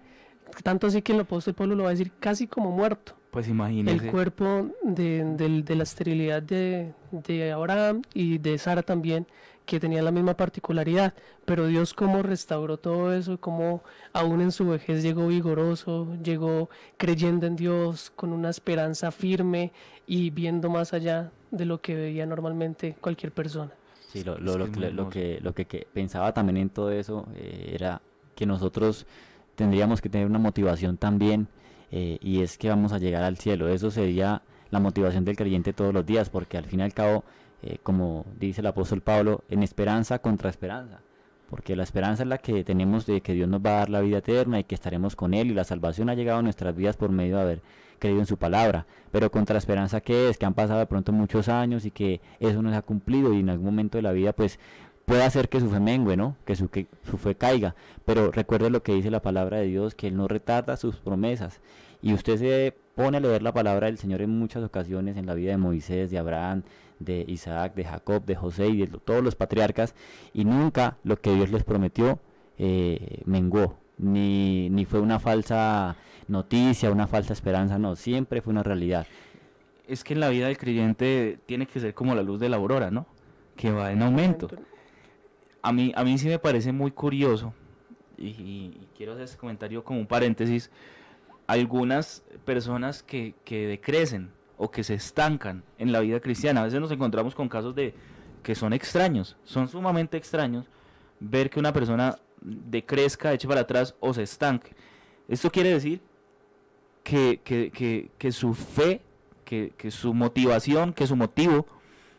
tanto 0.62 0.86
así 0.86 1.02
que 1.02 1.14
el 1.14 1.20
apóstol 1.22 1.54
Pablo 1.54 1.74
lo 1.74 1.82
va 1.82 1.88
a 1.88 1.94
decir 1.94 2.12
casi 2.20 2.46
como 2.46 2.70
muerto. 2.70 3.16
Pues 3.30 3.46
El 3.46 3.52
imagínese. 3.52 4.08
cuerpo 4.10 4.70
de, 4.82 5.24
del- 5.36 5.64
de 5.64 5.74
la 5.76 5.84
esterilidad 5.84 6.42
de, 6.42 6.92
de 7.12 7.52
Abraham 7.52 8.02
y 8.12 8.38
de 8.38 8.58
Sara 8.58 8.82
también, 8.82 9.26
que 9.66 9.78
tenía 9.78 10.02
la 10.02 10.10
misma 10.10 10.34
particularidad. 10.36 11.14
Pero 11.44 11.66
Dios 11.68 11.94
cómo 11.94 12.22
restauró 12.24 12.76
todo 12.76 13.12
eso, 13.12 13.38
cómo 13.38 13.82
aún 14.12 14.40
en 14.40 14.50
su 14.50 14.68
vejez 14.68 15.02
llegó 15.04 15.28
vigoroso, 15.28 16.08
llegó 16.24 16.70
creyendo 16.96 17.46
en 17.46 17.54
Dios, 17.54 18.10
con 18.16 18.32
una 18.32 18.50
esperanza 18.50 19.12
firme 19.12 19.70
y 20.08 20.30
viendo 20.30 20.68
más 20.68 20.92
allá 20.92 21.30
de 21.52 21.64
lo 21.66 21.80
que 21.80 21.94
veía 21.94 22.26
normalmente 22.26 22.96
cualquier 23.00 23.30
persona. 23.30 23.70
Sí, 24.08 24.24
lo, 24.24 24.38
lo, 24.38 24.54
que 24.54 24.58
lo 24.58 24.72
que, 24.72 24.90
lo 24.90 25.08
que, 25.10 25.38
lo 25.40 25.54
que, 25.54 25.64
que 25.66 25.86
pensaba 25.92 26.34
también 26.34 26.56
en 26.56 26.68
todo 26.70 26.90
eso 26.90 27.28
eh, 27.36 27.70
era 27.74 28.00
que 28.34 28.44
nosotros 28.44 29.06
tendríamos 29.54 30.00
que 30.00 30.08
tener 30.08 30.26
una 30.26 30.40
motivación 30.40 30.96
también 30.96 31.46
eh, 31.90 32.18
y 32.20 32.42
es 32.42 32.58
que 32.58 32.68
vamos 32.68 32.92
a 32.92 32.98
llegar 32.98 33.22
al 33.22 33.36
cielo. 33.36 33.68
Eso 33.68 33.90
sería 33.90 34.42
la 34.70 34.80
motivación 34.80 35.24
del 35.24 35.36
creyente 35.36 35.72
todos 35.72 35.92
los 35.92 36.06
días 36.06 36.30
porque 36.30 36.56
al 36.56 36.64
fin 36.64 36.80
y 36.80 36.82
al 36.84 36.94
cabo, 36.94 37.24
eh, 37.62 37.78
como 37.82 38.24
dice 38.38 38.60
el 38.60 38.68
apóstol 38.68 39.00
Pablo, 39.00 39.42
en 39.48 39.62
esperanza 39.62 40.20
contra 40.20 40.50
esperanza. 40.50 41.00
Porque 41.48 41.74
la 41.74 41.82
esperanza 41.82 42.22
es 42.22 42.28
la 42.28 42.38
que 42.38 42.62
tenemos 42.62 43.06
de 43.06 43.22
que 43.22 43.34
Dios 43.34 43.48
nos 43.48 43.60
va 43.60 43.70
a 43.70 43.78
dar 43.78 43.90
la 43.90 44.00
vida 44.00 44.18
eterna 44.18 44.60
y 44.60 44.64
que 44.64 44.76
estaremos 44.76 45.16
con 45.16 45.34
Él 45.34 45.50
y 45.50 45.54
la 45.54 45.64
salvación 45.64 46.08
ha 46.08 46.14
llegado 46.14 46.38
a 46.38 46.42
nuestras 46.42 46.76
vidas 46.76 46.96
por 46.96 47.10
medio 47.10 47.36
de 47.36 47.42
haber 47.42 47.62
creído 47.98 48.20
en 48.20 48.26
su 48.26 48.36
palabra. 48.36 48.86
Pero 49.10 49.32
contra 49.32 49.58
esperanza 49.58 50.00
que 50.00 50.28
es, 50.28 50.38
que 50.38 50.46
han 50.46 50.54
pasado 50.54 50.78
de 50.78 50.86
pronto 50.86 51.10
muchos 51.10 51.48
años 51.48 51.84
y 51.84 51.90
que 51.90 52.20
eso 52.38 52.62
no 52.62 52.70
se 52.70 52.76
ha 52.76 52.82
cumplido 52.82 53.32
y 53.34 53.40
en 53.40 53.50
algún 53.50 53.66
momento 53.66 53.98
de 53.98 54.02
la 54.02 54.12
vida 54.12 54.32
pues 54.32 54.60
puede 55.10 55.24
hacer 55.24 55.48
que 55.48 55.58
su 55.58 55.68
fe 55.68 55.80
mengue, 55.80 56.16
¿no? 56.16 56.36
Que 56.44 56.54
su, 56.54 56.68
que 56.68 56.86
su 57.02 57.18
fe 57.18 57.34
caiga. 57.34 57.74
Pero 58.04 58.30
recuerde 58.30 58.70
lo 58.70 58.84
que 58.84 58.94
dice 58.94 59.10
la 59.10 59.20
palabra 59.20 59.56
de 59.56 59.66
Dios, 59.66 59.96
que 59.96 60.06
Él 60.06 60.16
no 60.16 60.28
retarda 60.28 60.76
sus 60.76 60.98
promesas. 60.98 61.60
Y 62.00 62.14
usted 62.14 62.36
se 62.36 62.76
pone 62.94 63.16
a 63.16 63.20
leer 63.20 63.42
la 63.42 63.52
palabra 63.52 63.88
del 63.88 63.98
Señor 63.98 64.22
en 64.22 64.30
muchas 64.30 64.62
ocasiones 64.62 65.16
en 65.16 65.26
la 65.26 65.34
vida 65.34 65.50
de 65.50 65.56
Moisés, 65.56 66.12
de 66.12 66.18
Abraham, 66.18 66.62
de 67.00 67.24
Isaac, 67.26 67.74
de 67.74 67.86
Jacob, 67.86 68.24
de 68.24 68.36
José 68.36 68.68
y 68.68 68.86
de 68.86 68.86
todos 68.86 69.24
los 69.24 69.34
patriarcas, 69.34 69.96
y 70.32 70.44
nunca 70.44 70.96
lo 71.02 71.20
que 71.20 71.34
Dios 71.34 71.50
les 71.50 71.64
prometió 71.64 72.20
eh, 72.56 73.22
menguó, 73.24 73.78
ni, 73.98 74.70
ni 74.70 74.84
fue 74.84 75.00
una 75.00 75.18
falsa 75.18 75.96
noticia, 76.28 76.88
una 76.92 77.08
falsa 77.08 77.32
esperanza, 77.32 77.80
no, 77.80 77.96
siempre 77.96 78.42
fue 78.42 78.52
una 78.52 78.62
realidad. 78.62 79.08
Es 79.88 80.04
que 80.04 80.14
en 80.14 80.20
la 80.20 80.28
vida 80.28 80.46
del 80.46 80.56
creyente 80.56 81.40
tiene 81.46 81.66
que 81.66 81.80
ser 81.80 81.94
como 81.94 82.14
la 82.14 82.22
luz 82.22 82.38
de 82.38 82.48
la 82.48 82.58
aurora, 82.58 82.92
¿no? 82.92 83.06
Que 83.56 83.72
va 83.72 83.90
en 83.90 84.02
aumento. 84.02 84.46
A 85.62 85.72
mí, 85.72 85.92
a 85.94 86.04
mí 86.04 86.16
sí 86.18 86.26
me 86.28 86.38
parece 86.38 86.72
muy 86.72 86.90
curioso, 86.90 87.52
y, 88.16 88.86
quiero 88.96 89.12
hacer 89.12 89.24
este 89.24 89.38
comentario 89.38 89.82
como 89.84 89.98
un 90.00 90.06
paréntesis, 90.06 90.70
algunas 91.46 92.22
personas 92.44 93.02
que, 93.02 93.34
que 93.44 93.66
decrecen 93.66 94.30
o 94.56 94.70
que 94.70 94.84
se 94.84 94.94
estancan 94.94 95.62
en 95.78 95.90
la 95.92 96.00
vida 96.00 96.20
cristiana. 96.20 96.60
A 96.60 96.64
veces 96.64 96.80
nos 96.80 96.90
encontramos 96.92 97.34
con 97.34 97.48
casos 97.48 97.74
de 97.74 97.94
que 98.42 98.54
son 98.54 98.72
extraños, 98.72 99.36
son 99.44 99.68
sumamente 99.68 100.16
extraños 100.16 100.66
ver 101.18 101.50
que 101.50 101.58
una 101.60 101.72
persona 101.72 102.16
decrezca, 102.40 103.32
eche 103.32 103.48
para 103.48 103.62
atrás 103.62 103.94
o 104.00 104.14
se 104.14 104.22
estanque. 104.22 104.74
Esto 105.28 105.50
quiere 105.50 105.70
decir 105.70 106.00
que, 107.02 107.40
que- 107.44 107.70
que- 107.70 108.10
que 108.18 108.32
su 108.32 108.54
fe, 108.54 109.02
que, 109.44 109.72
que 109.76 109.90
su 109.90 110.14
motivación, 110.14 110.92
que 110.92 111.06
su 111.06 111.16
motivo 111.16 111.66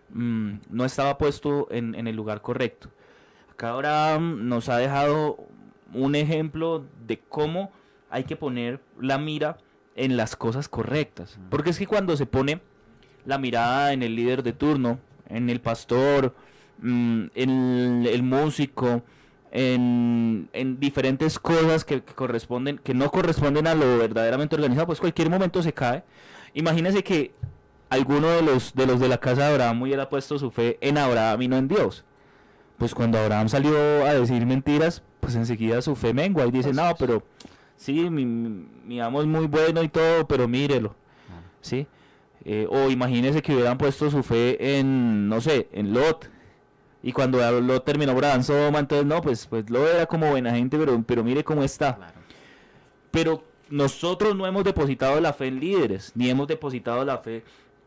mm, 0.10 0.54
no 0.70 0.86
estaba 0.86 1.18
puesto 1.18 1.68
en, 1.72 1.96
en 1.96 2.08
el 2.08 2.16
lugar 2.16 2.42
correcto. 2.42 2.89
Acá 3.62 3.70
ahora 3.70 4.18
mm, 4.18 4.49
nos 4.49 4.70
ha 4.70 4.78
dejado 4.78 5.38
un 5.93 6.16
ejemplo 6.16 6.84
de 7.05 7.20
cómo 7.20 7.72
hay 8.09 8.24
que 8.24 8.36
poner 8.36 8.82
la 8.99 9.20
mira 9.20 9.59
en 9.95 10.18
las 10.18 10.36
cosas 10.36 10.68
correctas. 10.68 11.38
Porque 11.51 11.70
es 11.70 11.78
que 11.78 11.86
cuando 11.86 12.18
se 12.18 12.26
pone 12.26 12.59
la 13.24 13.38
mirada 13.38 13.93
en 13.93 14.01
el 14.01 14.16
líder 14.16 14.41
de 14.41 14.53
turno, 14.53 14.97
en 15.30 15.51
el 15.51 15.62
pastor, 15.62 16.34
mm, 16.80 17.26
en 17.36 18.07
el 18.07 18.24
músico, 18.24 19.03
en, 19.51 20.49
en 20.53 20.80
diferentes 20.80 21.38
cosas 21.38 21.86
que, 21.86 22.01
que 22.01 22.16
corresponden, 22.16 22.80
que 22.80 22.95
no 22.95 23.12
corresponden 23.12 23.68
a 23.68 23.76
lo 23.76 23.99
verdaderamente 23.99 24.55
organizado, 24.55 24.88
pues 24.88 24.99
cualquier 24.99 25.30
momento 25.30 25.62
se 25.62 25.72
cae. 25.72 26.03
Imagínese 26.55 27.03
que 27.03 27.36
alguno 27.91 28.28
de 28.30 28.41
los 28.41 28.74
de 28.74 28.88
los 28.88 28.99
de 28.99 29.07
la 29.07 29.20
casa 29.20 29.43
de 29.43 29.51
Abraham 29.51 29.84
hubiera 29.84 30.09
puesto 30.09 30.39
su 30.39 30.49
fe 30.49 30.80
en 30.82 30.97
Abraham 30.97 31.43
y 31.43 31.47
no 31.47 31.57
en 31.57 31.68
Dios. 31.68 32.05
Pues 32.82 32.96
cuando 32.96 33.20
Abraham 33.20 33.48
salió 33.48 33.78
a 34.08 34.16
decir 34.16 34.44
mentiras, 34.44 35.04
pues 35.20 35.36
enseguida 35.36 35.84
su 35.84 35.96
fe 35.96 36.16
mengua 36.16 36.48
y 36.48 36.52
dice, 36.52 36.74
no, 36.74 36.96
pero 36.98 37.22
sí, 37.78 38.10
mi, 38.10 38.26
mi 38.26 39.00
amo 39.00 39.22
es 39.22 39.28
muy 39.28 39.46
bueno 39.46 39.84
y 39.84 39.88
todo, 39.88 40.28
pero 40.28 40.48
mírelo. 40.48 40.96
¿Sí? 41.62 41.86
Eh, 42.44 42.66
o 42.72 42.90
imagínese 42.90 43.44
que 43.44 43.54
hubieran 43.54 43.78
puesto 43.78 44.10
su 44.10 44.24
fe 44.24 44.80
en, 44.80 45.30
no 45.30 45.42
sé, 45.42 45.70
en 45.74 45.94
Lot, 45.94 46.28
Y 47.04 47.12
cuando 47.12 47.44
habló, 47.46 47.84
terminó 47.84 48.16
Bradán 48.16 48.44
Soma, 48.44 48.80
entonces 48.80 49.06
no, 49.06 49.22
pues, 49.22 49.46
pues 49.46 49.70
lo 49.70 49.88
era 49.88 50.08
como 50.08 50.32
buena 50.32 50.50
gente, 50.50 50.76
pero, 50.80 51.04
pero 51.06 51.24
mire 51.24 51.44
cómo 51.44 51.64
está. 51.64 51.98
Claro. 51.98 52.20
Pero 53.12 53.44
nosotros 53.70 54.36
no 54.36 54.48
hemos 54.48 54.64
depositado 54.64 55.22
la 55.22 55.34
fe 55.34 55.50
en 55.50 55.60
líderes, 55.60 56.14
ni 56.16 56.32
hemos 56.32 56.48
depositado 56.48 57.06
la 57.06 57.20
fe 57.20 57.44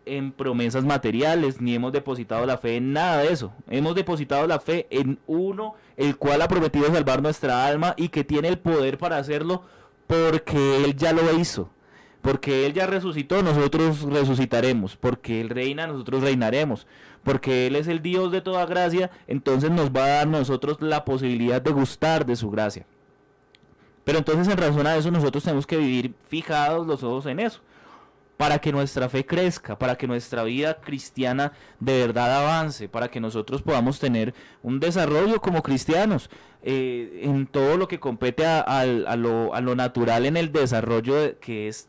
en 0.07 0.33
promesas 0.33 0.85
materiales, 0.85 1.61
ni 1.61 1.75
hemos 1.75 1.93
depositado 1.93 2.47
la 2.47 2.59
fe 2.59 2.77
en 2.77 2.93
nada 2.93 3.19
de 3.19 3.33
eso. 3.33 3.53
Hemos 3.69 3.95
depositado 3.95 4.47
la 4.47 4.61
fe 4.61 4.87
en 4.91 5.19
uno, 5.27 5.75
el 5.97 6.17
cual 6.17 6.43
ha 6.43 6.49
prometido 6.49 6.87
salvar 6.93 7.23
nuestra 7.23 7.67
alma 7.67 7.95
y 7.97 8.09
que 8.09 8.25
tiene 8.25 8.49
el 8.49 8.59
poder 8.59 8.99
para 8.99 9.19
hacerlo 9.19 9.63
porque 10.07 10.85
Él 10.85 10.97
ya 10.97 11.13
lo 11.13 11.39
hizo. 11.39 11.71
Porque 12.23 12.65
Él 12.65 12.73
ya 12.73 12.87
resucitó, 12.87 13.43
nosotros 13.43 14.03
resucitaremos. 14.03 14.97
Porque 14.97 15.41
Él 15.41 15.51
reina, 15.51 15.87
nosotros 15.87 16.23
reinaremos. 16.23 16.87
Porque 17.23 17.67
Él 17.67 17.77
es 17.77 17.87
el 17.87 18.01
Dios 18.01 18.33
de 18.33 18.41
toda 18.41 18.67
gracia, 18.67 19.11
entonces 19.27 19.71
nos 19.71 19.91
va 19.91 20.05
a 20.05 20.09
dar 20.09 20.27
nosotros 20.27 20.79
la 20.81 21.05
posibilidad 21.05 21.61
de 21.61 21.73
gustar 21.73 22.25
de 22.25 22.37
su 22.37 22.51
gracia. 22.51 22.87
Pero 24.05 24.19
entonces 24.19 24.49
en 24.49 24.59
razón 24.59 24.87
a 24.87 24.97
eso 24.97 25.11
nosotros 25.11 25.43
tenemos 25.43 25.67
que 25.67 25.79
vivir 25.79 26.15
fijados 26.29 26.87
los 26.87 27.03
ojos 27.03 27.27
en 27.27 27.41
eso, 27.41 27.61
para 28.37 28.59
que 28.59 28.73
nuestra 28.73 29.09
fe 29.09 29.25
crezca, 29.25 29.79
para 29.79 29.97
que 29.97 30.07
nuestra 30.07 30.43
vida 30.43 30.81
cristiana 30.81 31.53
de 31.79 31.99
verdad 32.01 32.43
avance, 32.43 32.89
para 32.89 33.09
que 33.09 33.21
nosotros 33.21 33.63
podamos 33.63 33.99
tener 34.01 34.35
un 34.63 34.81
desarrollo 34.81 35.41
como 35.41 35.63
cristianos 35.63 36.29
eh, 36.63 37.21
en 37.23 37.47
todo 37.47 37.77
lo 37.77 37.87
que 37.87 38.01
compete 38.01 38.45
a, 38.47 38.85
lo, 39.17 39.55
a 39.55 39.61
lo 39.61 39.75
natural 39.77 40.27
en 40.27 40.37
el 40.37 40.51
desarrollo 40.51 41.15
de- 41.15 41.37
que 41.37 41.69
es 41.69 41.89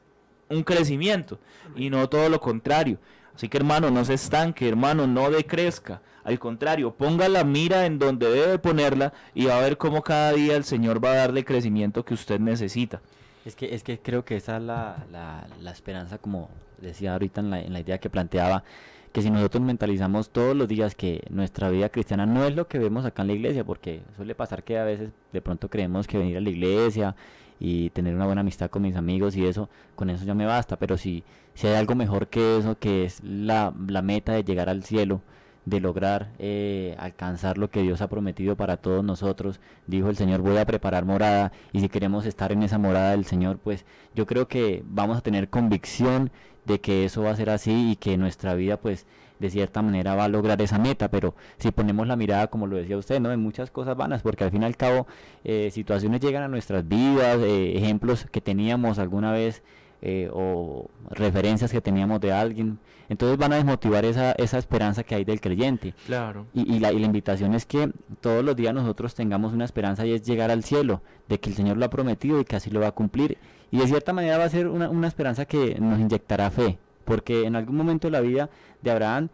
un 0.50 0.64
crecimiento 0.64 1.40
y 1.76 1.90
no 1.90 2.08
todo 2.10 2.30
lo 2.30 2.40
contrario. 2.40 3.00
Así 3.36 3.50
que 3.50 3.58
hermano, 3.58 3.90
no 3.90 4.06
se 4.06 4.14
estanque, 4.14 4.68
hermano, 4.68 5.08
no 5.08 5.30
decrezca. 5.32 6.02
Al 6.24 6.40
contrario, 6.40 6.92
ponga 6.96 7.28
la 7.28 7.44
mira 7.44 7.86
en 7.86 8.00
donde 8.00 8.30
debe 8.30 8.60
ponerla 8.60 9.14
y 9.34 9.46
va 9.46 9.58
a 9.58 9.62
ver 9.62 9.78
cómo 9.78 10.04
cada 10.04 10.32
día 10.34 10.56
el 10.56 10.64
Señor 10.64 11.04
va 11.04 11.12
a 11.12 11.16
darle 11.16 11.44
crecimiento 11.44 12.06
que 12.06 12.14
usted 12.14 12.40
necesita. 12.40 13.02
Es 13.46 13.56
que, 13.56 13.76
es 13.76 13.84
que 13.84 14.00
creo 14.00 14.26
que 14.26 14.38
esa 14.38 14.58
es 14.58 14.64
la, 14.64 15.06
la, 15.12 15.48
la 15.62 15.72
esperanza, 15.72 16.18
como 16.18 16.50
decía 16.82 17.14
ahorita 17.14 17.42
en 17.42 17.52
la, 17.52 17.62
en 17.62 17.74
la 17.74 17.80
idea 17.80 18.00
que 18.00 18.10
planteaba, 18.10 18.64
que 19.12 19.22
si 19.22 19.30
nosotros 19.30 19.64
mentalizamos 19.64 20.30
todos 20.32 20.56
los 20.56 20.68
días 20.68 20.96
que 20.96 21.24
nuestra 21.30 21.70
vida 21.70 21.90
cristiana 21.90 22.26
no 22.26 22.44
es 22.44 22.56
lo 22.56 22.68
que 22.68 22.80
vemos 22.80 23.06
acá 23.06 23.22
en 23.22 23.30
la 23.30 23.34
iglesia, 23.36 23.64
porque 23.64 24.02
suele 24.18 24.36
pasar 24.36 24.64
que 24.64 24.78
a 24.78 24.84
veces 24.84 25.12
de 25.32 25.42
pronto 25.42 25.70
creemos 25.70 26.08
que 26.08 26.18
venir 26.18 26.38
a 26.38 26.42
la 26.42 26.50
iglesia 26.50 27.16
y 27.60 27.92
tener 27.92 28.16
una 28.16 28.26
buena 28.26 28.42
amistad 28.42 28.70
con 28.70 28.82
mis 28.82 28.96
amigos 28.96 29.36
y 29.38 29.46
eso, 29.46 29.70
con 29.96 30.10
eso 30.10 30.26
ya 30.26 30.34
me 30.34 30.46
basta, 30.46 30.78
pero 30.78 30.98
si, 30.98 31.24
si 31.54 31.68
hay 31.68 31.76
algo 31.76 31.96
mejor 31.96 32.28
que 32.28 32.58
eso, 32.58 32.78
que 32.78 33.06
es 33.06 33.24
la, 33.24 33.74
la 33.88 34.02
meta 34.02 34.34
de 34.34 34.44
llegar 34.44 34.70
al 34.70 34.84
cielo, 34.84 35.22
de 35.66 35.80
lograr 35.80 36.32
eh, 36.40 36.96
alcanzar 37.00 37.58
lo 37.58 37.70
que 37.70 37.82
Dios 37.82 38.02
ha 38.02 38.08
prometido 38.08 38.56
para 38.56 38.78
todos 38.78 39.04
nosotros. 39.04 39.60
Dijo 39.88 40.10
el 40.10 40.16
Señor, 40.16 40.42
voy 40.42 40.58
a 40.58 40.66
preparar 40.66 41.06
morada 41.06 41.52
y 41.74 41.80
si 41.82 41.90
queremos 41.90 42.26
estar 42.26 42.52
en 42.52 42.64
esa 42.64 42.78
morada 42.78 43.12
del 43.12 43.26
Señor, 43.26 43.58
pues 43.58 43.86
yo 44.14 44.26
creo 44.26 44.48
que 44.48 44.84
vamos 44.86 45.18
a 45.18 45.22
tener 45.22 45.50
convicción 45.50 46.32
de 46.66 46.80
que 46.82 47.06
eso 47.06 47.24
va 47.24 47.32
a 47.32 47.36
ser 47.36 47.50
así 47.50 47.92
y 47.92 47.96
que 47.96 48.18
nuestra 48.18 48.56
vida 48.56 48.78
pues 48.78 49.06
de 49.40 49.50
cierta 49.50 49.82
manera 49.82 50.16
va 50.16 50.26
a 50.26 50.30
lograr 50.30 50.62
esa 50.62 50.78
meta, 50.78 51.10
pero 51.10 51.36
si 51.58 51.72
ponemos 51.72 52.08
la 52.08 52.16
mirada, 52.16 52.48
como 52.48 52.68
lo 52.68 52.78
decía 52.78 52.98
usted, 52.98 53.20
¿no? 53.20 53.32
en 53.32 53.42
muchas 53.42 53.70
cosas 53.70 53.98
vanas, 53.98 54.22
porque 54.22 54.46
al 54.46 54.52
fin 54.52 54.64
y 54.64 54.66
al 54.66 54.78
cabo 54.78 55.08
eh, 55.44 55.70
situaciones 55.72 56.22
llegan 56.22 56.44
a 56.44 56.48
nuestras 56.48 56.88
vidas, 56.88 57.38
eh, 57.40 57.78
ejemplos 57.78 58.28
que 58.32 58.42
teníamos 58.42 58.98
alguna 58.98 59.32
vez 59.32 59.62
eh, 60.08 60.30
o 60.32 60.88
referencias 61.10 61.72
que 61.72 61.82
teníamos 61.82 62.22
de 62.22 62.32
alguien, 62.32 62.78
entonces 63.10 63.40
van 63.40 63.54
a 63.54 63.56
desmotivar 63.56 64.06
esa, 64.06 64.34
esa 64.34 64.60
esperanza 64.60 65.04
que 65.04 65.16
hay 65.16 65.26
del 65.26 65.42
creyente. 65.42 65.96
Claro. 66.06 66.46
Y, 66.54 66.76
y 66.76 66.80
la, 66.80 66.92
y 66.92 67.00
la 67.00 67.08
invitación 67.08 67.56
es 67.56 67.66
que 67.66 67.92
todos 68.22 68.46
los 68.46 68.56
días 68.56 68.72
nosotros 68.72 69.16
tengamos 69.16 69.52
una 69.52 69.66
esperanza 69.66 70.06
y 70.06 70.14
es 70.14 70.22
llegar 70.22 70.52
al 70.52 70.64
cielo, 70.64 71.02
de 71.28 71.40
que 71.40 71.50
el 71.50 71.56
Señor 71.56 71.78
lo 71.78 71.86
ha 71.86 71.90
prometido 71.90 72.40
y 72.40 72.46
que 72.46 72.56
así 72.56 72.70
lo 72.70 72.82
va 72.82 72.90
a 72.90 72.92
cumplir. 72.92 73.40
Y 73.72 73.80
de 73.80 73.88
cierta 73.88 74.14
manera 74.14 74.38
va 74.38 74.44
a 74.44 74.50
ser 74.50 74.68
una, 74.68 74.92
una 74.92 75.08
esperanza 75.08 75.46
que 75.46 75.80
nos 75.80 76.00
inyectará 76.00 76.52
fe, 76.52 76.78
porque 77.04 77.46
en 77.46 77.56
algún 77.56 77.76
momento 77.76 78.08
de 78.08 78.12
la 78.12 78.22
vida 78.22 78.52
de 78.84 78.92
Abraham 78.92 79.30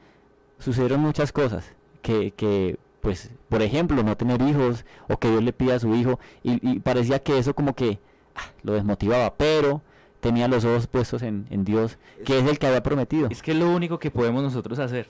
sucedieron 0.57 1.01
muchas 1.01 1.33
cosas 1.33 1.73
que, 2.01 2.31
que 2.31 2.77
pues, 3.01 3.29
por 3.49 3.61
ejemplo, 3.61 4.03
no 4.03 4.15
tener 4.15 4.41
hijos 4.41 4.85
o 5.09 5.17
que 5.17 5.29
Dios 5.29 5.43
le 5.43 5.51
pida 5.51 5.75
a 5.75 5.79
su 5.79 5.93
hijo 5.95 6.17
y, 6.43 6.65
y 6.65 6.79
parecía 6.79 7.19
que 7.19 7.37
eso 7.37 7.53
como 7.53 7.75
que 7.75 7.99
ah, 8.35 8.51
lo 8.63 8.71
desmotivaba, 8.71 9.33
pero 9.35 9.81
tenía 10.21 10.47
los 10.47 10.63
ojos 10.63 10.87
puestos 10.87 11.21
en, 11.23 11.47
en 11.49 11.65
Dios, 11.65 11.97
que 12.25 12.39
es 12.39 12.47
el 12.47 12.57
que 12.57 12.67
había 12.67 12.83
prometido. 12.83 13.27
Es 13.29 13.41
que 13.41 13.51
es 13.51 13.57
lo 13.57 13.69
único 13.69 13.99
que 13.99 14.11
podemos 14.11 14.41
nosotros 14.41 14.79
hacer. 14.79 15.07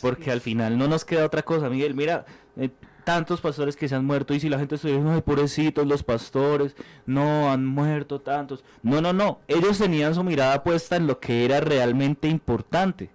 Porque 0.00 0.30
al 0.30 0.40
final 0.40 0.78
no 0.78 0.86
nos 0.86 1.04
queda 1.04 1.24
otra 1.24 1.42
cosa, 1.42 1.68
Miguel. 1.68 1.94
Mira, 1.94 2.26
eh, 2.56 2.70
tantos 3.04 3.40
pastores 3.40 3.76
que 3.76 3.88
se 3.88 3.94
han 3.94 4.04
muerto 4.04 4.34
y 4.34 4.40
si 4.40 4.48
la 4.48 4.58
gente 4.58 4.74
estuviera 4.74 4.98
diciendo, 4.98 5.16
ay, 5.16 5.22
pobrecitos 5.22 5.86
los 5.86 6.02
pastores, 6.02 6.74
no, 7.06 7.50
han 7.50 7.64
muerto 7.64 8.20
tantos. 8.20 8.64
No, 8.82 9.00
no, 9.00 9.12
no. 9.12 9.40
Ellos 9.48 9.78
tenían 9.78 10.14
su 10.14 10.24
mirada 10.24 10.62
puesta 10.62 10.96
en 10.96 11.06
lo 11.06 11.20
que 11.20 11.44
era 11.44 11.60
realmente 11.60 12.28
importante. 12.28 13.10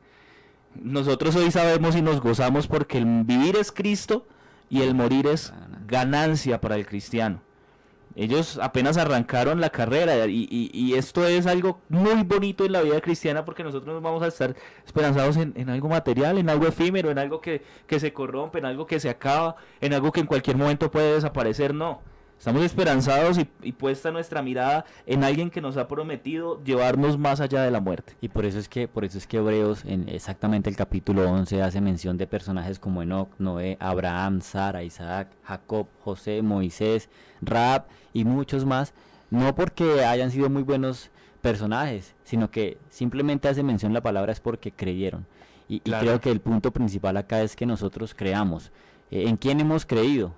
Nosotros 0.75 1.35
hoy 1.35 1.51
sabemos 1.51 1.95
y 1.95 2.01
nos 2.01 2.21
gozamos 2.21 2.67
porque 2.67 2.99
el 2.99 3.23
vivir 3.23 3.55
es 3.57 3.71
Cristo 3.71 4.25
y 4.69 4.81
el 4.81 4.95
morir 4.95 5.27
es 5.27 5.53
ganancia 5.87 6.61
para 6.61 6.75
el 6.75 6.85
cristiano. 6.85 7.41
Ellos 8.15 8.59
apenas 8.61 8.97
arrancaron 8.97 9.61
la 9.61 9.69
carrera 9.69 10.25
y, 10.27 10.47
y- 10.51 10.93
esto 10.95 11.25
es 11.27 11.45
algo 11.47 11.79
muy 11.89 12.23
bonito 12.23 12.65
en 12.65 12.71
la 12.73 12.81
vida 12.81 12.99
cristiana 13.01 13.45
porque 13.45 13.63
nosotros 13.63 13.93
nos 13.93 14.03
vamos 14.03 14.23
a 14.23 14.27
estar 14.27 14.55
esperanzados 14.85 15.37
en, 15.37 15.53
en 15.55 15.69
algo 15.69 15.87
material, 15.89 16.37
en 16.37 16.49
algo 16.49 16.67
efímero, 16.67 17.11
en 17.11 17.19
algo 17.19 17.39
que, 17.39 17.61
que 17.87 17.99
se 17.99 18.11
corrompe, 18.11 18.57
en 18.59 18.65
algo 18.65 18.85
que 18.87 18.99
se 18.99 19.09
acaba, 19.09 19.55
en 19.79 19.93
algo 19.93 20.11
que 20.11 20.19
en 20.21 20.25
cualquier 20.25 20.57
momento 20.57 20.91
puede 20.91 21.13
desaparecer. 21.13 21.73
No, 21.73 22.01
estamos 22.39 22.63
esperanzados 22.63 23.37
y, 23.37 23.47
y 23.61 23.73
puesta 23.73 24.11
nuestra 24.11 24.41
mirada 24.41 24.85
en 25.05 25.23
alguien 25.23 25.51
que 25.51 25.59
nos 25.59 25.75
ha 25.75 25.87
prometido 25.89 26.63
llevarnos 26.63 27.17
más 27.17 27.41
allá 27.41 27.61
de 27.61 27.69
la 27.69 27.81
muerte. 27.81 28.15
Y 28.21 28.29
por 28.29 28.45
eso 28.45 28.57
es 28.57 28.69
que 28.69 28.87
por 28.87 29.03
eso 29.03 29.17
es 29.17 29.27
que 29.27 29.37
Hebreos 29.37 29.83
en 29.85 30.07
exactamente 30.07 30.69
el 30.69 30.77
capítulo 30.77 31.29
11 31.29 31.61
hace 31.61 31.81
mención 31.81 32.17
de 32.17 32.27
personajes 32.27 32.79
como 32.79 33.03
Enoch, 33.03 33.29
Noé, 33.37 33.77
Abraham, 33.81 34.41
Sara, 34.41 34.83
Isaac, 34.83 35.27
Jacob, 35.43 35.87
José, 36.03 36.41
Moisés, 36.41 37.09
Raab 37.41 37.85
y 38.13 38.23
muchos 38.23 38.65
más, 38.65 38.93
no 39.29 39.53
porque 39.53 40.05
hayan 40.05 40.31
sido 40.31 40.49
muy 40.49 40.63
buenos 40.63 41.11
personajes, 41.41 42.15
sino 42.23 42.49
que 42.49 42.77
simplemente 42.89 43.49
hace 43.49 43.63
mención 43.63 43.93
la 43.93 44.01
palabra 44.01 44.31
es 44.31 44.39
porque 44.39 44.71
creyeron. 44.71 45.25
Y, 45.67 45.81
creo 45.81 46.19
que 46.19 46.31
el 46.31 46.39
punto 46.39 46.71
principal 46.71 47.15
acá 47.17 47.41
es 47.41 47.55
que 47.55 47.67
nosotros 47.67 48.15
creamos. 48.15 48.71
Eh, 49.11 49.25
¿En 49.27 49.37
quién 49.37 49.59
hemos 49.59 49.85
creído? 49.85 50.33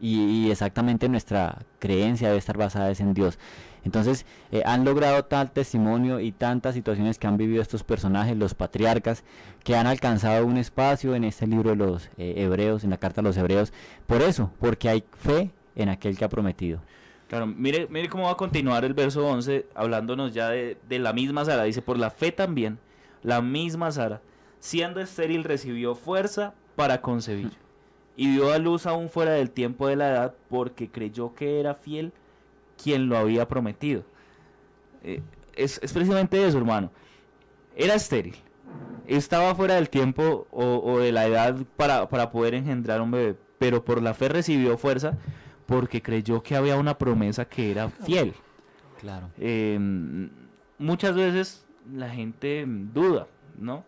Y, 0.00 0.50
exactamente 0.50 1.08
nuestra 1.08 1.58
creencia 1.78 2.28
debe 2.28 2.38
estar 2.38 2.56
basada 2.56 2.92
en 2.92 3.14
Dios. 3.14 3.38
Entonces, 3.84 4.26
eh, 4.52 4.62
han 4.64 4.84
logrado 4.84 5.24
tal 5.24 5.50
testimonio 5.50 6.20
y 6.20 6.32
tantas 6.32 6.74
situaciones 6.74 7.18
que 7.18 7.26
han 7.26 7.36
vivido 7.36 7.62
estos 7.62 7.84
personajes, 7.84 8.36
los 8.36 8.54
patriarcas, 8.54 9.24
que 9.64 9.76
han 9.76 9.86
alcanzado 9.86 10.46
un 10.46 10.56
espacio 10.56 11.14
en 11.14 11.24
este 11.24 11.46
libro 11.46 11.70
de 11.70 11.76
los 11.76 12.10
eh, 12.18 12.34
hebreos, 12.36 12.84
en 12.84 12.90
la 12.90 12.98
carta 12.98 13.20
a 13.20 13.24
los 13.24 13.36
hebreos, 13.36 13.72
por 14.06 14.22
eso, 14.22 14.50
porque 14.60 14.88
hay 14.88 15.04
fe 15.12 15.50
en 15.74 15.88
aquel 15.88 16.16
que 16.16 16.24
ha 16.24 16.28
prometido. 16.28 16.80
Claro, 17.28 17.46
mire, 17.46 17.86
mire 17.90 18.08
cómo 18.08 18.24
va 18.24 18.32
a 18.32 18.36
continuar 18.36 18.84
el 18.84 18.94
verso 18.94 19.26
11 19.26 19.66
hablándonos 19.74 20.32
ya 20.32 20.48
de, 20.48 20.78
de 20.88 20.98
la 20.98 21.12
misma 21.12 21.44
Sara. 21.44 21.64
Dice, 21.64 21.82
por 21.82 21.98
la 21.98 22.10
fe 22.10 22.32
también, 22.32 22.78
la 23.22 23.42
misma 23.42 23.90
Sara, 23.90 24.22
siendo 24.60 25.00
estéril, 25.00 25.44
recibió 25.44 25.94
fuerza 25.94 26.54
para 26.74 27.00
concebir. 27.00 27.50
Y 28.18 28.32
dio 28.32 28.52
a 28.52 28.58
luz 28.58 28.84
aún 28.84 29.08
fuera 29.08 29.30
del 29.30 29.50
tiempo 29.50 29.86
de 29.86 29.94
la 29.94 30.10
edad 30.10 30.34
porque 30.50 30.90
creyó 30.90 31.34
que 31.36 31.60
era 31.60 31.74
fiel 31.74 32.12
quien 32.82 33.08
lo 33.08 33.16
había 33.16 33.46
prometido. 33.46 34.02
Eh, 35.04 35.22
es, 35.54 35.78
es 35.82 35.92
precisamente 35.92 36.44
eso, 36.44 36.58
hermano. 36.58 36.90
Era 37.76 37.94
estéril. 37.94 38.34
Estaba 39.06 39.54
fuera 39.54 39.76
del 39.76 39.88
tiempo 39.88 40.48
o, 40.50 40.78
o 40.84 40.98
de 40.98 41.12
la 41.12 41.26
edad 41.26 41.56
para, 41.76 42.08
para 42.08 42.30
poder 42.32 42.54
engendrar 42.54 43.00
un 43.00 43.12
bebé. 43.12 43.36
Pero 43.58 43.84
por 43.84 44.02
la 44.02 44.14
fe 44.14 44.28
recibió 44.28 44.76
fuerza 44.76 45.16
porque 45.66 46.02
creyó 46.02 46.42
que 46.42 46.56
había 46.56 46.76
una 46.76 46.98
promesa 46.98 47.44
que 47.44 47.70
era 47.70 47.88
fiel. 47.88 48.34
Claro. 49.00 49.30
Eh, 49.38 49.78
muchas 50.78 51.14
veces 51.14 51.64
la 51.92 52.10
gente 52.10 52.64
duda, 52.66 53.28
¿no? 53.56 53.84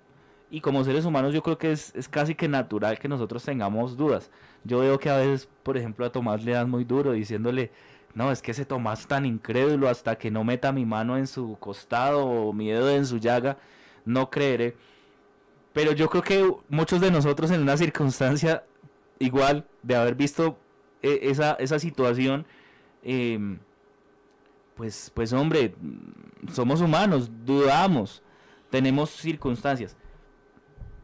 Y 0.51 0.61
como 0.61 0.83
seres 0.85 1.05
humanos 1.05 1.33
yo 1.33 1.43
creo 1.43 1.59
que 1.59 1.73
es, 1.73 1.95
es 1.95 2.09
casi 2.09 2.35
que 2.35 2.49
natural 2.49 2.99
que 2.99 3.09
nosotros 3.09 3.45
tengamos 3.45 3.97
dudas. 3.97 4.31
Yo 4.65 4.81
veo 4.81 4.99
que 4.99 5.09
a 5.09 5.17
veces, 5.17 5.49
por 5.63 5.77
ejemplo, 5.77 6.05
a 6.05 6.11
Tomás 6.11 6.45
le 6.45 6.53
dan 6.53 6.69
muy 6.69 6.85
duro 6.85 7.13
diciéndole, 7.13 7.71
no, 8.15 8.33
es 8.33 8.43
que 8.43 8.51
ese 8.51 8.65
Tomás 8.65 9.07
tan 9.07 9.25
incrédulo 9.27 9.89
hasta 9.89 10.19
que 10.19 10.31
no 10.31 10.43
meta 10.43 10.73
mi 10.73 10.85
mano 10.85 11.17
en 11.17 11.27
su 11.27 11.57
costado 11.61 12.25
o 12.25 12.53
mi 12.53 12.69
dedo 12.69 12.91
en 12.91 13.07
su 13.07 13.19
llaga, 13.19 13.59
no 14.05 14.29
creeré. 14.31 14.77
Pero 15.73 15.93
yo 15.93 16.11
creo 16.11 16.23
que 16.23 16.53
muchos 16.69 17.01
de 17.01 17.11
nosotros 17.13 17.51
en 17.53 17.63
una 17.63 17.77
circunstancia 17.77 18.65
igual 19.21 19.67
de 19.83 19.95
haber 19.95 20.17
visto 20.17 20.59
eh, 21.03 21.21
esa, 21.23 21.53
esa 21.55 21.79
situación, 21.79 22.45
em, 23.05 23.59
pues, 24.75 25.13
pues 25.15 25.33
hombre, 25.33 25.75
somos 26.53 26.81
humanos, 26.81 27.31
dudamos, 27.45 28.23
tenemos 28.71 29.11
circunstancias. 29.11 29.97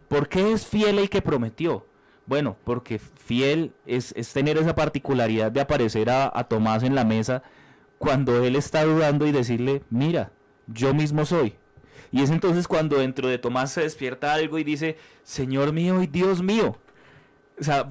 ¿Por 0.09 0.29
qué 0.29 0.53
es 0.53 0.67
fiel 0.67 0.99
el 0.99 1.11
que 1.11 1.23
prometió? 1.23 1.87
Bueno, 2.27 2.57
porque 2.65 2.99
fiel 2.99 3.73
es, 3.87 4.13
es 4.17 4.33
tener 4.33 4.59
esa 4.59 4.75
particularidad 4.75 5.53
de 5.53 5.61
aparecer 5.61 6.11
a, 6.11 6.31
a 6.35 6.45
Tomás 6.45 6.83
en 6.83 6.95
la 6.95 7.05
mesa 7.05 7.43
cuando 7.99 8.45
él 8.45 8.57
está 8.57 8.85
dudando 8.85 9.27
y 9.27 9.33
decirle, 9.33 9.83
mira, 9.91 10.33
yo 10.67 10.93
mismo 10.93 11.25
soy. 11.25 11.55
Y 12.13 12.23
es 12.23 12.31
entonces 12.31 12.69
cuando 12.69 12.99
dentro 12.99 13.29
de 13.29 13.39
Tomás 13.39 13.73
se 13.73 13.83
despierta 13.83 14.33
algo 14.33 14.59
y 14.59 14.65
dice, 14.65 14.97
Señor 15.23 15.73
mío 15.73 16.03
y 16.03 16.07
Dios 16.07 16.43
mío. 16.43 16.77
O 17.59 17.65
sea, 17.65 17.89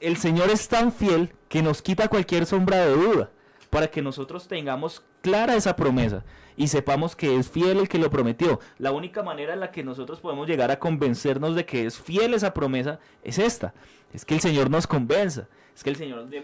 el 0.00 0.16
Señor 0.16 0.50
es 0.50 0.68
tan 0.68 0.92
fiel 0.92 1.32
que 1.48 1.62
nos 1.62 1.82
quita 1.82 2.08
cualquier 2.08 2.46
sombra 2.46 2.86
de 2.86 2.92
duda 2.92 3.30
para 3.70 3.88
que 3.88 4.02
nosotros 4.02 4.48
tengamos 4.48 5.02
clara 5.22 5.54
esa 5.56 5.76
promesa 5.76 6.24
y 6.56 6.68
sepamos 6.68 7.16
que 7.16 7.36
es 7.36 7.50
fiel 7.50 7.78
el 7.78 7.88
que 7.88 7.98
lo 7.98 8.10
prometió. 8.10 8.60
La 8.78 8.92
única 8.92 9.22
manera 9.22 9.54
en 9.54 9.60
la 9.60 9.70
que 9.70 9.84
nosotros 9.84 10.20
podemos 10.20 10.48
llegar 10.48 10.70
a 10.70 10.78
convencernos 10.78 11.54
de 11.54 11.64
que 11.64 11.86
es 11.86 11.98
fiel 11.98 12.34
esa 12.34 12.54
promesa 12.54 12.98
es 13.22 13.38
esta, 13.38 13.74
es 14.12 14.24
que 14.24 14.34
el 14.34 14.40
Señor 14.40 14.70
nos 14.70 14.86
convenza, 14.86 15.48
es 15.74 15.82
que 15.82 15.90
el 15.90 15.96
Señor 15.96 16.18
nos 16.22 16.30
dé 16.30 16.42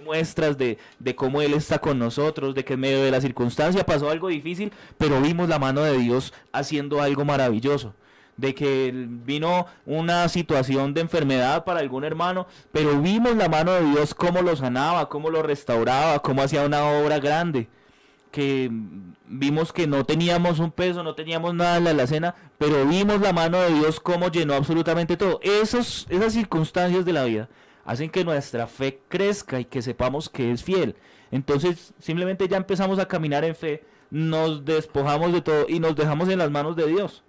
de, 0.57 0.79
de 0.99 1.15
cómo 1.15 1.43
Él 1.43 1.55
está 1.55 1.79
con 1.79 1.99
nosotros, 1.99 2.55
de 2.55 2.65
que 2.65 2.75
en 2.75 2.81
medio 2.81 3.03
de 3.03 3.11
la 3.11 3.21
circunstancia 3.21 3.85
pasó 3.85 4.11
algo 4.11 4.29
difícil, 4.29 4.73
pero 4.97 5.21
vimos 5.21 5.49
la 5.49 5.59
mano 5.59 5.83
de 5.83 5.99
Dios 5.99 6.33
haciendo 6.53 7.03
algo 7.03 7.25
maravilloso 7.25 7.95
de 8.39 8.55
que 8.55 8.93
vino 8.95 9.67
una 9.85 10.29
situación 10.29 10.95
de 10.95 11.03
enfermedad 11.03 11.65
para 11.65 11.81
algún 11.81 12.05
hermano, 12.05 12.47
pero 12.73 13.01
vimos 13.03 13.37
la 13.37 13.49
mano 13.49 13.73
de 13.73 13.85
Dios 13.85 14.15
cómo 14.15 14.41
lo 14.43 14.57
sanaba, 14.57 15.09
cómo 15.09 15.29
lo 15.29 15.43
restauraba, 15.43 16.21
cómo 16.21 16.43
hacía 16.43 16.65
una 16.65 16.85
obra 16.85 17.19
grande. 17.19 17.69
Que 18.31 18.71
vimos 19.27 19.73
que 19.73 19.87
no 19.87 20.05
teníamos 20.05 20.59
un 20.59 20.71
peso, 20.71 21.03
no 21.03 21.15
teníamos 21.15 21.55
nada 21.55 21.79
en 21.79 21.85
la 21.85 21.91
alacena, 21.91 22.35
pero 22.59 22.87
vimos 22.87 23.21
la 23.21 23.33
mano 23.33 23.59
de 23.61 23.73
Dios 23.73 24.01
cómo 24.01 24.29
llenó 24.29 24.55
absolutamente 24.55 25.17
todo. 25.17 25.41
Esos, 25.43 26.07
esas 26.11 26.33
circunstancias 26.33 27.05
de 27.05 27.13
la 27.13 27.25
vida 27.25 27.49
hacen 27.85 28.11
que 28.11 28.25
nuestra 28.25 28.67
fe 28.67 29.01
crezca 29.09 29.61
y 29.61 29.65
que 29.65 29.81
sepamos 29.81 30.29
que 30.29 30.53
es 30.53 30.63
fiel. 30.63 30.95
Entonces, 31.31 31.95
simplemente 31.99 32.49
ya 32.49 32.57
empezamos 32.57 32.99
a 32.99 33.09
caminar 33.09 33.45
en 33.45 33.55
fe, 33.55 33.83
nos 34.11 34.65
despojamos 34.65 35.33
de 35.33 35.41
todo 35.41 35.67
y 35.69 35.81
nos 35.81 35.97
dejamos 35.97 36.29
en 36.29 36.39
las 36.39 36.51
manos 36.51 36.77
de 36.77 36.87
Dios. 36.87 37.23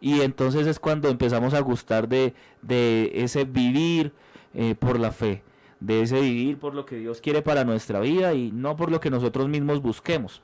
Y 0.00 0.20
entonces 0.20 0.66
es 0.66 0.78
cuando 0.78 1.08
empezamos 1.08 1.54
a 1.54 1.60
gustar 1.60 2.08
de, 2.08 2.34
de 2.62 3.12
ese 3.14 3.44
vivir 3.44 4.12
eh, 4.54 4.74
por 4.74 5.00
la 5.00 5.10
fe, 5.10 5.42
de 5.80 6.02
ese 6.02 6.20
vivir 6.20 6.58
por 6.58 6.74
lo 6.74 6.86
que 6.86 6.96
Dios 6.96 7.20
quiere 7.20 7.42
para 7.42 7.64
nuestra 7.64 8.00
vida 8.00 8.32
y 8.34 8.50
no 8.52 8.76
por 8.76 8.90
lo 8.90 9.00
que 9.00 9.10
nosotros 9.10 9.48
mismos 9.48 9.82
busquemos. 9.82 10.42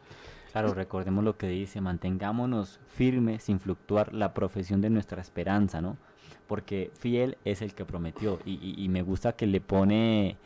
Claro, 0.52 0.74
recordemos 0.74 1.24
lo 1.24 1.36
que 1.38 1.48
dice, 1.48 1.80
mantengámonos 1.80 2.78
firmes 2.88 3.44
sin 3.44 3.58
fluctuar 3.58 4.12
la 4.12 4.34
profesión 4.34 4.82
de 4.82 4.90
nuestra 4.90 5.22
esperanza, 5.22 5.80
¿no? 5.80 5.96
Porque 6.46 6.90
fiel 6.98 7.38
es 7.46 7.62
el 7.62 7.72
que 7.74 7.86
prometió 7.86 8.38
y, 8.44 8.74
y- 8.76 8.88
me 8.90 9.00
gusta 9.00 9.32
que 9.32 9.46
le 9.46 9.62
pone 9.62 10.36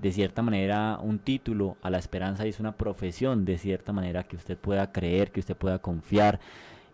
de 0.00 0.12
cierta 0.12 0.40
manera 0.40 0.98
un 1.02 1.18
título 1.18 1.76
a 1.82 1.90
la 1.90 1.98
esperanza 1.98 2.46
y 2.46 2.48
es 2.50 2.60
una 2.60 2.72
profesión 2.72 3.44
de 3.44 3.58
cierta 3.58 3.92
manera 3.92 4.22
que 4.24 4.36
usted 4.36 4.56
pueda 4.56 4.92
creer, 4.92 5.30
que 5.30 5.40
usted 5.40 5.56
pueda 5.56 5.78
confiar 5.80 6.40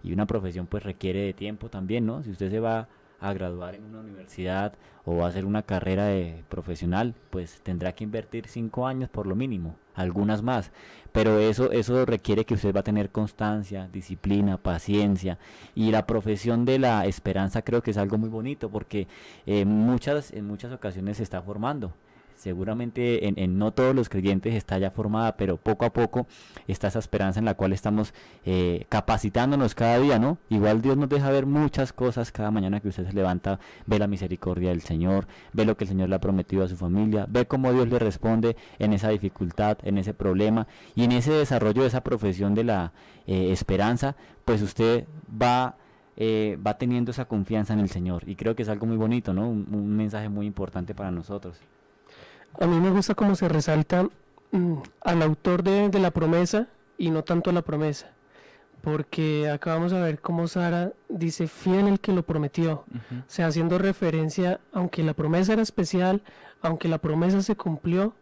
y 0.03 0.13
una 0.13 0.27
profesión 0.27 0.67
pues 0.67 0.83
requiere 0.83 1.21
de 1.21 1.33
tiempo 1.33 1.69
también, 1.69 2.05
¿no? 2.07 2.23
Si 2.25 2.31
usted 2.31 2.51
se 2.51 2.59
va 2.59 2.89
a 3.21 3.33
graduar 3.33 3.75
en 3.75 3.85
una 3.85 4.01
universidad 4.01 4.75
o 5.05 5.17
va 5.17 5.27
a 5.27 5.29
hacer 5.29 5.45
una 5.45 5.63
carrera 5.63 6.07
de 6.07 6.45
profesional, 6.49 7.15
pues 7.31 7.61
tendrá 7.63 7.93
que 7.93 8.05
invertir 8.05 8.47
cinco 8.47 8.87
años 8.87 9.09
por 9.09 9.27
lo 9.27 9.35
mínimo, 9.35 9.77
algunas 9.95 10.43
más, 10.43 10.71
pero 11.13 11.39
eso 11.39 11.73
eso 11.73 12.05
requiere 12.07 12.45
que 12.45 12.55
usted 12.55 12.75
va 12.75 12.81
a 12.81 12.85
tener 12.85 13.11
constancia, 13.11 13.89
disciplina, 13.93 14.57
paciencia 14.57 15.39
y 15.75 15.91
la 15.91 16.07
profesión 16.07 16.65
de 16.65 16.79
la 16.79 17.07
esperanza 17.07 17.63
creo 17.63 17.83
que 17.83 17.91
es 17.91 17.99
algo 17.99 18.19
muy 18.19 18.29
bonito 18.29 18.71
porque 18.71 19.09
eh, 19.47 19.65
muchas 19.65 20.33
en 20.33 20.47
muchas 20.47 20.73
ocasiones 20.73 21.19
se 21.19 21.23
está 21.23 21.43
formando 21.43 21.93
seguramente 22.41 23.27
en, 23.29 23.39
en 23.39 23.59
no 23.59 23.73
todos 23.73 23.95
los 23.95 24.09
creyentes 24.09 24.55
está 24.55 24.79
ya 24.79 24.91
formada, 24.91 25.37
pero 25.37 25.59
poco 25.59 25.85
a 25.85 25.93
poco 25.93 26.27
está 26.67 26.89
esa 26.89 26.99
esperanza 26.99 27.39
en 27.39 27.45
la 27.45 27.55
cual 27.55 27.73
estamos 27.73 28.15
eh, 28.45 28.87
capacitándonos 28.89 29.75
cada 29.75 29.99
día, 29.99 30.19
¿no? 30.19 30.39
Igual 30.49 30.81
Dios 30.81 30.97
nos 30.97 31.09
deja 31.09 31.31
ver 31.31 31.47
muchas 31.47 31.93
cosas 31.93 32.33
cada 32.33 32.51
mañana 32.51 32.81
que 32.81 32.89
usted 32.89 33.07
se 33.07 33.13
levanta, 33.13 33.61
ve 33.87 33.99
la 33.99 34.07
misericordia 34.07 34.71
del 34.71 34.81
Señor, 34.81 35.27
ve 35.53 35.67
lo 35.67 35.77
que 35.77 35.85
el 35.85 35.89
Señor 35.89 36.09
le 36.09 36.17
ha 36.17 36.21
prometido 36.21 36.65
a 36.65 36.69
su 36.69 36.77
familia, 36.77 37.27
ve 37.29 37.47
cómo 37.47 37.73
Dios 37.73 37.89
le 37.89 37.99
responde 37.99 38.57
en 38.79 38.93
esa 38.93 39.11
dificultad, 39.11 39.79
en 39.83 39.99
ese 39.99 40.15
problema 40.15 40.67
y 40.95 41.05
en 41.05 41.13
ese 41.13 41.33
desarrollo 41.33 41.83
de 41.83 41.89
esa 41.89 42.03
profesión 42.03 42.55
de 42.55 42.65
la 42.65 42.93
eh, 43.27 43.53
esperanza, 43.53 44.17
pues 44.45 44.63
usted 44.63 45.05
va 45.31 45.77
eh, 46.17 46.59
va 46.67 46.77
teniendo 46.77 47.13
esa 47.13 47.27
confianza 47.27 47.73
en 47.73 47.81
el 47.81 47.89
Señor 47.89 48.29
y 48.29 48.37
creo 48.37 48.55
que 48.55 48.63
es 48.63 48.69
algo 48.69 48.87
muy 48.87 48.97
bonito, 48.97 49.33
¿no? 49.33 49.49
Un, 49.49 49.67
un 49.73 49.97
mensaje 49.97 50.29
muy 50.29 50.47
importante 50.47 50.95
para 50.95 51.11
nosotros. 51.11 51.61
A 52.59 52.67
mí 52.67 52.81
me 52.81 52.91
gusta 52.91 53.15
cómo 53.15 53.35
se 53.35 53.49
resalta 53.49 54.09
mm, 54.51 54.75
al 55.03 55.23
autor 55.23 55.63
de, 55.63 55.89
de 55.89 55.99
la 56.01 56.11
promesa 56.11 56.69
y 56.99 57.11
no 57.11 57.25
tanto 57.25 57.51
a 57.51 57.53
la 57.53 57.63
promesa. 57.63 58.13
Porque 58.83 59.51
acá 59.51 59.75
vamos 59.75 59.93
a 59.93 60.01
ver 60.01 60.21
cómo 60.21 60.49
Sara 60.49 60.93
dice 61.09 61.49
fiel 61.49 61.87
el 61.89 62.01
que 62.01 62.13
lo 62.13 62.23
prometió. 62.23 62.85
O 63.11 63.25
sea, 63.27 63.47
haciendo 63.47 63.79
referencia, 63.79 64.61
aunque 64.73 65.03
la 65.03 65.13
promesa 65.13 65.53
era 65.53 65.63
especial, 65.63 66.23
aunque 66.63 66.89
la 66.89 66.99
promesa 66.99 67.43
se 67.43 67.57
cumplió, 67.57 68.15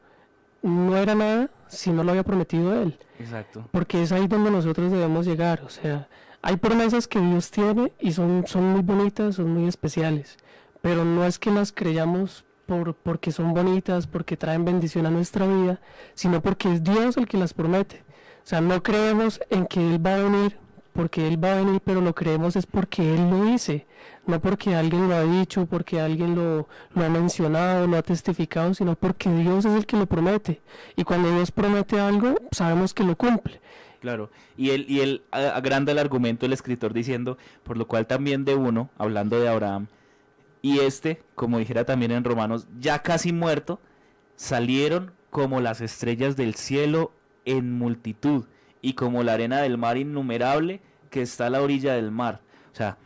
no 0.63 0.97
era 0.97 1.15
nada 1.15 1.51
si 1.69 1.91
no 1.91 2.03
lo 2.03 2.11
había 2.11 2.25
prometido 2.25 2.75
él. 2.81 2.99
Exacto. 3.21 3.69
Porque 3.71 4.03
es 4.03 4.11
ahí 4.11 4.27
donde 4.27 4.51
nosotros 4.51 4.91
debemos 4.91 5.27
llegar. 5.27 5.63
O 5.65 5.69
sea, 5.69 6.09
hay 6.43 6.57
promesas 6.57 7.07
que 7.07 7.21
Dios 7.21 7.51
tiene 7.51 7.93
y 8.01 8.13
son, 8.13 8.45
son 8.47 8.65
muy 8.65 8.83
bonitas, 8.83 9.37
son 9.37 9.53
muy 9.53 9.69
especiales. 9.69 10.37
Pero 10.81 11.05
no 11.05 11.25
es 11.25 11.39
que 11.39 11.53
las 11.53 11.73
creyamos 11.73 12.45
por, 12.69 12.95
porque 12.95 13.33
son 13.33 13.55
bonitas, 13.55 14.07
porque 14.07 14.37
traen 14.37 14.67
bendición 14.67 15.07
a 15.07 15.11
nuestra 15.11 15.47
vida, 15.47 15.81
sino 16.15 16.43
porque 16.43 16.71
es 16.71 16.85
Dios 16.85 17.17
el 17.17 17.27
que 17.27 17.39
las 17.39 17.55
promete. 17.55 18.03
O 18.45 18.47
sea, 18.47 18.61
no 18.61 18.83
creemos 18.83 19.41
en 19.49 19.67
que 19.67 19.81
Él 19.81 20.05
va 20.05 20.17
a 20.17 20.23
venir 20.23 20.57
porque 20.93 21.29
Él 21.29 21.43
va 21.43 21.53
a 21.53 21.63
venir, 21.63 21.81
pero 21.85 22.01
lo 22.01 22.13
creemos 22.13 22.57
es 22.57 22.67
porque 22.67 23.15
Él 23.15 23.31
lo 23.31 23.45
dice, 23.45 23.87
no 24.27 24.41
porque 24.41 24.75
alguien 24.75 25.09
lo 25.09 25.15
ha 25.15 25.23
dicho, 25.23 25.65
porque 25.65 26.01
alguien 26.01 26.35
lo, 26.35 26.69
lo 26.93 27.05
ha 27.05 27.09
mencionado, 27.09 27.87
lo 27.87 27.97
ha 27.97 28.03
testificado, 28.03 28.75
sino 28.75 28.97
porque 28.97 29.31
Dios 29.31 29.65
es 29.65 29.75
el 29.75 29.87
que 29.87 29.97
lo 29.97 30.07
promete. 30.07 30.61
Y 30.97 31.05
cuando 31.05 31.31
Dios 31.31 31.53
promete 31.53 32.01
algo, 32.01 32.35
sabemos 32.51 32.95
que 32.95 33.05
lo 33.05 33.17
cumple. 33.17 33.61
Claro, 34.01 34.31
y 34.57 34.71
él, 34.71 34.87
y 34.89 35.01
él 35.01 35.23
agranda 35.31 35.93
el 35.93 35.99
argumento 35.99 36.47
del 36.47 36.53
escritor 36.53 36.93
diciendo, 36.93 37.39
por 37.63 37.77
lo 37.77 37.87
cual 37.87 38.09
también 38.09 38.45
de 38.45 38.57
uno, 38.57 38.91
hablando 38.99 39.39
de 39.41 39.49
Abraham, 39.49 39.87
y 40.63 40.81
este, 40.81 41.23
como 41.35 41.59
dijera 41.59 41.85
también 41.85 42.13
en 42.13 42.25
Romanos, 42.25 42.67
ya 42.79 43.01
casi 43.01 43.33
muerto, 43.33 43.81
salieron 44.37 45.13
como 45.31 45.61
las 45.61 45.81
estrellas 45.81 46.37
del 46.37 46.55
cielo 46.55 47.13
en 47.45 47.73
multitud, 47.73 48.47
y 48.81 48.93
como 48.93 49.23
la 49.23 49.33
arena 49.35 49.61
del 49.61 49.79
mar 49.79 49.97
innumerable 49.97 50.81
que 51.11 51.23
está 51.23 51.47
a 51.47 51.51
la 51.51 51.63
orilla 51.63 51.95
del 51.95 52.13
mar. 52.13 52.41
O 52.73 52.77
sea, 52.77 52.97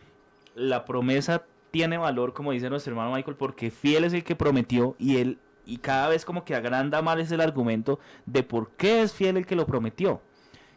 la 0.55 0.85
promesa 0.85 1.45
tiene 1.71 1.97
valor, 1.97 2.35
como 2.35 2.53
dice 2.53 2.69
nuestro 2.69 2.93
hermano 2.93 3.15
Michael, 3.15 3.37
porque 3.37 3.71
fiel 3.71 4.05
es 4.05 4.13
el 4.13 4.25
que 4.25 4.37
prometió, 4.37 4.97
y 4.99 5.17
él, 5.17 5.39
y 5.65 5.79
cada 5.79 6.09
vez 6.09 6.25
como 6.25 6.45
que 6.45 6.55
agranda 6.55 7.01
más 7.01 7.19
es 7.19 7.33
el 7.33 7.41
argumento 7.41 8.01
de 8.27 8.43
por 8.43 8.73
qué 8.73 9.03
es 9.03 9.13
fiel 9.13 9.37
el 9.37 9.47
que 9.47 9.57
lo 9.57 9.67
prometió 9.67 10.21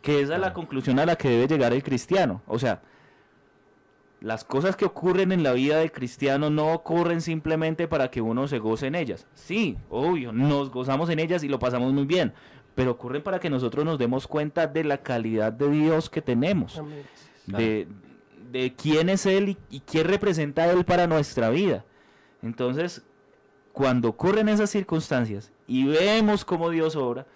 que 0.05 0.21
esa 0.21 0.35
es 0.35 0.39
la 0.39 0.53
conclusión 0.53 0.99
a 0.99 1.05
la 1.07 1.15
que 1.15 1.29
debe 1.29 1.47
llegar 1.47 1.73
el 1.73 1.81
cristiano. 1.81 2.43
O 2.45 2.59
sea, 2.59 2.83
las 4.25 4.43
cosas 4.43 4.75
que 4.75 4.85
ocurren 4.85 5.31
en 5.31 5.43
la 5.43 5.53
vida 5.53 5.77
del 5.77 5.91
cristiano 5.91 6.49
no 6.49 6.73
ocurren 6.73 7.21
simplemente 7.21 7.87
para 7.87 8.09
que 8.09 8.21
uno 8.21 8.47
se 8.47 8.57
goce 8.57 8.87
en 8.87 8.95
ellas. 8.95 9.27
Sí, 9.35 9.77
obvio, 9.87 10.31
nos 10.31 10.71
gozamos 10.71 11.11
en 11.11 11.19
ellas 11.19 11.43
y 11.43 11.47
lo 11.47 11.59
pasamos 11.59 11.93
muy 11.93 12.05
bien, 12.05 12.33
pero 12.73 12.89
ocurren 12.89 13.21
para 13.21 13.39
que 13.39 13.51
nosotros 13.51 13.85
nos 13.85 13.99
demos 13.99 14.25
cuenta 14.25 14.65
de 14.65 14.83
la 14.83 14.97
calidad 14.97 15.53
de 15.53 15.69
Dios 15.69 16.09
que 16.09 16.23
tenemos, 16.23 16.81
de, 17.45 17.87
de 18.51 18.73
quién 18.73 19.09
es 19.09 19.27
Él 19.27 19.49
y, 19.49 19.57
y 19.69 19.81
qué 19.81 20.01
representa 20.03 20.71
Él 20.71 20.85
para 20.85 21.05
nuestra 21.05 21.51
vida. 21.51 21.85
Entonces, 22.41 23.05
cuando 23.73 24.09
ocurren 24.09 24.49
esas 24.49 24.71
circunstancias 24.71 25.51
y 25.67 25.85
vemos 25.85 26.43
cómo 26.43 26.71
Dios 26.71 26.95
obra, 26.95 27.27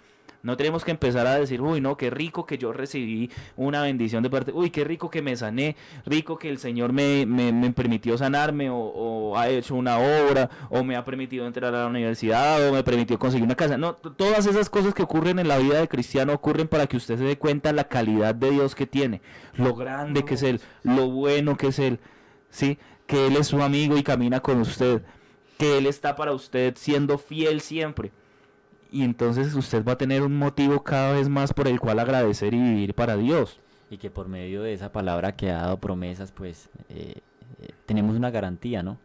no 0.42 0.56
tenemos 0.56 0.84
que 0.84 0.90
empezar 0.90 1.26
a 1.26 1.38
decir, 1.38 1.60
uy, 1.60 1.80
no, 1.80 1.96
qué 1.96 2.08
rico 2.10 2.46
que 2.46 2.56
yo 2.58 2.72
recibí 2.72 3.30
una 3.56 3.82
bendición 3.82 4.22
de 4.22 4.30
parte, 4.30 4.52
uy, 4.52 4.70
qué 4.70 4.84
rico 4.84 5.10
que 5.10 5.20
me 5.22 5.36
sané, 5.36 5.76
rico 6.06 6.38
que 6.38 6.48
el 6.48 6.58
Señor 6.58 6.92
me, 6.92 7.26
me- 7.26 7.52
me 7.52 7.70
permitió 7.72 8.16
sanarme 8.16 8.70
o, 8.70 8.76
o 8.76 9.36
ha 9.38 9.48
hecho 9.48 9.74
una 9.74 9.98
obra 9.98 10.48
o 10.70 10.82
me 10.82 10.96
ha 10.96 11.04
permitido 11.04 11.46
entrar 11.46 11.74
a 11.74 11.82
la 11.82 11.86
universidad 11.86 12.68
o 12.68 12.72
me 12.72 12.82
permitió 12.82 13.18
conseguir 13.18 13.44
una 13.44 13.54
casa. 13.54 13.76
No, 13.76 13.94
todas 13.94 14.46
esas 14.46 14.70
cosas 14.70 14.94
que 14.94 15.02
ocurren 15.02 15.38
en 15.38 15.48
la 15.48 15.58
vida 15.58 15.78
del 15.78 15.88
cristiano 15.88 16.32
ocurren 16.32 16.68
para 16.68 16.86
que 16.86 16.96
usted 16.96 17.18
se 17.18 17.24
dé 17.24 17.36
cuenta 17.38 17.72
la 17.72 17.84
calidad 17.84 18.34
de 18.34 18.50
Dios 18.50 18.74
que 18.74 18.86
tiene, 18.86 19.20
lo 19.54 19.74
grande 19.74 20.24
que 20.24 20.34
es 20.34 20.42
Él, 20.42 20.60
lo 20.82 21.08
bueno 21.10 21.56
que 21.56 21.66
es 21.68 21.78
Él, 21.78 21.98
¿sí? 22.50 22.78
Que 23.06 23.26
Él 23.26 23.36
es 23.36 23.48
su 23.48 23.62
amigo 23.62 23.96
y 23.98 24.02
camina 24.02 24.40
con 24.40 24.60
usted, 24.60 25.02
que 25.58 25.76
Él 25.78 25.86
está 25.86 26.16
para 26.16 26.32
usted 26.32 26.74
siendo 26.76 27.18
fiel 27.18 27.60
siempre 27.60 28.12
y 28.92 29.02
entonces 29.02 29.54
usted 29.54 29.84
va 29.84 29.92
a 29.92 29.98
tener 29.98 30.22
un 30.22 30.36
motivo 30.36 30.82
cada 30.82 31.12
vez 31.12 31.28
más 31.28 31.52
por 31.52 31.68
el 31.68 31.80
cual 31.80 31.98
agradecer 31.98 32.54
y 32.54 32.58
vivir 32.58 32.94
para 32.94 33.16
Dios. 33.16 33.60
y 33.90 33.98
que 33.98 34.10
por 34.10 34.28
medio 34.28 34.62
de 34.62 34.72
esa 34.72 34.92
palabra 34.92 35.34
que 35.34 35.50
ha 35.50 35.62
dado 35.62 35.78
promesas, 35.78 36.30
pues 36.30 36.70
eh, 36.88 37.14
eh, 37.60 37.68
tenemos 37.86 38.16
una 38.16 38.30
garantía, 38.30 38.82
¿no? 38.82 38.98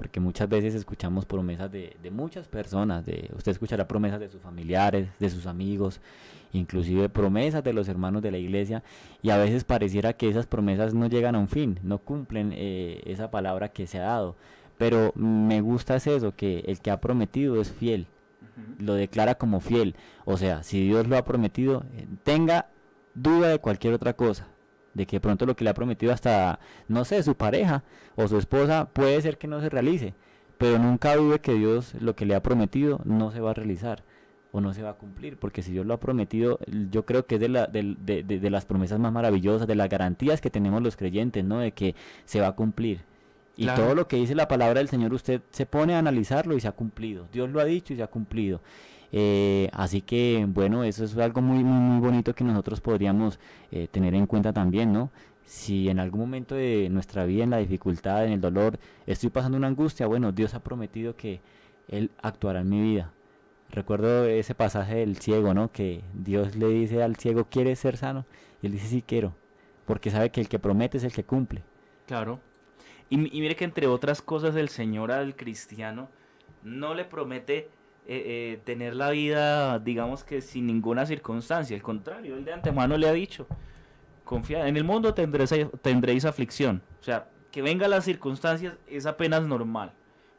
porque 0.00 0.18
muchas 0.18 0.48
veces 0.48 0.74
escuchamos 0.74 1.26
promesas 1.26 1.70
de, 1.70 1.94
de 2.02 2.10
muchas 2.10 2.48
personas, 2.48 3.04
de, 3.04 3.30
usted 3.36 3.52
escuchará 3.52 3.86
promesas 3.86 4.18
de 4.18 4.30
sus 4.30 4.40
familiares, 4.40 5.10
de 5.18 5.28
sus 5.28 5.44
amigos, 5.44 6.00
inclusive 6.54 7.10
promesas 7.10 7.62
de 7.62 7.74
los 7.74 7.86
hermanos 7.86 8.22
de 8.22 8.30
la 8.30 8.38
iglesia, 8.38 8.82
y 9.20 9.28
a 9.28 9.36
veces 9.36 9.64
pareciera 9.64 10.14
que 10.14 10.30
esas 10.30 10.46
promesas 10.46 10.94
no 10.94 11.06
llegan 11.06 11.34
a 11.34 11.38
un 11.38 11.48
fin, 11.48 11.78
no 11.82 11.98
cumplen 11.98 12.54
eh, 12.54 13.02
esa 13.04 13.30
palabra 13.30 13.68
que 13.68 13.86
se 13.86 13.98
ha 13.98 14.04
dado. 14.04 14.36
Pero 14.78 15.12
me 15.16 15.60
gusta 15.60 15.96
es 15.96 16.06
eso, 16.06 16.34
que 16.34 16.60
el 16.60 16.80
que 16.80 16.90
ha 16.90 16.98
prometido 16.98 17.60
es 17.60 17.70
fiel, 17.70 18.06
lo 18.78 18.94
declara 18.94 19.36
como 19.36 19.60
fiel. 19.60 19.94
O 20.24 20.36
sea, 20.36 20.62
si 20.62 20.84
Dios 20.84 21.06
lo 21.06 21.16
ha 21.16 21.24
prometido, 21.24 21.84
eh, 21.92 22.06
tenga 22.22 22.68
duda 23.14 23.48
de 23.48 23.58
cualquier 23.58 23.94
otra 23.94 24.14
cosa, 24.14 24.48
de 24.94 25.06
que 25.06 25.20
pronto 25.20 25.46
lo 25.46 25.56
que 25.56 25.64
le 25.64 25.70
ha 25.70 25.74
prometido 25.74 26.12
hasta, 26.12 26.60
no 26.88 27.04
sé, 27.04 27.22
su 27.22 27.34
pareja 27.36 27.84
o 28.16 28.28
su 28.28 28.38
esposa 28.38 28.88
puede 28.92 29.20
ser 29.22 29.38
que 29.38 29.48
no 29.48 29.60
se 29.60 29.68
realice, 29.68 30.14
pero 30.58 30.78
nunca 30.78 31.16
dude 31.16 31.40
que 31.40 31.54
Dios 31.54 31.94
lo 32.00 32.14
que 32.14 32.26
le 32.26 32.34
ha 32.34 32.42
prometido 32.42 33.00
no 33.04 33.30
se 33.30 33.40
va 33.40 33.50
a 33.50 33.54
realizar 33.54 34.04
o 34.52 34.60
no 34.60 34.74
se 34.74 34.82
va 34.82 34.90
a 34.90 34.94
cumplir, 34.94 35.36
porque 35.38 35.62
si 35.62 35.72
Dios 35.72 35.86
lo 35.86 35.94
ha 35.94 36.00
prometido, 36.00 36.58
yo 36.90 37.06
creo 37.06 37.24
que 37.26 37.36
es 37.36 37.40
de, 37.40 37.48
la, 37.48 37.66
de, 37.66 38.50
las 38.50 38.64
promesas 38.64 38.98
más 38.98 39.12
maravillosas, 39.12 39.68
de 39.68 39.76
las 39.76 39.88
garantías 39.88 40.40
que 40.40 40.50
tenemos 40.50 40.82
los 40.82 40.96
creyentes, 40.96 41.44
¿no? 41.44 41.58
De 41.58 41.72
que 41.72 41.94
se 42.24 42.40
va 42.40 42.48
a 42.48 42.52
cumplir. 42.52 43.02
Y 43.60 43.64
Claro. 43.64 43.82
todo 43.82 43.94
lo 43.94 44.08
que 44.08 44.16
dice 44.16 44.34
la 44.34 44.48
palabra 44.48 44.78
del 44.80 44.88
Señor, 44.88 45.12
usted 45.12 45.42
se 45.50 45.66
pone 45.66 45.94
a 45.94 45.98
analizarlo 45.98 46.56
y 46.56 46.60
se 46.60 46.68
ha 46.68 46.72
cumplido. 46.72 47.26
Dios 47.30 47.50
lo 47.50 47.60
ha 47.60 47.66
dicho 47.66 47.92
y 47.92 47.96
se 47.96 48.02
ha 48.02 48.06
cumplido. 48.06 48.62
Eh, 49.12 49.68
así 49.74 50.00
que, 50.00 50.46
bueno, 50.48 50.82
eso 50.82 51.04
es 51.04 51.14
algo 51.18 51.42
muy, 51.42 51.62
muy, 51.62 51.78
muy 51.78 52.00
bonito 52.00 52.34
que 52.34 52.42
nosotros 52.42 52.80
podríamos 52.80 53.38
eh, 53.70 53.86
tener 53.90 54.14
en 54.14 54.24
cuenta 54.26 54.54
también, 54.54 54.94
¿no? 54.94 55.10
Si 55.44 55.90
en 55.90 55.98
algún 55.98 56.20
momento 56.20 56.54
de 56.54 56.88
nuestra 56.90 57.26
vida, 57.26 57.44
en 57.44 57.50
la 57.50 57.58
dificultad, 57.58 58.24
en 58.24 58.32
el 58.32 58.40
dolor, 58.40 58.78
estoy 59.06 59.28
pasando 59.28 59.58
una 59.58 59.66
angustia, 59.66 60.06
bueno, 60.06 60.32
Dios 60.32 60.54
ha 60.54 60.60
prometido 60.60 61.14
que 61.14 61.42
Él 61.88 62.10
actuará 62.22 62.60
en 62.60 62.70
mi 62.70 62.80
vida. 62.80 63.12
Recuerdo 63.70 64.24
ese 64.24 64.54
pasaje 64.54 64.94
del 64.96 65.18
ciego, 65.18 65.52
¿no? 65.52 65.70
Que 65.70 66.02
Dios 66.14 66.56
le 66.56 66.68
dice 66.68 67.02
al 67.02 67.16
ciego, 67.16 67.44
¿quieres 67.50 67.78
ser 67.78 67.98
sano? 67.98 68.24
Y 68.62 68.66
él 68.68 68.72
dice, 68.72 68.86
sí 68.86 69.04
quiero, 69.06 69.34
porque 69.84 70.10
sabe 70.10 70.30
que 70.30 70.40
el 70.40 70.48
que 70.48 70.58
promete 70.58 70.96
es 70.96 71.04
el 71.04 71.12
que 71.12 71.24
cumple. 71.24 71.62
Claro. 72.06 72.40
Y, 73.10 73.16
mi- 73.18 73.28
y 73.32 73.40
mire 73.40 73.56
que 73.56 73.64
entre 73.64 73.86
otras 73.86 74.22
cosas 74.22 74.54
el 74.56 74.68
Señor 74.70 75.12
al 75.12 75.36
cristiano 75.36 76.08
no 76.62 76.94
le 76.94 77.04
promete 77.04 77.68
eh, 78.06 78.22
eh, 78.56 78.60
tener 78.64 78.94
la 78.94 79.10
vida, 79.10 79.78
digamos 79.78 80.24
que 80.24 80.40
sin 80.40 80.66
ninguna 80.66 81.04
circunstancia. 81.06 81.76
Al 81.76 81.82
contrario, 81.82 82.36
él 82.36 82.44
de 82.44 82.52
antemano 82.54 82.96
le 82.96 83.08
ha 83.08 83.12
dicho, 83.12 83.46
confía, 84.24 84.66
en 84.68 84.76
el 84.76 84.84
mundo 84.84 85.12
tendréis, 85.14 85.50
tendréis 85.82 86.24
aflicción. 86.24 86.82
O 87.00 87.04
sea, 87.04 87.28
que 87.50 87.62
vengan 87.62 87.90
las 87.90 88.04
circunstancias 88.04 88.74
es 88.86 89.06
apenas 89.06 89.42
normal. 89.46 89.92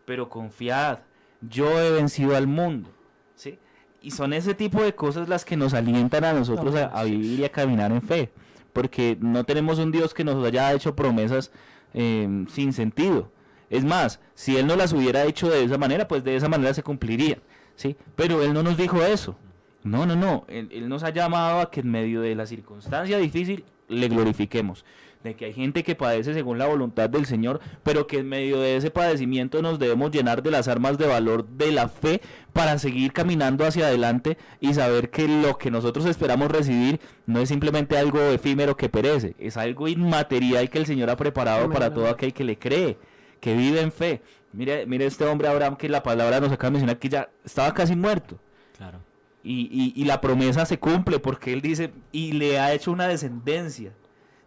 Pero 0.06 0.30
confiad, 0.30 1.00
yo 1.42 1.80
he 1.80 1.92
vencido 1.92 2.36
al 2.36 2.48
mundo. 2.48 2.90
¿sí? 3.36 3.60
Y 4.02 4.12
son 4.12 4.34
ese 4.34 4.54
tipo 4.56 4.82
de 4.82 4.96
cosas 4.96 5.30
las 5.30 5.46
que 5.46 5.56
nos 5.58 5.74
alientan 5.74 6.24
a 6.24 6.34
nosotros 6.34 6.74
a, 6.76 6.86
a 6.86 7.04
vivir 7.04 7.40
y 7.42 7.46
a 7.46 7.52
caminar 7.52 7.92
en 7.92 8.02
fe. 8.02 8.32
Porque 8.74 9.18
no 9.20 9.44
tenemos 9.44 9.78
un 9.80 9.92
Dios 9.92 10.14
que 10.14 10.24
nos 10.24 10.44
haya 10.46 10.72
hecho 10.74 10.96
promesas 10.96 11.52
eh, 11.94 12.46
sin 12.50 12.74
sentido. 12.74 13.32
Es 13.70 13.86
más, 13.86 14.20
si 14.34 14.58
Él 14.58 14.68
no 14.68 14.76
las 14.76 14.94
hubiera 14.94 15.24
hecho 15.26 15.50
de 15.50 15.64
esa 15.64 15.78
manera, 15.78 16.08
pues 16.08 16.24
de 16.24 16.36
esa 16.36 16.50
manera 16.50 16.74
se 16.74 16.84
cumplirían. 16.84 17.40
¿sí? 17.76 17.96
Pero 18.16 18.42
Él 18.44 18.54
no 18.54 18.64
nos 18.64 18.78
dijo 18.78 19.04
eso. 19.04 19.36
No, 19.84 20.06
no, 20.06 20.16
no. 20.16 20.46
Él, 20.48 20.70
él 20.72 20.88
nos 20.90 21.04
ha 21.04 21.10
llamado 21.10 21.62
a 21.62 21.72
que 21.72 21.80
en 21.80 21.90
medio 21.90 22.22
de 22.22 22.36
la 22.36 22.46
circunstancia 22.46 23.18
difícil 23.18 23.66
le 23.88 24.08
glorifiquemos. 24.10 24.86
De 25.24 25.36
que 25.36 25.46
hay 25.46 25.54
gente 25.54 25.84
que 25.84 25.94
padece 25.96 26.34
según 26.34 26.58
la 26.58 26.66
voluntad 26.66 27.08
del 27.08 27.28
Señor, 27.28 27.60
pero 27.84 28.08
que 28.08 28.18
en 28.20 28.28
medio 28.30 28.60
de 28.60 28.76
ese 28.76 28.90
padecimiento 28.90 29.62
nos 29.62 29.78
debemos 29.78 30.10
llenar 30.10 30.42
de 30.42 30.50
las 30.50 30.68
armas 30.68 30.98
de 30.98 31.06
valor 31.06 31.48
de 31.48 31.72
la 31.72 31.90
fe 31.90 32.22
para 32.54 32.80
seguir 32.80 33.14
caminando 33.14 33.64
hacia 33.66 33.86
adelante 33.86 34.38
y 34.60 34.74
saber 34.74 35.12
que 35.12 35.28
lo 35.28 35.60
que 35.60 35.70
nosotros 35.70 36.06
esperamos 36.08 36.50
recibir 36.50 37.00
no 37.28 37.40
es 37.40 37.50
simplemente 37.50 38.00
algo 38.00 38.20
efímero 38.20 38.76
que 38.76 38.90
perece, 38.90 39.36
es 39.38 39.58
algo 39.58 39.88
inmaterial 39.88 40.72
que 40.72 40.80
el 40.80 40.88
Señor 40.88 41.12
ha 41.12 41.18
preparado 41.18 41.66
Amén, 41.66 41.72
para 41.74 41.94
todo 41.94 42.08
aquel 42.10 42.34
que 42.34 42.44
le 42.44 42.58
cree, 42.58 42.98
que 43.40 43.56
vive 43.56 43.80
en 43.82 43.92
fe. 43.92 44.22
Mire, 44.54 44.88
mire 44.88 45.06
este 45.06 45.24
hombre 45.26 45.48
Abraham 45.48 45.76
que 45.78 45.88
la 45.88 46.02
palabra 46.02 46.40
nos 46.40 46.52
acaba 46.52 46.70
de 46.70 46.74
mencionar 46.74 46.98
que 46.98 47.10
ya 47.10 47.30
estaba 47.46 47.72
casi 47.76 47.96
muerto. 47.96 48.40
Claro. 48.76 49.00
Y, 49.44 49.70
y- 49.72 49.94
y 50.02 50.06
la 50.06 50.20
promesa 50.20 50.66
se 50.66 50.80
cumple 50.80 51.20
porque 51.20 51.54
él 51.54 51.62
dice, 51.62 51.92
y 52.12 52.32
le 52.34 52.60
ha 52.60 52.74
hecho 52.74 52.92
una 52.92 53.08
descendencia. 53.08 53.94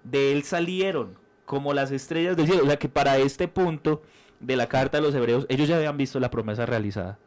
De 0.04 0.32
él 0.32 0.44
salieron 0.44 1.18
como 1.44 1.74
las 1.74 1.90
estrellas 1.90 2.36
del 2.36 2.46
cielo. 2.46 2.62
O 2.62 2.66
sea 2.66 2.78
que 2.78 2.88
para 2.88 3.18
este 3.18 3.48
punto 3.48 4.02
de 4.40 4.56
la 4.56 4.68
carta 4.68 4.98
de 4.98 5.02
los 5.02 5.14
hebreos, 5.14 5.46
ellos 5.48 5.68
ya 5.68 5.76
habían 5.76 5.96
visto 5.96 6.20
la 6.20 6.30
promesa 6.30 6.66
realizada. 6.66 7.18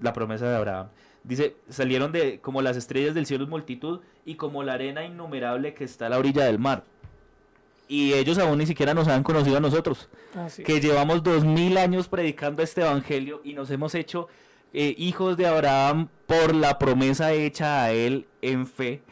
La 0.00 0.12
promesa 0.12 0.48
de 0.48 0.56
Abraham. 0.56 0.88
Dice, 1.24 1.56
salieron 1.68 2.12
de 2.12 2.40
como 2.40 2.62
las 2.62 2.76
estrellas 2.76 3.14
del 3.14 3.26
cielo 3.26 3.44
en 3.44 3.50
multitud 3.50 4.00
y 4.24 4.36
como 4.36 4.62
la 4.62 4.74
arena 4.74 5.04
innumerable 5.04 5.74
que 5.74 5.84
está 5.84 6.06
a 6.06 6.08
la 6.08 6.18
orilla 6.18 6.44
del 6.44 6.58
mar. 6.58 6.84
Y 7.88 8.14
ellos 8.14 8.38
aún 8.38 8.58
ni 8.58 8.66
siquiera 8.66 8.94
nos 8.94 9.08
han 9.08 9.24
conocido 9.24 9.56
a 9.56 9.60
nosotros 9.60 10.08
Así 10.36 10.62
que 10.62 10.80
llevamos 10.80 11.24
dos 11.24 11.44
mil 11.44 11.76
años 11.76 12.06
predicando 12.06 12.62
este 12.62 12.82
evangelio 12.82 13.40
y 13.42 13.52
nos 13.52 13.68
hemos 13.70 13.96
hecho 13.96 14.28
eh, 14.72 14.94
hijos 14.96 15.36
de 15.36 15.48
Abraham 15.48 16.08
por 16.26 16.54
la 16.54 16.78
promesa 16.78 17.32
hecha 17.32 17.82
a 17.82 17.90
él 17.90 18.28
en 18.42 18.68
fe, 18.68 19.02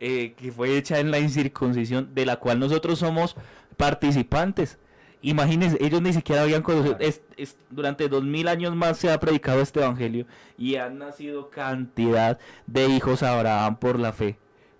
eh, 0.00 0.34
que 0.36 0.50
fue 0.50 0.76
hecha 0.76 0.98
en 0.98 1.10
la 1.10 1.18
incircuncisión, 1.18 2.14
de 2.14 2.26
la 2.26 2.36
cual 2.36 2.58
nosotros 2.58 2.98
somos 2.98 3.36
participantes. 3.76 4.78
Imagínense, 5.22 5.76
ellos 5.80 6.00
ni 6.00 6.12
siquiera 6.14 6.42
habían 6.42 6.62
conocido, 6.62 6.96
es- 6.98 7.20
es- 7.36 7.56
durante 7.68 8.08
dos 8.08 8.24
mil 8.24 8.48
años 8.48 8.74
más 8.74 8.96
se 8.98 9.10
ha 9.10 9.20
predicado 9.20 9.60
este 9.60 9.80
evangelio 9.80 10.26
y 10.56 10.76
han 10.76 10.98
nacido 10.98 11.50
cantidad 11.50 12.38
de 12.66 12.86
hijos 12.88 13.22
a 13.22 13.34
Abraham 13.38 13.76
por 13.76 13.98
la 13.98 14.12
fe, 14.12 14.38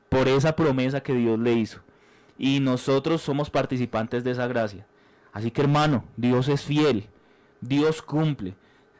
por 0.09 0.29
esa 0.29 0.57
promesa 0.57 1.03
que 1.03 1.13
Dios 1.15 1.39
le 1.39 1.53
hizo. 1.53 1.81
Y 2.39 2.61
nosotros 2.61 3.21
somos 3.21 3.51
participantes 3.51 4.25
de 4.25 4.31
esa 4.31 4.47
gracia. 4.47 4.87
Así 5.33 5.51
que 5.51 5.61
hermano, 5.61 6.05
Dios 6.17 6.49
es 6.49 6.63
fiel, 6.63 7.07
Dios 7.61 8.01
cumple. 8.01 8.55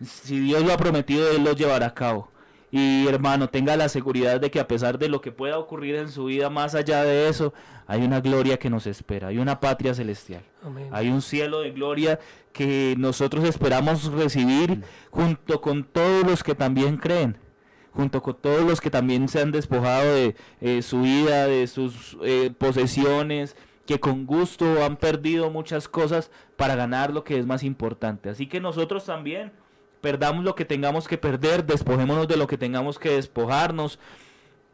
Si 0.05 0.39
Dios 0.39 0.63
lo 0.63 0.73
ha 0.73 0.77
prometido, 0.77 1.31
Él 1.31 1.45
lo 1.45 1.53
llevará 1.55 1.87
a 1.87 1.95
cabo. 1.95 2.31
Y 2.71 3.07
hermano, 3.09 3.49
tenga 3.49 3.77
la 3.77 3.89
seguridad 3.89 4.41
de 4.41 4.51
que 4.51 4.61
a 4.61 4.69
pesar 4.69 4.99
de 4.99 5.09
lo 5.09 5.21
que 5.21 5.33
pueda 5.33 5.59
ocurrir 5.59 5.97
en 5.97 6.09
su 6.09 6.27
vida, 6.27 6.51
más 6.51 6.75
allá 6.75 7.03
de 7.03 7.29
eso, 7.29 7.53
hay 7.87 8.03
una 8.03 8.21
gloria 8.21 8.59
que 8.59 8.71
nos 8.71 8.87
espera, 8.87 9.29
hay 9.29 9.39
una 9.39 9.59
patria 9.59 9.93
celestial, 9.95 10.43
Amén. 10.63 10.89
hay 10.93 11.09
un 11.09 11.21
cielo 11.23 11.61
de 11.61 11.73
gloria 11.73 12.21
que 12.53 12.95
nosotros 12.97 13.45
esperamos 13.45 14.13
recibir 14.13 14.83
junto 15.11 15.61
con 15.61 15.85
todos 15.85 16.25
los 16.25 16.45
que 16.45 16.55
también 16.55 16.97
creen 16.97 17.37
junto 17.93 18.23
con 18.23 18.37
todos 18.37 18.63
los 18.63 18.81
que 18.81 18.89
también 18.89 19.29
se 19.29 19.41
han 19.41 19.51
despojado 19.51 20.15
de 20.15 20.37
eh, 20.61 20.83
su 20.83 21.03
vida, 21.03 21.47
de 21.47 21.67
sus 21.67 22.17
eh, 22.23 22.53
posesiones, 22.57 23.57
que 23.87 23.99
con 23.99 24.27
gusto 24.27 24.85
han 24.85 24.97
perdido 24.97 25.51
muchas 25.51 25.89
cosas 25.89 26.31
para 26.57 26.77
ganar 26.77 27.13
lo 27.13 27.25
que 27.25 27.39
es 27.39 27.47
más 27.47 27.65
importante. 27.65 28.29
Así 28.29 28.47
que 28.47 28.61
nosotros 28.61 29.05
también 29.05 29.51
perdamos 30.01 30.45
lo 30.45 30.55
que 30.55 30.65
tengamos 30.65 31.09
que 31.09 31.19
perder, 31.19 31.65
despojémonos 31.65 32.29
de 32.29 32.37
lo 32.37 32.47
que 32.47 32.59
tengamos 32.59 32.99
que 32.99 33.11
despojarnos. 33.11 33.99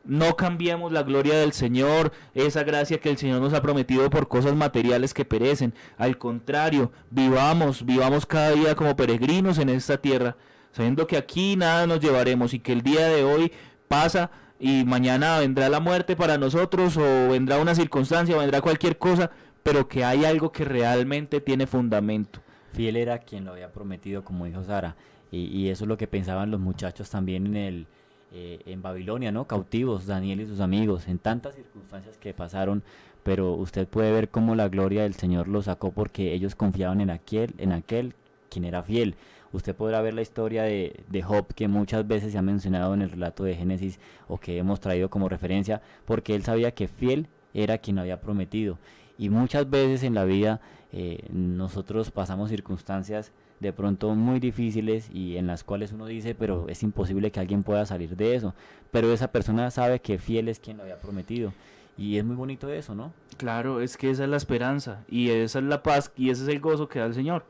No 0.05 0.37
cambiemos 0.37 0.93
la 0.93 1.03
gloria 1.03 1.35
del 1.35 1.53
Señor, 1.53 2.13
esa 2.35 2.63
gracia 2.63 3.01
que 3.01 3.11
el 3.11 3.19
Señor 3.19 3.41
nos 3.41 3.55
ha 3.55 3.63
prometido 3.63 4.09
por 4.09 4.29
cosas 4.29 4.55
materiales 4.55 5.13
que 5.13 5.25
perecen. 5.25 5.75
Al 5.99 6.17
contrario, 6.17 6.93
vivamos, 7.11 7.85
vivamos 7.85 8.25
cada 8.25 8.53
día 8.53 8.77
como 8.77 8.95
peregrinos 8.95 9.59
en 9.59 9.69
esta 9.69 9.99
tierra, 9.99 10.37
sabiendo 10.71 11.09
que 11.09 11.17
aquí 11.17 11.57
nada 11.57 11.89
nos 11.89 12.01
llevaremos 12.01 12.55
y 12.55 12.61
que 12.61 12.73
el 12.73 12.83
día 12.83 13.09
de 13.09 13.25
hoy 13.25 13.53
pasa 13.89 14.31
y 14.61 14.85
mañana 14.85 15.41
vendrá 15.41 15.69
la 15.69 15.81
muerte 15.81 16.15
para 16.15 16.39
nosotros 16.39 16.97
o 16.97 17.29
vendrá 17.29 17.59
una 17.59 17.75
circunstancia 17.75 18.37
o 18.37 18.39
vendrá 18.39 18.61
cualquier 18.61 18.99
cosa, 18.99 19.33
pero 19.65 19.89
que 19.89 20.05
hay 20.05 20.25
algo 20.25 20.53
que 20.53 20.65
realmente 20.65 21.41
tiene 21.41 21.67
fundamento. 21.67 22.41
Fiel 22.73 22.97
era 22.97 23.19
quien 23.19 23.45
lo 23.45 23.53
había 23.53 23.73
prometido, 23.73 24.23
como 24.23 24.45
dijo 24.45 24.63
Sara. 24.63 24.97
Y, 25.33 25.69
eso 25.69 25.85
es 25.85 25.89
lo 25.89 25.97
que 25.97 26.07
pensaban 26.07 26.51
los 26.51 26.61
muchachos 26.61 27.11
también 27.11 27.47
en 27.47 27.57
el 27.57 27.87
eh, 28.33 28.61
en 28.67 28.83
Babilonia, 28.83 29.33
¿no? 29.33 29.47
Cautivos, 29.47 30.07
Daniel 30.07 30.41
y 30.41 30.47
sus 30.47 30.61
amigos, 30.61 31.09
en 31.09 31.19
tantas 31.19 31.55
circunstancias 31.55 32.19
que 32.19 32.35
pasaron, 32.35 32.83
pero 33.23 33.55
usted 33.55 33.87
puede 33.89 34.13
ver 34.13 34.31
cómo 34.31 34.55
la 34.55 34.69
gloria 34.69 35.03
del 35.03 35.15
Señor 35.15 35.49
los 35.49 35.67
sacó 35.67 35.93
porque 35.93 36.33
ellos 36.33 36.55
confiaban 36.55 37.01
en 37.01 37.11
aquel, 37.11 37.55
en 37.59 37.73
aquel 37.73 38.15
quien 38.51 38.65
era 38.65 38.83
fiel. 38.83 39.17
Usted 39.53 39.75
podrá 39.75 40.01
ver 40.01 40.15
la 40.15 40.23
historia 40.23 40.65
de, 40.65 41.05
de 41.09 41.23
Job 41.23 41.47
que 41.55 41.69
muchas 41.69 42.07
veces 42.07 42.33
se 42.33 42.39
ha 42.39 42.43
mencionado 42.43 42.95
en 42.95 43.03
el 43.03 43.11
relato 43.11 43.45
de 43.45 43.55
Génesis 43.55 44.01
o 44.29 44.39
que 44.39 44.59
hemos 44.59 44.81
traído 44.81 45.09
como 45.09 45.29
referencia, 45.29 45.81
porque 46.05 46.35
él 46.35 46.43
sabía 46.43 46.73
que 46.73 46.89
fiel 46.89 47.29
era 47.55 47.79
quien 47.79 47.99
había 47.99 48.21
prometido. 48.21 48.79
Y 49.19 49.31
muchas 49.31 49.71
veces 49.71 50.03
en 50.03 50.15
la 50.15 50.25
vida 50.25 50.61
eh, 50.93 51.27
nosotros 51.31 52.11
pasamos 52.11 52.51
circunstancias 52.51 53.33
de 53.61 53.73
pronto 53.73 54.15
muy 54.15 54.39
difíciles 54.41 55.09
y 55.13 55.37
en 55.37 55.47
las 55.47 55.65
cuales 55.65 55.93
uno 55.93 56.07
dice, 56.07 56.35
pero 56.35 56.67
es 56.69 56.83
imposible 56.83 57.31
que 57.31 57.41
alguien 57.41 57.63
pueda 57.63 57.87
salir 57.87 58.17
de 58.17 58.35
eso. 58.35 58.55
Pero 58.91 59.13
esa 59.13 59.33
persona 59.33 59.71
sabe 59.71 60.01
que 60.01 60.19
fiel 60.19 60.49
es 60.49 60.61
quien 60.61 60.77
lo 60.77 60.83
había 60.83 60.99
prometido. 61.01 61.53
Y 61.99 62.19
es 62.19 62.25
muy 62.25 62.37
bonito 62.37 62.69
eso, 62.71 62.95
¿no? 62.95 63.13
Claro, 63.39 63.81
es 63.81 63.97
que 63.97 64.11
esa 64.11 64.25
es 64.25 64.29
la 64.31 64.37
esperanza 64.37 65.03
y 65.09 65.31
esa 65.31 65.59
es 65.61 65.65
la 65.65 65.83
paz 65.83 66.13
y 66.17 66.29
ese 66.31 66.43
es 66.43 66.49
el 66.49 66.61
gozo 66.61 66.89
que 66.89 66.99
da 66.99 67.07
el 67.07 67.15
Señor. 67.15 67.45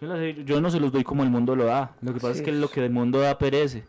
Yo 0.00 0.08
no 0.08 0.16
sé- 0.16 0.44
Yo 0.44 0.60
no 0.60 0.70
se 0.70 0.80
los 0.80 0.90
doy 0.90 1.04
como 1.04 1.22
el 1.22 1.30
mundo 1.30 1.54
lo 1.54 1.66
da. 1.66 1.94
Lo 2.02 2.12
que 2.12 2.18
pasa 2.20 2.34
es 2.34 2.42
que 2.42 2.50
lo 2.52 2.68
que 2.68 2.84
el 2.84 2.90
mundo 2.90 3.20
da 3.20 3.38
perece, 3.38 3.84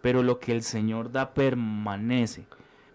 pero 0.00 0.22
lo 0.22 0.38
que 0.38 0.52
el 0.52 0.62
Señor 0.62 1.12
da 1.12 1.34
permanece. 1.34 2.46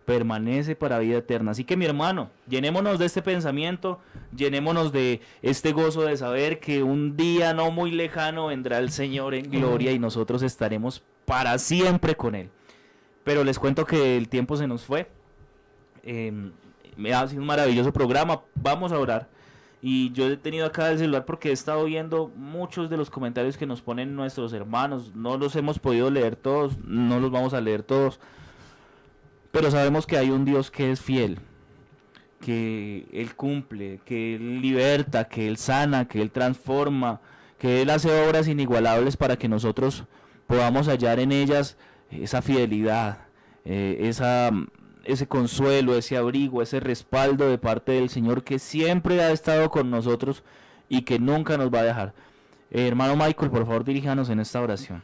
Permanece 0.07 0.77
para 0.77 0.99
vida 0.99 1.17
eterna. 1.17 1.51
Así 1.51 1.65
que 1.65 1.75
mi 1.75 1.83
hermano, 1.83 2.29
llenémonos 2.47 2.97
de 2.97 3.05
este 3.05 3.21
pensamiento, 3.21 3.99
llenémonos 4.33 4.93
de 4.93 5.19
este 5.41 5.73
gozo 5.73 6.03
de 6.03 6.15
saber 6.15 6.61
que 6.61 6.81
un 6.81 7.17
día 7.17 7.53
no 7.53 7.71
muy 7.71 7.91
lejano 7.91 8.47
vendrá 8.47 8.77
el 8.77 8.89
Señor 8.89 9.35
en 9.35 9.51
gloria 9.51 9.91
y 9.91 9.99
nosotros 9.99 10.43
estaremos 10.43 11.03
para 11.25 11.57
siempre 11.57 12.15
con 12.15 12.35
Él. 12.35 12.49
Pero 13.25 13.43
les 13.43 13.59
cuento 13.59 13.85
que 13.85 14.15
el 14.15 14.29
tiempo 14.29 14.55
se 14.55 14.65
nos 14.65 14.85
fue. 14.85 15.09
Em, 16.03 16.53
me 16.95 17.13
ha 17.13 17.27
sido 17.27 17.41
un 17.41 17.47
maravilloso 17.47 17.91
programa. 17.91 18.43
Vamos 18.55 18.93
a 18.93 18.99
orar. 18.99 19.27
Y 19.81 20.13
yo 20.13 20.27
he 20.27 20.37
tenido 20.37 20.65
acá 20.65 20.89
el 20.89 20.99
celular 20.99 21.25
porque 21.25 21.49
he 21.49 21.51
estado 21.51 21.83
viendo 21.83 22.31
muchos 22.35 22.89
de 22.89 22.95
los 22.95 23.09
comentarios 23.09 23.57
que 23.57 23.65
nos 23.65 23.81
ponen 23.81 24.15
nuestros 24.15 24.53
hermanos. 24.53 25.13
No 25.13 25.37
los 25.37 25.53
hemos 25.57 25.79
podido 25.79 26.09
leer 26.09 26.37
todos, 26.37 26.77
no 26.85 27.19
los 27.19 27.29
vamos 27.29 27.53
a 27.53 27.59
leer 27.59 27.83
todos. 27.83 28.21
Pero 29.57 29.71
sabemos 29.71 30.05
que 30.05 30.17
hay 30.17 30.29
un 30.29 30.45
Dios 30.45 30.69
que 30.69 30.91
es 30.91 31.01
fiel, 31.01 31.39
que 32.41 33.07
Él 33.11 33.33
cumple, 33.35 33.99
que 34.05 34.35
Él 34.35 34.61
liberta, 34.61 35.27
que 35.27 35.47
Él 35.47 35.57
sana, 35.57 36.07
que 36.07 36.21
Él 36.21 36.29
transforma, 36.29 37.21
que 37.57 37.81
Él 37.81 37.89
hace 37.89 38.11
obras 38.27 38.47
inigualables 38.47 39.17
para 39.17 39.35
que 39.35 39.47
nosotros 39.47 40.03
podamos 40.45 40.87
hallar 40.87 41.19
en 41.19 41.31
ellas 41.31 41.75
esa 42.11 42.43
fidelidad, 42.43 43.17
eh, 43.65 43.97
esa, 44.01 44.51
ese 45.03 45.25
consuelo, 45.25 45.95
ese 45.95 46.17
abrigo, 46.17 46.61
ese 46.61 46.79
respaldo 46.79 47.49
de 47.49 47.57
parte 47.57 47.93
del 47.93 48.09
Señor 48.09 48.43
que 48.43 48.59
siempre 48.59 49.23
ha 49.23 49.31
estado 49.31 49.71
con 49.71 49.89
nosotros 49.89 50.43
y 50.87 51.01
que 51.01 51.17
nunca 51.17 51.57
nos 51.57 51.73
va 51.73 51.79
a 51.79 51.83
dejar. 51.83 52.13
Eh, 52.69 52.87
hermano 52.87 53.15
Michael, 53.15 53.49
por 53.49 53.65
favor, 53.65 53.83
diríjanos 53.83 54.29
en 54.29 54.39
esta 54.39 54.61
oración. 54.61 55.01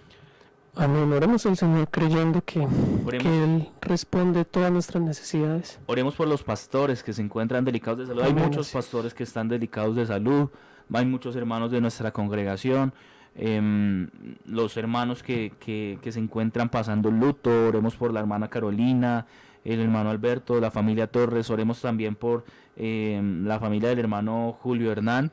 Amén. 0.75 1.11
Oremos 1.13 1.45
al 1.45 1.55
Señor 1.55 1.87
creyendo 1.89 2.41
que, 2.43 2.63
Él 2.63 3.69
responde 3.81 4.43
todas 4.43 4.71
nuestras 4.71 5.03
necesidades. 5.03 5.79
Oremos 5.85 6.15
por 6.15 6.27
los 6.27 6.43
pastores 6.43 7.03
que 7.03 7.13
se 7.13 7.21
encuentran 7.21 7.63
delicados 7.63 7.99
de 7.99 8.07
salud. 8.07 8.23
Hay 8.23 8.33
muchos 8.33 8.71
pastores 8.71 9.13
que 9.13 9.23
están 9.23 9.47
delicados 9.47 9.95
de 9.95 10.05
salud. 10.07 10.49
Hay 10.91 11.05
muchos 11.05 11.35
hermanos 11.35 11.71
de 11.71 11.79
nuestra 11.81 12.11
congregación. 12.11 12.93
em, 13.35 14.09
los 14.45 14.77
hermanos 14.77 15.23
que, 15.23 15.53
que- 15.59 15.97
que 16.03 16.11
se 16.11 16.19
encuentran 16.19 16.69
pasando 16.69 17.09
luto. 17.09 17.49
Oremos 17.69 17.95
por 17.95 18.13
la 18.13 18.19
hermana 18.19 18.47
Carolina, 18.47 19.25
el 19.65 19.79
hermano 19.79 20.11
Alberto, 20.11 20.59
la 20.61 20.69
familia 20.69 21.07
Torres. 21.07 21.49
Oremos 21.49 21.81
también 21.81 22.13
por 22.13 22.45
em, 22.77 23.43
la 23.47 23.59
familia 23.59 23.89
del 23.89 23.97
hermano 23.97 24.55
Julio 24.61 24.91
Hernán, 24.91 25.31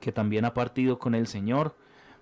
que 0.00 0.10
también 0.10 0.44
ha 0.46 0.52
partido 0.52 0.98
con 0.98 1.14
el 1.14 1.28
Señor. 1.28 1.76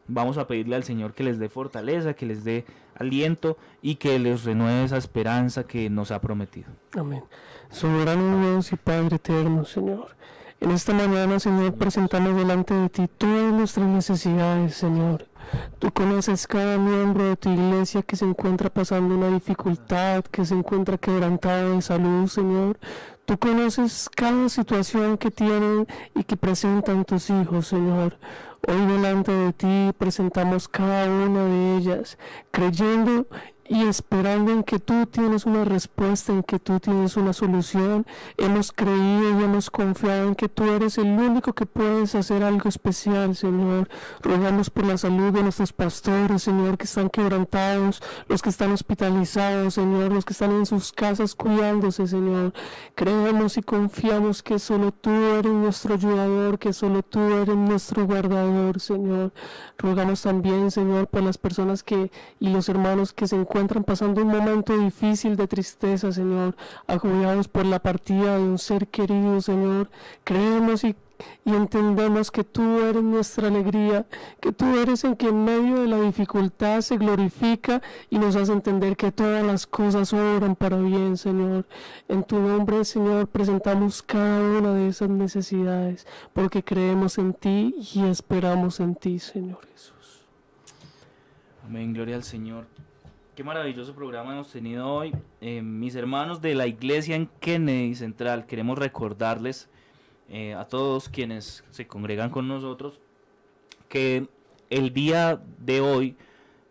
Vamos 0.06 0.38
a 0.38 0.46
pedirle 0.46 0.76
al 0.76 0.84
Señor 0.84 1.14
que 1.14 1.24
les 1.24 1.38
dé 1.38 1.48
fortaleza, 1.48 2.14
que 2.14 2.26
les 2.26 2.44
dé 2.44 2.64
aliento 2.96 3.56
y 3.82 3.96
que 3.96 4.18
les 4.18 4.44
renueve 4.44 4.84
esa 4.84 4.96
esperanza 4.96 5.64
que 5.64 5.88
nos 5.90 6.10
ha 6.10 6.20
prometido. 6.20 6.68
Amén. 6.96 7.24
Soberano 7.70 8.40
Dios 8.40 8.72
y 8.72 8.76
Padre 8.76 9.16
eterno, 9.16 9.64
Señor. 9.64 10.14
En 10.60 10.70
esta 10.70 10.94
mañana, 10.94 11.40
Señor, 11.40 11.74
presentamos 11.74 12.36
delante 12.36 12.74
de 12.74 12.88
ti 12.88 13.08
todas 13.18 13.52
nuestras 13.52 13.86
necesidades, 13.86 14.74
Señor. 14.74 15.26
Tú 15.78 15.90
conoces 15.90 16.46
cada 16.46 16.78
miembro 16.78 17.24
de 17.24 17.36
tu 17.36 17.50
iglesia 17.50 18.02
que 18.02 18.16
se 18.16 18.24
encuentra 18.24 18.70
pasando 18.70 19.14
una 19.14 19.28
dificultad, 19.28 20.24
que 20.24 20.44
se 20.44 20.54
encuentra 20.54 20.96
quebrantado 20.96 21.74
de 21.74 21.82
salud, 21.82 22.28
Señor. 22.28 22.78
Tú 23.26 23.38
conoces 23.38 24.08
cada 24.14 24.48
situación 24.48 25.18
que 25.18 25.30
tienen 25.30 25.86
y 26.14 26.24
que 26.24 26.36
presentan 26.36 27.04
tus 27.04 27.30
hijos, 27.30 27.68
Señor. 27.68 28.16
Hoy 28.66 28.86
delante 28.86 29.30
de 29.30 29.52
ti 29.52 29.90
presentamos 29.98 30.68
cada 30.68 31.04
una 31.06 31.44
de 31.44 31.76
ellas, 31.76 32.16
creyendo 32.50 33.26
y 33.66 33.86
esperando 33.86 34.52
en 34.52 34.62
que 34.62 34.78
tú 34.78 35.06
tienes 35.06 35.46
una 35.46 35.64
respuesta, 35.64 36.32
en 36.32 36.42
que 36.42 36.58
tú 36.58 36.80
tienes 36.80 37.16
una 37.16 37.32
solución. 37.32 38.06
Hemos 38.36 38.72
creído 38.72 39.40
y 39.40 39.44
hemos 39.44 39.70
confiado 39.70 40.28
en 40.28 40.34
que 40.34 40.48
tú 40.48 40.64
eres 40.64 40.98
el 40.98 41.06
único 41.06 41.54
que 41.54 41.64
puedes 41.64 42.14
hacer 42.14 42.42
algo 42.42 42.68
especial, 42.68 43.34
Señor. 43.34 43.88
Rogamos 44.20 44.68
por 44.68 44.84
la 44.84 44.98
salud 44.98 45.32
de 45.32 45.42
nuestros 45.42 45.72
pastores, 45.72 46.42
Señor, 46.42 46.76
que 46.76 46.84
están 46.84 47.08
quebrantados, 47.08 48.02
los 48.28 48.42
que 48.42 48.50
están 48.50 48.72
hospitalizados, 48.72 49.74
Señor, 49.74 50.12
los 50.12 50.24
que 50.24 50.34
están 50.34 50.52
en 50.52 50.66
sus 50.66 50.92
casas 50.92 51.34
cuidándose, 51.34 52.06
Señor. 52.06 52.52
Creemos 52.94 53.56
y 53.56 53.62
confiamos 53.62 54.42
que 54.42 54.58
solo 54.58 54.92
tú 54.92 55.10
eres 55.10 55.52
nuestro 55.52 55.94
ayudador, 55.94 56.58
que 56.58 56.72
solo 56.72 57.02
tú 57.02 57.20
eres 57.20 57.56
nuestro 57.56 58.06
guardador, 58.06 58.78
Señor. 58.78 59.32
Rogamos 59.78 60.20
también, 60.22 60.70
Señor, 60.70 61.08
por 61.08 61.22
las 61.22 61.38
personas 61.38 61.82
que 61.82 62.10
y 62.38 62.50
los 62.50 62.68
hermanos 62.68 63.12
que 63.12 63.26
se 63.26 63.36
encuentran 63.36 63.53
pasando 63.86 64.22
un 64.22 64.28
momento 64.28 64.76
difícil 64.76 65.36
de 65.36 65.46
tristeza, 65.46 66.10
Señor, 66.12 66.56
agobiados 66.86 67.46
por 67.46 67.64
la 67.64 67.78
partida 67.78 68.36
de 68.36 68.42
un 68.42 68.58
ser 68.58 68.88
querido, 68.88 69.40
Señor. 69.40 69.90
Creemos 70.24 70.82
y 70.82 70.96
entendemos 71.44 72.32
que 72.32 72.42
tú 72.42 72.80
eres 72.80 73.02
nuestra 73.02 73.46
alegría, 73.46 74.06
que 74.40 74.50
tú 74.52 74.76
eres 74.76 75.04
el 75.04 75.16
que 75.16 75.28
en 75.28 75.44
medio 75.44 75.82
de 75.82 75.86
la 75.86 76.00
dificultad 76.00 76.80
se 76.80 76.96
glorifica 76.96 77.80
y 78.10 78.18
nos 78.18 78.34
hace 78.34 78.52
entender 78.52 78.96
que 78.96 79.12
todas 79.12 79.44
las 79.46 79.66
cosas 79.66 80.12
obran 80.12 80.56
para 80.56 80.78
bien, 80.78 81.16
Señor. 81.16 81.64
En 82.08 82.24
tu 82.24 82.40
nombre, 82.40 82.84
Señor, 82.84 83.28
presentamos 83.28 84.02
cada 84.02 84.40
una 84.58 84.74
de 84.74 84.88
esas 84.88 85.08
necesidades, 85.08 86.06
porque 86.32 86.64
creemos 86.64 87.18
en 87.18 87.32
ti 87.34 87.74
y 87.94 88.04
esperamos 88.04 88.80
en 88.80 88.96
ti, 88.96 89.20
Señor 89.20 89.60
Jesús. 89.72 90.26
Amén, 91.64 91.94
gloria 91.94 92.16
al 92.16 92.24
Señor. 92.24 92.66
Qué 93.34 93.42
maravilloso 93.42 93.96
programa 93.96 94.32
hemos 94.32 94.52
tenido 94.52 94.86
hoy. 94.88 95.12
Eh, 95.40 95.60
mis 95.60 95.96
hermanos 95.96 96.40
de 96.40 96.54
la 96.54 96.68
iglesia 96.68 97.16
en 97.16 97.28
Kennedy 97.40 97.96
Central, 97.96 98.46
queremos 98.46 98.78
recordarles 98.78 99.68
eh, 100.28 100.54
a 100.54 100.66
todos 100.66 101.08
quienes 101.08 101.64
se 101.70 101.88
congregan 101.88 102.30
con 102.30 102.46
nosotros 102.46 103.00
que 103.88 104.28
el 104.70 104.92
día 104.92 105.42
de 105.58 105.80
hoy 105.80 106.16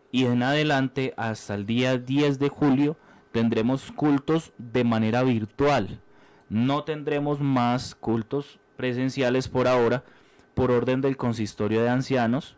y 0.09 0.23
en 0.23 0.41
adelante 0.41 1.13
hasta 1.17 1.53
el 1.53 1.65
día 1.65 1.97
10 1.97 2.39
de 2.39 2.47
julio 2.47 2.95
tendremos 3.33 3.91
cultos 3.91 4.53
de 4.57 4.85
manera 4.85 5.21
virtual. 5.23 5.99
No 6.47 6.85
tendremos 6.85 7.41
más 7.41 7.93
cultos 7.93 8.61
presenciales 8.77 9.49
por 9.49 9.67
ahora 9.67 10.05
por 10.53 10.71
orden 10.71 11.01
del 11.01 11.17
consistorio 11.17 11.81
de 11.81 11.89
ancianos 11.89 12.55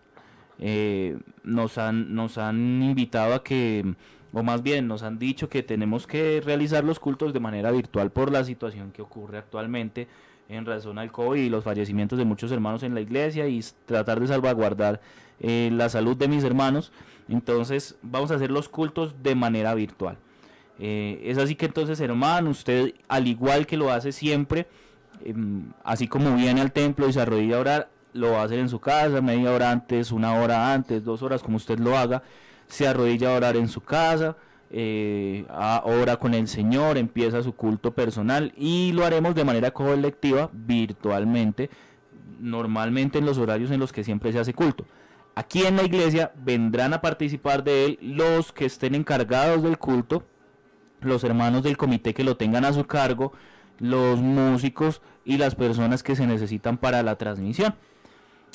eh, 0.60 1.18
nos, 1.43 1.78
han, 1.78 2.16
nos 2.16 2.38
han 2.38 2.82
invitado 2.82 3.34
a 3.34 3.43
que, 3.43 3.95
o 4.34 4.43
más 4.43 4.64
bien 4.64 4.88
nos 4.88 5.03
han 5.03 5.20
dicho 5.20 5.49
que 5.49 5.64
tenemos 5.64 6.08
que 6.08 6.41
realizar 6.43 6.84
los 6.84 6.99
cultos 6.99 7.34
de 7.34 7.39
manera 7.39 7.72
virtual 7.72 8.12
por 8.12 8.32
la 8.32 8.43
situación 8.43 8.91
que 8.91 9.01
ocurre 9.01 9.38
actualmente 9.38 10.08
en 10.49 10.66
razón 10.66 10.99
al 10.99 11.12
COVID 11.12 11.41
y 11.41 11.49
los 11.49 11.64
fallecimientos 11.64 12.18
de 12.18 12.26
muchos 12.26 12.51
hermanos 12.51 12.84
en 12.84 12.93
la 12.93 13.01
iglesia 13.01 13.47
y 13.47 13.64
tratar 13.86 14.20
de 14.20 14.28
salvaguardar 14.28 15.01
eh, 15.39 15.70
la 15.74 15.89
salud 15.89 16.16
de 16.16 16.28
mis 16.28 16.43
hermanos. 16.43 16.91
Entonces 17.28 17.95
vamos 18.01 18.32
a 18.32 18.36
hacer 18.36 18.51
los 18.51 18.70
cultos 18.70 19.24
de 19.24 19.36
manera 19.36 19.74
virtual. 19.74 20.18
Eh, 20.78 21.22
es 21.24 21.38
así 21.38 21.56
que 21.56 21.66
entonces 21.66 21.99
hermano, 21.99 22.49
usted 22.49 22.93
al 23.08 23.28
igual 23.28 23.66
que 23.66 23.78
lo 23.78 23.91
hace 23.91 24.12
siempre, 24.12 24.68
em, 25.24 25.72
así 25.84 26.08
como 26.08 26.36
viene 26.36 26.62
al 26.62 26.72
templo 26.72 27.08
y 27.08 27.14
se 27.14 27.22
a 27.22 27.60
orar, 27.60 27.89
lo 28.16 28.32
va 28.32 28.41
a 28.41 28.43
hacer 28.45 28.59
en 28.59 28.70
su 28.70 28.80
casa, 28.80 29.22
media 29.22 29.51
hora 29.51 29.72
antes, 29.72 30.11
una 30.11 30.39
hora 30.39 30.74
antes, 30.74 31.03
dos 31.03 31.22
horas, 31.22 31.43
como 31.43 31.57
usted 31.57 31.78
lo 31.80 31.97
haga, 31.97 32.24
se 32.68 32.88
arrodilla 32.88 33.34
a 33.34 33.38
orar 33.38 33.57
en 33.57 33.68
su 33.68 33.82
casa, 33.82 34.38
eh, 34.72 35.45
ora 35.84 36.16
con 36.18 36.34
el 36.34 36.47
Señor, 36.47 36.97
empieza 36.97 37.43
su 37.43 37.53
culto 37.53 37.93
personal 37.93 38.53
y 38.57 38.93
lo 38.93 39.05
haremos 39.05 39.36
de 39.36 39.43
manera 39.43 39.72
colectiva, 39.72 40.49
virtualmente, 40.53 41.70
normalmente 42.39 43.20
en 43.20 43.26
los 43.26 43.38
horarios 43.38 43.70
en 43.72 43.80
los 43.82 43.91
que 43.91 44.03
siempre 44.03 44.32
se 44.32 44.39
hace 44.39 44.53
culto. 44.53 44.86
Aquí 45.36 45.63
en 45.63 45.76
la 45.76 45.84
iglesia 45.84 46.32
vendrán 46.38 46.93
a 46.93 47.01
participar 47.01 47.66
de 47.66 47.86
él 47.86 47.99
los 48.01 48.53
que 48.53 48.66
estén 48.66 48.95
encargados 48.95 49.61
del 49.61 49.78
culto, 49.78 50.24
los 51.01 51.26
hermanos 51.26 51.63
del 51.63 51.76
comité 51.76 52.13
que 52.13 52.24
lo 52.24 52.38
tengan 52.38 52.63
a 52.63 52.72
su 52.72 52.86
cargo, 52.86 53.34
los 53.78 54.22
músicos 54.22 55.01
y 55.26 55.38
las 55.38 55.53
personas 55.53 56.01
que 56.01 56.16
se 56.16 56.26
necesitan 56.26 56.78
para 56.78 57.03
la 57.03 57.18
transmisión. 57.18 57.76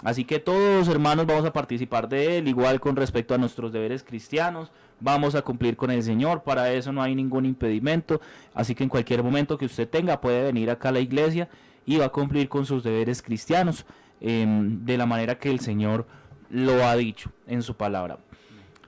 Así 0.03 0.25
que 0.25 0.39
todos 0.39 0.89
hermanos 0.89 1.27
vamos 1.27 1.45
a 1.45 1.53
participar 1.53 2.09
de 2.09 2.39
él, 2.39 2.49
igual 2.49 2.81
con 2.81 2.97
respecto 2.97 3.35
a 3.35 3.39
nuestros 3.39 3.71
deberes 3.71 4.03
cristianos, 4.03 4.71
vamos 4.99 5.35
a 5.35 5.43
cumplir 5.43 5.77
con 5.77 5.91
el 5.91 6.03
Señor, 6.03 6.43
para 6.43 6.73
eso 6.73 6.91
no 6.91 7.03
hay 7.03 7.15
ningún 7.15 7.45
impedimento, 7.45 8.21
así 8.55 8.75
que 8.75 8.83
en 8.83 8.89
cualquier 8.89 9.23
momento 9.23 9.59
que 9.59 9.67
usted 9.67 9.89
tenga 9.89 10.21
puede 10.21 10.43
venir 10.43 10.71
acá 10.71 10.89
a 10.89 10.93
la 10.93 11.01
iglesia 11.01 11.49
y 11.85 11.99
va 11.99 12.07
a 12.07 12.11
cumplir 12.11 12.49
con 12.49 12.65
sus 12.65 12.83
deberes 12.83 13.21
cristianos 13.21 13.85
em, 14.23 14.85
de 14.85 14.97
la 14.97 15.05
manera 15.05 15.39
que 15.39 15.51
el 15.51 15.61
Señor 15.61 16.07
lo 16.49 16.87
ha 16.87 16.97
dicho 16.97 17.31
en 17.47 17.63
su 17.63 17.75
palabra. 17.75 18.19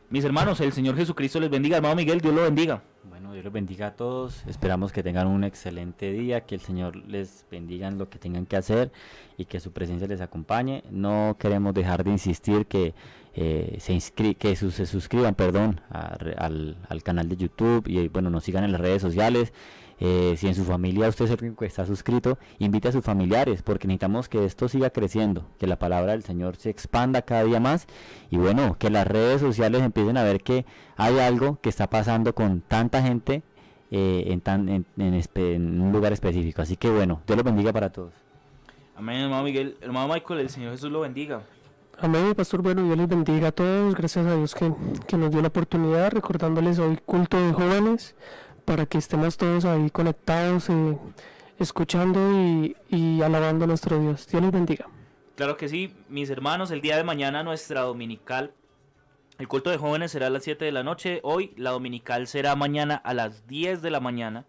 Mis 0.09 0.25
hermanos, 0.25 0.61
el 0.61 0.73
Señor 0.73 0.97
Jesucristo 0.97 1.41
les 1.41 1.51
bendiga, 1.51 1.77
hermano 1.77 1.97
Miguel, 1.97 2.21
Dios 2.21 2.35
lo 2.35 2.43
bendiga. 2.43 2.83
Dios 3.33 3.45
los 3.45 3.53
bendiga 3.53 3.89
a 3.89 3.97
todos. 3.97 4.45
Esperamos 4.47 4.93
que 4.93 5.03
tengan 5.03 5.27
un 5.27 5.45
excelente 5.45 6.13
día, 6.13 6.43
que 6.43 6.55
el 6.55 6.61
Señor 6.61 6.97
les 6.97 7.47
bendiga 7.51 7.89
en 7.89 7.99
lo 7.99 8.09
que 8.09 8.19
tengan 8.19 8.47
que 8.47 8.57
hacer 8.57 8.93
y 9.37 9.47
que 9.47 9.61
su 9.61 9.73
presencia 9.73 10.07
les 10.07 10.21
acompañe. 10.21 10.85
No 10.91 11.37
queremos 11.39 11.73
dejar 11.75 12.05
de 12.05 12.11
insistir 12.11 12.67
que 12.67 12.95
eh, 13.35 13.77
se, 13.81 13.93
inscri 13.93 14.35
que 14.35 14.55
se 14.57 14.87
suscriban 14.87 15.35
perdón, 15.35 15.81
al, 15.91 16.77
al, 16.89 17.03
canal 17.03 17.29
de 17.29 17.37
YouTube 17.37 17.89
y 17.89 18.09
bueno, 18.09 18.31
nos 18.31 18.45
sigan 18.45 18.65
en 18.65 18.73
las 18.73 18.81
redes 18.81 19.03
sociales. 19.03 19.53
Eh, 20.05 20.35
si 20.37 20.49
en 20.49 20.57
su 20.57 20.65
familia 20.65 21.09
usted 21.09 21.27
es 21.27 21.63
está 21.63 21.87
suscrito, 21.87 22.37
invite 22.59 22.89
a 22.89 22.93
sus 22.93 23.05
familiares 23.05 23.63
porque 23.63 23.87
necesitamos 23.87 24.29
que 24.29 24.45
esto 24.45 24.69
siga 24.69 24.91
creciendo, 24.91 25.47
que 25.61 25.69
la 25.69 25.79
palabra 25.79 26.11
del 26.13 26.25
Señor 26.25 26.57
se 26.57 26.71
expanda 26.71 27.23
cada 27.23 27.45
día 27.45 27.61
más 27.61 27.87
y 28.29 28.37
bueno, 28.37 28.77
que 28.81 28.91
las 28.91 29.07
redes 29.07 29.41
sociales 29.41 29.81
empiecen 29.83 30.17
a 30.17 30.25
ver 30.25 30.43
que 30.43 30.67
hay 30.97 31.21
algo 31.21 31.61
que 31.61 31.69
está 31.69 31.89
pasando 31.89 32.35
con 32.35 32.63
tanta 32.63 33.01
gente 33.01 33.45
eh, 33.93 34.25
en, 34.27 34.41
tan, 34.41 34.69
en, 34.69 34.87
en, 34.97 35.81
un 35.81 35.93
lugar 35.93 36.13
específico. 36.13 36.63
Así 36.63 36.77
que 36.77 36.91
bueno, 36.91 37.23
Dios 37.27 37.37
los 37.37 37.45
bendiga 37.45 37.73
para 37.73 37.93
todos. 37.93 38.13
Amén, 38.97 39.19
hermano 39.19 39.45
Miguel. 39.45 39.77
Hermano 39.81 40.13
Michael, 40.13 40.41
el 40.41 40.51
Señor 40.51 40.73
Jesús 40.73 40.91
lo 40.91 41.01
bendiga. 41.01 41.43
Amén, 42.03 42.35
Pastor. 42.35 42.63
Bueno, 42.63 42.83
Dios 42.83 42.97
les 42.97 43.07
bendiga 43.07 43.49
a 43.49 43.53
todos. 43.53 43.95
Gracias 43.95 44.27
a 44.27 44.35
Dios 44.35 44.57
que, 44.57 45.17
nos 45.17 45.31
dio 45.31 45.41
la 45.41 45.47
oportunidad, 45.47 46.11
recordándoles 46.11 46.81
hoy 46.81 46.99
culto 47.07 47.41
de 47.41 47.53
jóvenes, 47.53 48.17
para 48.65 48.87
que 48.87 48.99
estemos 48.99 49.37
todos 49.37 49.65
ahí 49.65 49.89
conectados, 49.89 50.69
eh, 50.69 50.99
escuchando 51.61 52.19
y, 52.91 53.23
alabando 53.23 53.67
a 53.67 53.69
nuestro 53.69 54.01
Dios. 54.01 54.27
Dios 54.27 54.43
les 54.43 54.51
bendiga. 54.51 54.89
Claro 55.37 55.57
que 55.57 55.69
sí, 55.69 55.95
mis 56.09 56.29
hermanos, 56.29 56.73
el 56.73 56.81
día 56.81 56.97
de 56.97 57.05
mañana 57.05 57.45
nuestra 57.45 57.83
dominical, 57.83 58.53
el 59.39 59.47
culto 59.47 59.71
de 59.71 59.77
jóvenes 59.77 60.11
será 60.11 60.27
a 60.27 60.31
las 60.31 60.43
7 60.43 60.65
de 60.65 60.73
la 60.73 60.83
noche, 60.83 61.21
hoy 61.23 61.55
la 61.57 61.71
dominical 61.71 62.27
será 62.27 62.57
mañana 62.57 62.97
a 62.97 63.15
las 63.15 63.47
10 63.47 63.81
de 63.81 63.91
la 63.93 64.01
mañana, 64.01 64.45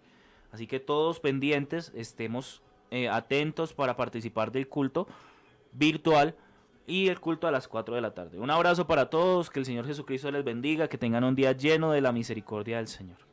así 0.52 0.66
que 0.66 0.80
todos 0.80 1.20
pendientes, 1.20 1.92
estemos 1.94 2.64
eh, 2.90 3.10
atentos 3.10 3.74
para 3.74 3.96
participar 3.96 4.52
del 4.52 4.68
culto 4.68 5.08
virtual 5.72 6.36
y 6.86 7.08
el 7.08 7.20
culto 7.20 7.48
a 7.48 7.52
las 7.52 7.68
4 7.68 7.96
de 7.96 8.02
la 8.02 8.14
tarde. 8.14 8.40
Un 8.40 8.50
abrazo 8.50 8.88
para 8.88 9.10
todos, 9.10 9.50
que 9.50 9.60
el 9.60 9.66
Señor 9.66 9.86
Jesucristo 9.86 10.32
les 10.32 10.44
bendiga, 10.44 10.88
que 10.88 10.98
tengan 10.98 11.24
un 11.24 11.36
día 11.36 11.52
lleno 11.54 11.92
de 11.92 12.02
la 12.02 12.12
misericordia 12.12 12.78
del 12.78 12.88
Señor. 12.88 13.33